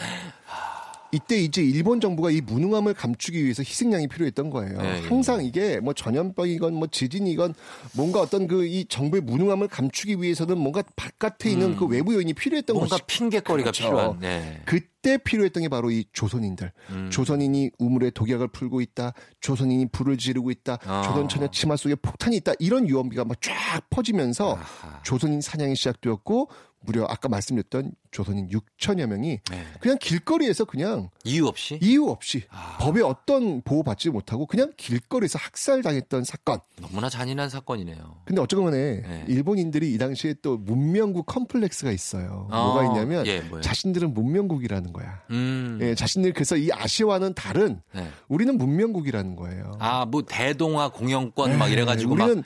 [1.15, 4.83] 이때 이제 일본 정부가 이 무능함을 감추기 위해서 희생양이 필요했던 거예요.
[4.83, 7.55] 네, 항상 이게 뭐 전염병이건 뭐 지진이건
[7.95, 11.77] 뭔가 어떤 그 이 정부의 무능함을 감추기 위해서는 뭔가 바깥에 있는 음.
[11.77, 13.85] 그 외부 요인이 필요했던 뭔가 것이 핑계거리가 그렇죠.
[13.85, 14.19] 필요한.
[14.21, 14.61] 네.
[14.65, 16.73] 그때 필요했던 게 바로 이 조선인들.
[16.91, 17.11] 음.
[17.11, 19.13] 조선인이 우물에 독약을 풀고 있다.
[19.41, 20.79] 조선인이 불을 지르고 있다.
[20.87, 21.03] 어.
[21.05, 22.53] 조선 처녀 치마 속에 폭탄이 있다.
[22.59, 23.55] 이런 유언비가 막 쫙
[23.91, 25.03] 퍼지면서 아하.
[25.03, 26.49] 조선인 사냥이 시작되었고
[26.85, 29.65] 무려 아까 말씀드렸던 조선인 6천여 명이 네.
[29.81, 32.79] 그냥 길거리에서 그냥 이유 없이 이유 없이 아.
[32.79, 36.61] 법에 어떤 보호받지 못하고 그냥 길거리에서 학살당했던 사건.
[36.81, 38.23] 너무나 잔인한 사건이네요.
[38.25, 39.25] 근데 어쩌건간에 네.
[39.29, 42.49] 일본인들이 이 당시에 또 문명국 컴플렉스가 있어요.
[42.51, 42.65] 어.
[42.65, 45.23] 뭐가 있냐면 예, 자신들은 문명국이라는 거야.
[45.31, 45.79] 음.
[45.83, 48.09] 예, 자신들 그래서 이 아시아와는 다른 네.
[48.29, 49.73] 우리는 문명국이라는 거예요.
[49.79, 51.73] 아, 뭐 대동아 공영권 막 네.
[51.73, 52.45] 이래가지고 우리는 막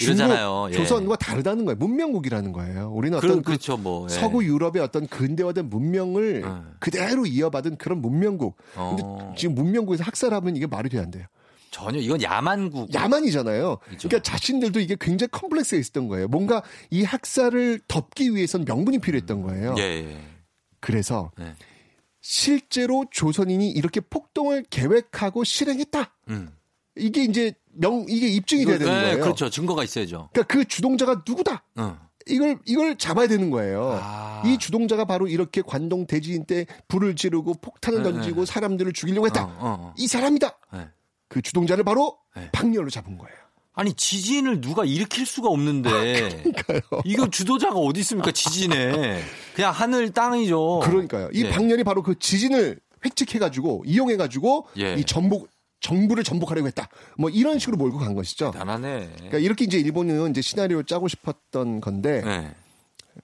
[0.00, 0.68] 이러잖아요.
[0.70, 0.74] 예.
[0.74, 1.76] 조선과 다르다는 거예요.
[1.76, 2.90] 문명국이라는 거예요.
[2.92, 4.14] 우리는 어떤 그, 그렇죠, 뭐, 예.
[4.14, 6.74] 서구 유럽의 어떤 근대화된 문명을 예.
[6.80, 8.56] 그대로 이어받은 그런 문명국.
[8.74, 9.34] 근데 어.
[9.36, 11.26] 지금 문명국에서 학살하면 이게 말이 돼야 안 돼요.
[11.70, 12.94] 전혀 이건 야만국.
[12.94, 13.78] 야만이잖아요.
[13.84, 14.08] 그렇죠.
[14.08, 16.28] 그러니까 자신들도 이게 굉장히 컴플렉스가 있었던 거예요.
[16.28, 19.74] 뭔가 이 학살을 덮기 위해선 명분이 필요했던 거예요.
[19.78, 20.20] 예, 예.
[20.78, 21.54] 그래서 예.
[22.20, 26.14] 실제로 조선인이 이렇게 폭동을 계획하고 실행했다.
[26.28, 26.50] 음.
[26.96, 29.20] 이게 이제 명 이게 입증이 돼야 되는 네, 거예요.
[29.20, 29.50] 그렇죠.
[29.50, 30.28] 증거가 있어야죠.
[30.32, 31.64] 그러니까 그 주동자가 누구다.
[31.76, 31.98] 어.
[32.26, 33.98] 이걸 이걸 잡아야 되는 거예요.
[34.00, 34.42] 아.
[34.46, 38.52] 이 주동자가 바로 이렇게 관동 대지인 때 불을 지르고 폭탄을 네, 던지고 네.
[38.52, 39.44] 사람들을 죽이려고 했다.
[39.44, 39.94] 어, 어, 어.
[39.98, 40.58] 이 사람이다.
[40.72, 40.88] 네.
[41.28, 42.48] 그 주동자를 바로 네.
[42.52, 43.36] 박렬로 잡은 거예요.
[43.76, 46.80] 아니 지진을 누가 일으킬 수가 없는데 그러니까요.
[47.04, 49.20] 이거 주도자가 어디 있습니까 지진에
[49.54, 50.80] 그냥 하늘 땅이죠.
[50.84, 51.28] 그러니까요.
[51.32, 51.50] 이 예.
[51.50, 54.94] 박렬이 바로 그 지진을 획책해가지고 이용해가지고 예.
[54.94, 55.48] 이 전복
[55.84, 56.88] 정부를 전복하려고 했다.
[57.18, 58.52] 뭐 이런 식으로 몰고 간 것이죠.
[58.52, 59.10] 대단하네.
[59.16, 62.54] 그러니까 이렇게 이제 일본은 이제 시나리오 짜고 싶었던 건데 네.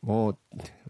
[0.03, 0.35] 뭐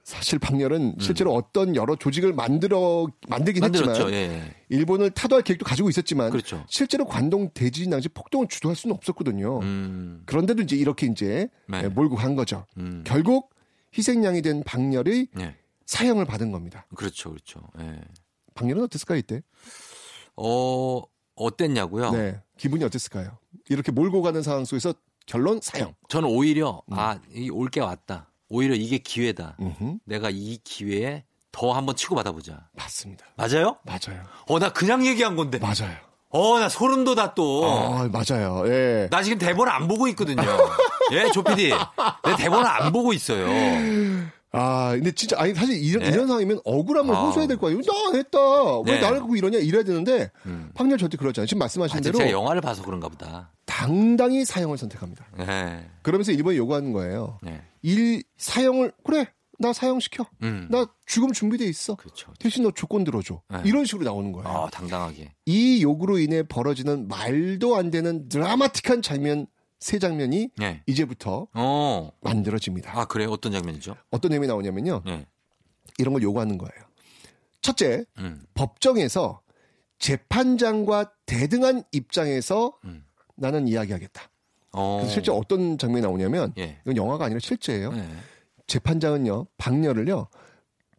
[0.02, 1.00] 사실 박렬은 음.
[1.00, 4.10] 실제로 어떤 여러 조직을 만들어 만들긴 만들었죠.
[4.10, 4.54] 했지만 예.
[4.68, 6.64] 일본을 타도할 계획도 가지고 있었지만 그렇죠.
[6.68, 9.60] 실제로 관동 대지진 당시 폭동을 주도할 수는 없었거든요.
[9.60, 10.22] 음.
[10.26, 11.86] 그런데도 이제 이렇게 이제 네.
[11.86, 12.66] 몰고 간 거죠.
[12.78, 13.04] 음.
[13.06, 13.50] 결국
[13.96, 15.54] 희생양이 된 박렬의 네.
[15.86, 16.86] 사형을 받은 겁니다.
[16.96, 17.60] 그렇죠, 그렇죠.
[17.78, 18.00] 예.
[18.54, 19.42] 박렬은 어땠을까요 이때?
[20.34, 21.02] 어
[21.44, 22.10] 어땠냐고요?
[22.12, 22.40] 네.
[22.56, 23.38] 기분이 어땠을까요?
[23.68, 24.92] 이렇게 몰고 가는 상황 속에서
[25.26, 25.94] 결론 사형.
[26.08, 26.98] 저는 오히려 음.
[26.98, 27.18] 아,
[27.52, 28.28] 올게 왔다.
[28.48, 29.56] 오히려 이게 기회다.
[29.60, 29.98] 음흠.
[30.04, 32.68] 내가 이 기회에 더 한번 치고 받아보자.
[32.72, 33.24] 맞습니다.
[33.36, 33.76] 맞아요?
[33.84, 34.22] 맞아요.
[34.48, 35.58] 어, 나 그냥 얘기한 건데.
[35.58, 35.96] 맞아요.
[36.30, 37.64] 어, 나 소름 돋아 또.
[37.68, 38.62] 아, 맞아요.
[38.66, 39.08] 예.
[39.10, 40.42] 나 지금 대본을 안 보고 있거든요.
[41.12, 41.70] 예, 조피디.
[42.24, 43.46] 내 대본을 안 보고 있어요.
[44.52, 46.08] 아, 근데 진짜, 아니, 사실 이런, 네?
[46.08, 47.26] 이런 상황이면 억울함을 아.
[47.26, 47.80] 호소해야 될 거예요.
[47.82, 48.38] 나 했다.
[48.80, 49.00] 왜 네.
[49.00, 49.58] 나를 갖고 이러냐?
[49.58, 50.70] 이래야 되는데, 음.
[50.74, 51.46] 판결 절대 그러지 않아요.
[51.46, 52.18] 지금 말씀하신 아, 대로.
[52.18, 53.52] 제가 영화를 봐서 그런가 보다.
[53.64, 55.24] 당당히 사형을 선택합니다.
[55.38, 55.88] 네.
[56.02, 57.38] 그러면서 일본이 요구하는 거예요.
[57.42, 57.62] 네.
[57.82, 59.28] 일, 사형을, 그래.
[59.62, 60.24] 나 사형시켜.
[60.42, 60.68] 음.
[60.70, 61.94] 나 죽음 준비돼 있어.
[61.94, 63.42] 그쵸, 대신 너 조건 들어줘.
[63.50, 63.60] 네.
[63.66, 64.48] 이런 식으로 나오는 거예요.
[64.48, 65.34] 아, 당당하게.
[65.44, 69.46] 이 요구로 인해 벌어지는 말도 안 되는 드라마틱한 장면
[69.80, 70.82] 세 장면이 네.
[70.86, 72.10] 이제부터 어.
[72.20, 72.98] 만들어집니다.
[72.98, 73.96] 아 그래 어떤 장면이죠?
[74.10, 75.02] 어떤 내용이 나오냐면요.
[75.06, 75.26] 네.
[75.98, 76.84] 이런 걸 요구하는 거예요.
[77.62, 78.42] 첫째, 음.
[78.54, 79.40] 법정에서
[79.98, 83.04] 재판장과 대등한 입장에서 음.
[83.36, 84.30] 나는 이야기하겠다.
[84.72, 84.98] 어.
[84.98, 86.78] 그래서 실제 어떤 장면이 나오냐면 예.
[86.82, 87.92] 이건 영화가 아니라 실제예요.
[87.94, 88.08] 예.
[88.66, 90.28] 재판장은요 박렬을요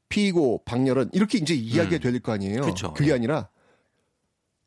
[0.10, 2.12] 피고 박렬은 이렇게 이제 이야기가 음.
[2.12, 2.62] 될거 아니에요.
[2.62, 2.94] 그쵸.
[2.94, 3.14] 그게 예.
[3.14, 3.50] 아니라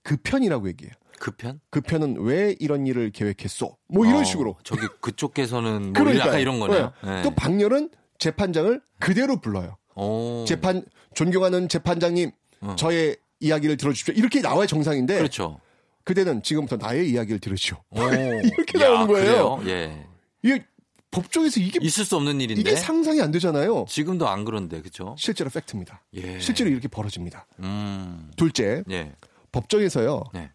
[0.03, 0.95] 그 편이라고 얘기해요.
[1.19, 1.61] 그 편?
[1.71, 3.77] 그 편은 왜 이런 일을 계획했소?
[3.89, 4.57] 뭐 이런 어, 식으로.
[4.65, 6.93] 저기 그쪽께서는 뭐 그러니까 약간 이런 거네요.
[7.03, 7.11] 네.
[7.11, 7.23] 네.
[7.23, 9.77] 또 박렬은 재판장을 그대로 불러요.
[9.97, 10.45] 오.
[10.47, 10.85] 재판
[11.15, 12.77] 존경하는 재판장님, 어.
[12.77, 14.15] 저의 이야기를 들어주십시오.
[14.15, 15.17] 이렇게 나와야 정상인데.
[15.19, 15.61] 그렇죠.
[16.05, 17.79] 그대는 지금부터 나의 이야기를 들으시오.
[17.95, 19.57] 이렇게 야, 나오는 거예요.
[19.57, 19.63] 그래요?
[19.67, 20.07] 예.
[20.43, 20.65] 이게
[21.11, 23.87] 법정에서 이게 있을 수 없는 일인데 이게 상상이 안 되잖아요.
[23.89, 25.15] 지금도 안 그런데 그렇죠?
[25.19, 26.03] 실제로 팩트입니다.
[26.15, 26.39] 예.
[26.41, 27.47] 실제로 이렇게 벌어집니다.
[27.61, 28.31] 음.
[28.37, 29.13] 둘째, 예.
[29.53, 30.25] 법정에서요.
[30.35, 30.51] 네.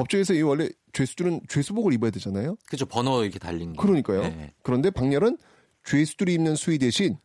[0.00, 2.56] 법정에서 이 원래 죄수들은 죄수복을 입어야 되잖아요.
[2.66, 2.86] 그렇죠.
[2.86, 3.82] 번호 이렇게 달린 거.
[3.82, 4.22] 그러니까요.
[4.22, 4.52] 네.
[4.62, 5.36] 그런데 박렬은
[5.84, 7.18] 죄수들이 입는 수의 대신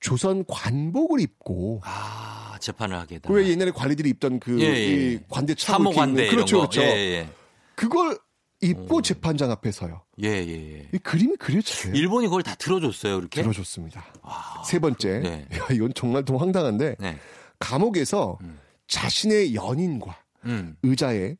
[0.00, 3.32] 조선 관복을 입고 아 재판을 하게 다.
[3.32, 5.20] 왜 옛날에 관리들이 입던 그 예, 예.
[5.28, 6.82] 관대 차고 관대 그렇죠, 그렇죠.
[6.82, 7.28] 예, 예.
[7.74, 8.18] 그걸
[8.60, 9.02] 입고 오.
[9.02, 10.02] 재판장 앞에 서요.
[10.22, 10.88] 예, 예, 예.
[10.92, 11.94] 이 그림이 그려져요.
[11.94, 13.42] 일본이 그걸 다 들어줬어요, 이렇게?
[13.42, 14.04] 들어줬습니다.
[14.22, 15.20] 아, 세 번째.
[15.20, 15.48] 네.
[15.56, 17.18] 야, 이건 정말 더 황당한데, 네.
[17.60, 18.58] 감옥에서 음.
[18.88, 20.16] 자신의 연인과
[20.46, 20.76] 음.
[20.82, 21.36] 의자에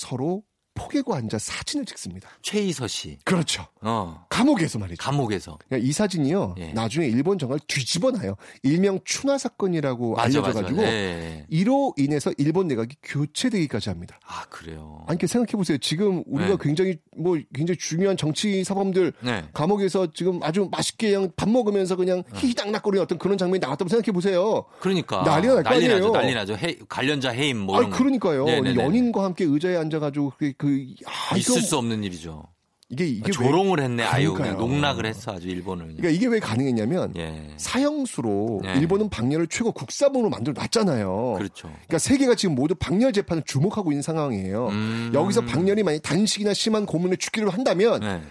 [0.00, 0.44] 서로
[0.80, 2.28] 포개고 앉아 사진을 찍습니다.
[2.42, 3.18] 최이서 씨.
[3.24, 3.66] 그렇죠.
[3.82, 4.24] 어.
[4.28, 5.02] 감옥에서 말이죠.
[5.02, 5.58] 감옥에서.
[5.68, 6.54] 그러니까 이 사진이요.
[6.58, 6.72] 예.
[6.72, 8.36] 나중에 일본 정말 뒤집어놔요.
[8.62, 11.44] 일명 추나 사건이라고 알려져가지고 예.
[11.48, 14.18] 이로 인해서 일본 내각이 교체되기까지 합니다.
[14.26, 15.04] 아 그래요.
[15.06, 15.76] 아니 생각해 보세요.
[15.78, 16.56] 지금 우리가 네.
[16.60, 19.44] 굉장히 뭐 굉장히 중요한 정치 사범들 네.
[19.52, 22.40] 감옥에서 지금 아주 맛있게 그냥 밥 먹으면서 그냥 네.
[22.40, 24.64] 히히당락거리는 어떤 그런 장면이 나왔다고 생각해 보세요.
[24.80, 25.94] 그러니까 난리가 날거 아니에요.
[25.94, 26.12] 나죠.
[26.12, 26.56] 난리 나죠.
[26.56, 27.80] 해, 관련자 해임 뭐.
[27.80, 28.44] 아 그러니까요.
[28.44, 28.82] 네네네.
[28.82, 30.69] 연인과 함께 의자에 앉아가지고 그, 그
[31.06, 32.44] 아, 있을 수 없는 일이죠.
[32.90, 35.86] 이게 이게 조롱을 왜, 했네 아유 그냥 농락을 했어 아주 일본을.
[35.86, 37.52] 그러니까 이게 왜 가능했냐면 예.
[37.56, 38.72] 사형수로 예.
[38.80, 41.34] 일본은 박렬을 최고 국사범으로 만들어 놨잖아요.
[41.38, 41.68] 그렇죠.
[41.68, 44.68] 그러니까 세계가 지금 모두 박렬 재판을 주목하고 있는 상황이에요.
[44.68, 45.12] 음.
[45.14, 48.22] 여기서 박렬이 만약 단식이나 심한 고문을 죽기로 한다면 예.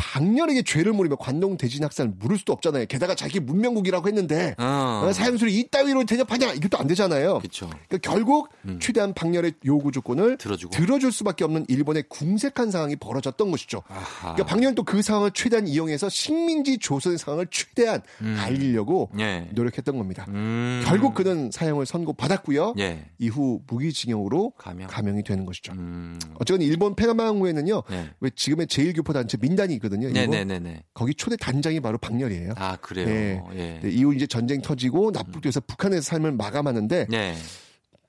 [0.00, 2.86] 박렬에게 죄를 물으며 관동 대진 학살을 물을 수도 없잖아요.
[2.86, 5.04] 게다가 자기 문명국이라고 했는데 어.
[5.04, 7.40] 어 사형수를 이따위로 대접하냐 이것도 안 되잖아요.
[7.40, 8.78] 그러니까 결국 음.
[8.80, 10.72] 최대한 박렬의 요구 조건을 들어주고.
[10.72, 13.82] 들어줄 수밖에 없는 일본의 궁색한 상황이 벌어졌던 것이죠.
[13.88, 14.34] 아하.
[14.34, 18.36] 그러니까 박렬은 또 그 상황을 최대한 이용해서 식민지 조선의 상황을 최대한 음.
[18.40, 19.48] 알리려고 예.
[19.52, 20.26] 노력했던 겁니다.
[20.28, 20.82] 음.
[20.84, 22.74] 결국 그는 사형을 선고받았고요.
[22.80, 23.06] 예.
[23.20, 24.88] 이후 무기징역으로 가명.
[25.16, 25.72] 이 되는 것이죠.
[25.74, 26.18] 음.
[26.40, 27.82] 어쨌든 일본 페나마항후에는요.
[27.92, 28.10] 예.
[28.18, 29.89] 왜 지금의 제1교포단체 민단이 있거든요.
[29.96, 30.84] 네네네.
[30.94, 32.52] 거기 초대 단장이 바로 박렬이에요.
[32.56, 33.06] 아 그래요.
[33.06, 33.42] 네.
[33.54, 33.80] 예.
[33.82, 35.62] 네, 이후 이제 전쟁 터지고 납북돼서 음.
[35.66, 37.36] 북한에서 삶을 마감하는데 네.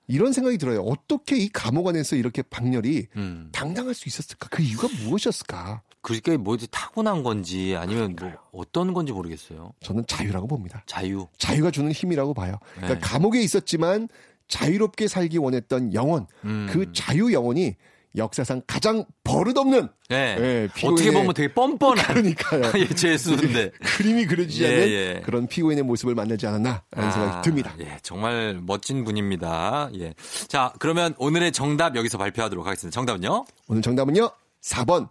[0.07, 0.81] 이런 생각이 들어요.
[0.81, 3.49] 어떻게 이 감옥 안에서 이렇게 박렬이 음.
[3.51, 4.49] 당당할 수 있었을까?
[4.49, 5.83] 그 이유가 무엇이었을까?
[6.01, 9.71] 그게 뭐지 타고난 건지 아니면 뭐 어떤 건지 모르겠어요.
[9.81, 10.83] 저는 자유라고 봅니다.
[10.87, 11.27] 자유.
[11.37, 12.57] 자유가 주는 힘이라고 봐요.
[12.75, 12.99] 그러니까 네.
[12.99, 14.09] 감옥에 있었지만
[14.47, 16.67] 자유롭게 살기 원했던 영혼, 음.
[16.69, 17.75] 그 자유 영혼이
[18.15, 20.35] 역사상 가장 버릇없는 네.
[20.39, 22.71] 예, 어떻게 보면 되게 뻔뻔한 그러니까요.
[22.77, 25.21] 예, 제수인데 그림이 그려지지 않는 예, 예.
[25.23, 27.73] 그런 피고인의 모습을 만나지 않았나라는 아, 생각이 듭니다.
[27.79, 29.89] 예, 정말 멋진 분입니다.
[29.99, 30.13] 예.
[30.47, 32.93] 자, 그러면 오늘의 정답 여기서 발표하도록 하겠습니다.
[32.93, 33.45] 정답은요?
[33.67, 34.29] 오늘 정답은요.
[34.61, 35.09] 4번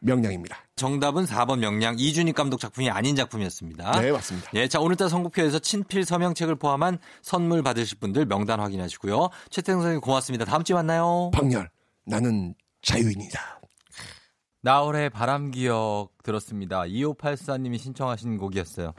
[0.00, 0.58] 명량입니다.
[0.76, 4.00] 정답은 4번 명량 이준익 감독 작품이 아닌 작품이었습니다.
[4.00, 4.50] 네, 맞습니다.
[4.54, 9.30] 예, 자 오늘따라 선곡표에서 친필 서명책을 포함한 선물 받으실 분들 명단 확인하시고요.
[9.50, 10.44] 최태성 선생님 고맙습니다.
[10.44, 11.30] 다음 주에 만나요.
[11.32, 11.70] 박렬,
[12.04, 13.60] 나는 자유인이다.
[14.62, 16.82] 나월의 바람 기억 들었습니다.
[16.82, 18.92] 2584님이 신청하신 곡이었어요.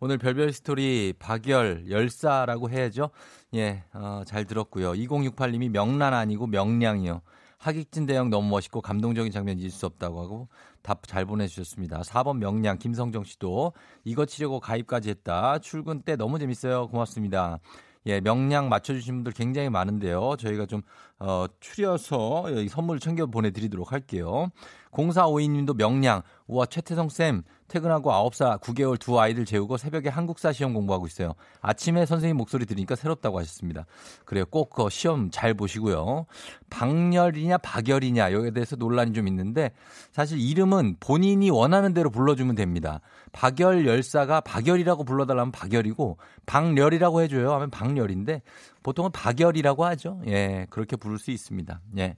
[0.00, 3.10] 오늘 별별 스토리 박열 열사라고 해야죠.
[3.54, 4.92] 예, 어, 잘 들었고요.
[4.92, 7.20] 2068님이 명란 아니고 명량이요.
[7.58, 10.48] 하객진 대형 너무 멋있고 감동적인 장면 잊을 수 없다고 하고
[10.80, 12.00] 답 잘 보내주셨습니다.
[12.00, 13.74] 4번 명량 김성정 씨도
[14.04, 15.58] 이거 치려고 가입까지 했다.
[15.58, 16.88] 출근 때 너무 재밌어요.
[16.88, 17.58] 고맙습니다.
[18.06, 20.36] 예, 명량 맞춰주신 분들 굉장히 많은데요.
[20.38, 20.82] 저희가 좀,
[21.18, 24.48] 어, 추려서 선물을 챙겨 보내드리도록 할게요.
[24.92, 26.22] 0452님도 명량.
[26.46, 31.34] 우와, 최태성쌤, 퇴근하고 9살 9개월 두 아이들 재우고 새벽에 한국사 시험 공부하고 있어요.
[31.60, 33.86] 아침에 선생님 목소리 들으니까 새롭다고 하셨습니다.
[34.24, 34.44] 그래요.
[34.46, 36.26] 꼭 그 시험 잘 보시고요.
[36.70, 39.70] 박열이냐 박열이냐 여기에 대해서 논란이 좀 있는데
[40.10, 43.00] 사실 이름은 본인이 원하는 대로 불러주면 됩니다.
[43.32, 48.42] 박열 열사가 박열이라고 불러달라면 박열이고 박열이라고 해줘요 하면 박열인데
[48.82, 50.20] 보통은 박열이라고 하죠.
[50.26, 51.80] 예, 그렇게 부를 수 있습니다.
[51.98, 52.16] 예.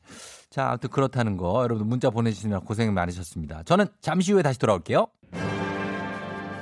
[0.51, 3.63] 자, 아무튼 그렇다는 거 여러분 문자 보내주시느라 고생 많으셨습니다.
[3.65, 5.07] 저는 잠시 후에 다시 돌아올게요.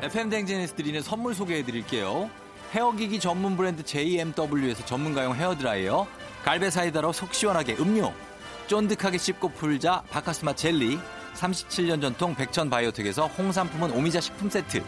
[0.03, 2.31] FM 댕진에서 드리는 선물 소개해 드릴게요.
[2.73, 6.07] 헤어기기 전문 브랜드 JMW에서 전문가용 헤어드라이어,
[6.45, 8.13] 갈배 사이다로 속 시원하게 음료,
[8.69, 10.99] 쫀득하게 씹고 풀자 박카스맛 젤리,
[11.41, 14.83] 37년 전통 백천 바이오텍에서 홍삼품은 오미자 식품 세트,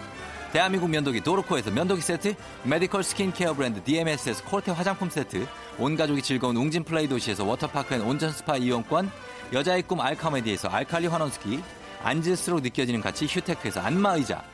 [0.52, 2.34] 대한민국 면도기 도르코에서 면도기 세트,
[2.64, 5.46] 메디컬 스킨케어 브랜드 DMS에서 코르테 화장품 세트,
[5.78, 9.10] 온 가족이 즐거운 웅진 플레이 도시에서 워터파크 and 온천 스파 이용권,
[9.54, 11.62] 여자의 꿈 알카메디에서 알칼리 환원수기,
[12.02, 14.44] 앉을수록 느껴지는 가치 휴테크에서 안마의자,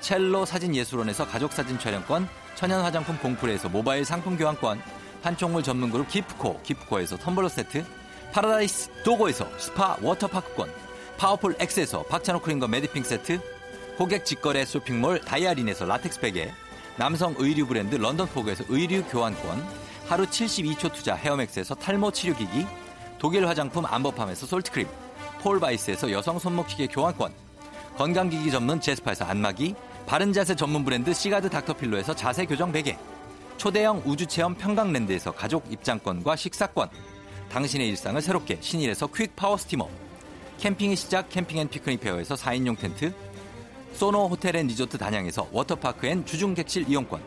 [0.00, 4.80] 첼로 사진 예술원에서 가족 사진 촬영권, 천연 화장품 봉프레에서 모바일 상품 교환권,
[5.22, 7.84] 판촉물 전문 그룹 기프코, 기프코에서 텀블러 세트,
[8.32, 10.85] 파라다이스 도고에서 스파 워터파크권,
[11.18, 13.40] 파워풀 X에서 박찬호 크림과 매디핑 세트,
[13.96, 16.52] 고객 직거래 쇼핑몰 다이아린에서 라텍스 베개,
[16.96, 19.66] 남성 의류 브랜드 런던포그에서 의류 교환권,
[20.06, 22.66] 하루 72초 투자 헤어맥스에서 탈모 치료기기,
[23.18, 24.86] 독일 화장품 안버팜에서 솔트크림,
[25.40, 27.32] 폴바이스에서 여성 손목시계 교환권,
[27.96, 29.74] 건강기기 전문 제스파에서 안마기,
[30.06, 32.98] 바른자세 전문 브랜드 시가드 닥터필로에서 자세 교정 베개,
[33.56, 36.90] 초대형 우주체험 평강랜드에서 가족 입장권과 식사권,
[37.50, 39.88] 당신의 일상을 새롭게 신일에서 퀵 파워 스티머,
[40.58, 43.12] 캠핑의 시작 캠핑 앤 피크닉 페어에서 4인용 텐트,
[43.94, 47.20] 소노 호텔 앤 리조트 단양에서 워터파크 and 주중 객실 이용권,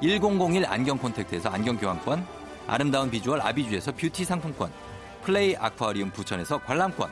[0.00, 2.24] 1001 안경 콘택트에서 안경 교환권,
[2.66, 4.72] 아름다운 비주얼 아비주에서 뷰티 상품권,
[5.24, 7.10] 플레이 아쿠아리움 부천에서 관람권,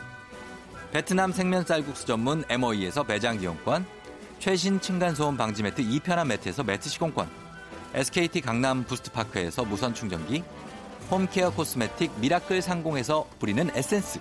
[0.92, 3.84] 베트남 생면 쌀국수 전문 MOE에서 매장 이용권,
[4.38, 7.28] 최신 층간소음 방지 매트 2편한 매트에서 매트 시공권,
[7.94, 10.44] SKT 강남 부스트파크에서 무선 충전기,
[11.10, 14.20] 홈케어 코스메틱 미라클 상공에서 뿌리는 에센스,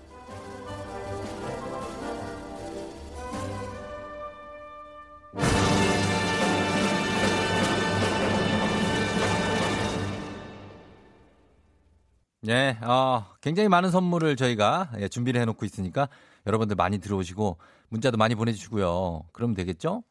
[12.43, 16.09] 네, 어, 굉장히 많은 선물을 저희가 예, 준비를 해놓고 있으니까
[16.47, 17.57] 여러분들 많이 들어오시고
[17.89, 19.25] 문자도 많이 보내주시고요.
[19.31, 20.03] 그러면 되겠죠?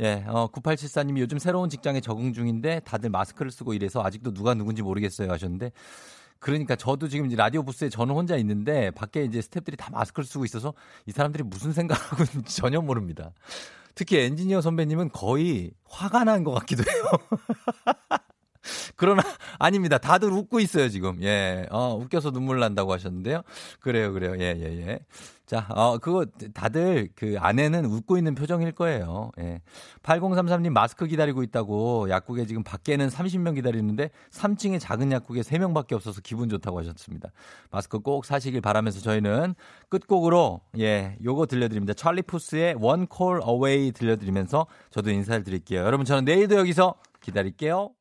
[0.00, 4.82] 예, 어, 9874님이 요즘 새로운 직장에 적응 중인데 다들 마스크를 쓰고 이래서 아직도 누가 누군지
[4.82, 5.70] 모르겠어요 하셨는데
[6.40, 10.74] 그러니까 저도 지금 라디오 부스에 저는 혼자 있는데 밖에 이제 스탭들이 다 마스크를 쓰고 있어서
[11.06, 13.30] 이 사람들이 무슨 생각하고 있는지 전혀 모릅니다.
[13.94, 17.04] 특히 엔지니어 선배님은 거의 화가 난 것 같기도 해요.
[18.96, 19.22] 그러나
[19.58, 19.98] 아닙니다.
[19.98, 21.22] 다들 웃고 있어요 지금.
[21.22, 23.42] 예, 어 웃겨서 눈물 난다고 하셨는데요.
[23.80, 24.34] 그래요, 그래요.
[24.38, 24.98] 예, 예, 예.
[25.48, 29.30] 자, 어, 그거 다들 그 안에는 웃고 있는 표정일 거예요.
[29.38, 29.62] 예.
[30.02, 36.50] 8033님 마스크 기다리고 있다고 약국에 지금 밖에는 30명 기다리는데 3층에 작은 약국에 3명밖에 없어서 기분
[36.50, 37.30] 좋다고 하셨습니다.
[37.70, 39.54] 마스크 꼭 사시길 바라면서 저희는
[39.88, 41.94] 끝곡으로 예, 요거 들려드립니다.
[41.94, 45.80] 찰리 푸스의 One Call Away 들려드리면서 저도 인사를 드릴게요.
[45.80, 47.92] 여러분 저는 내일도 여기서 기다릴게요.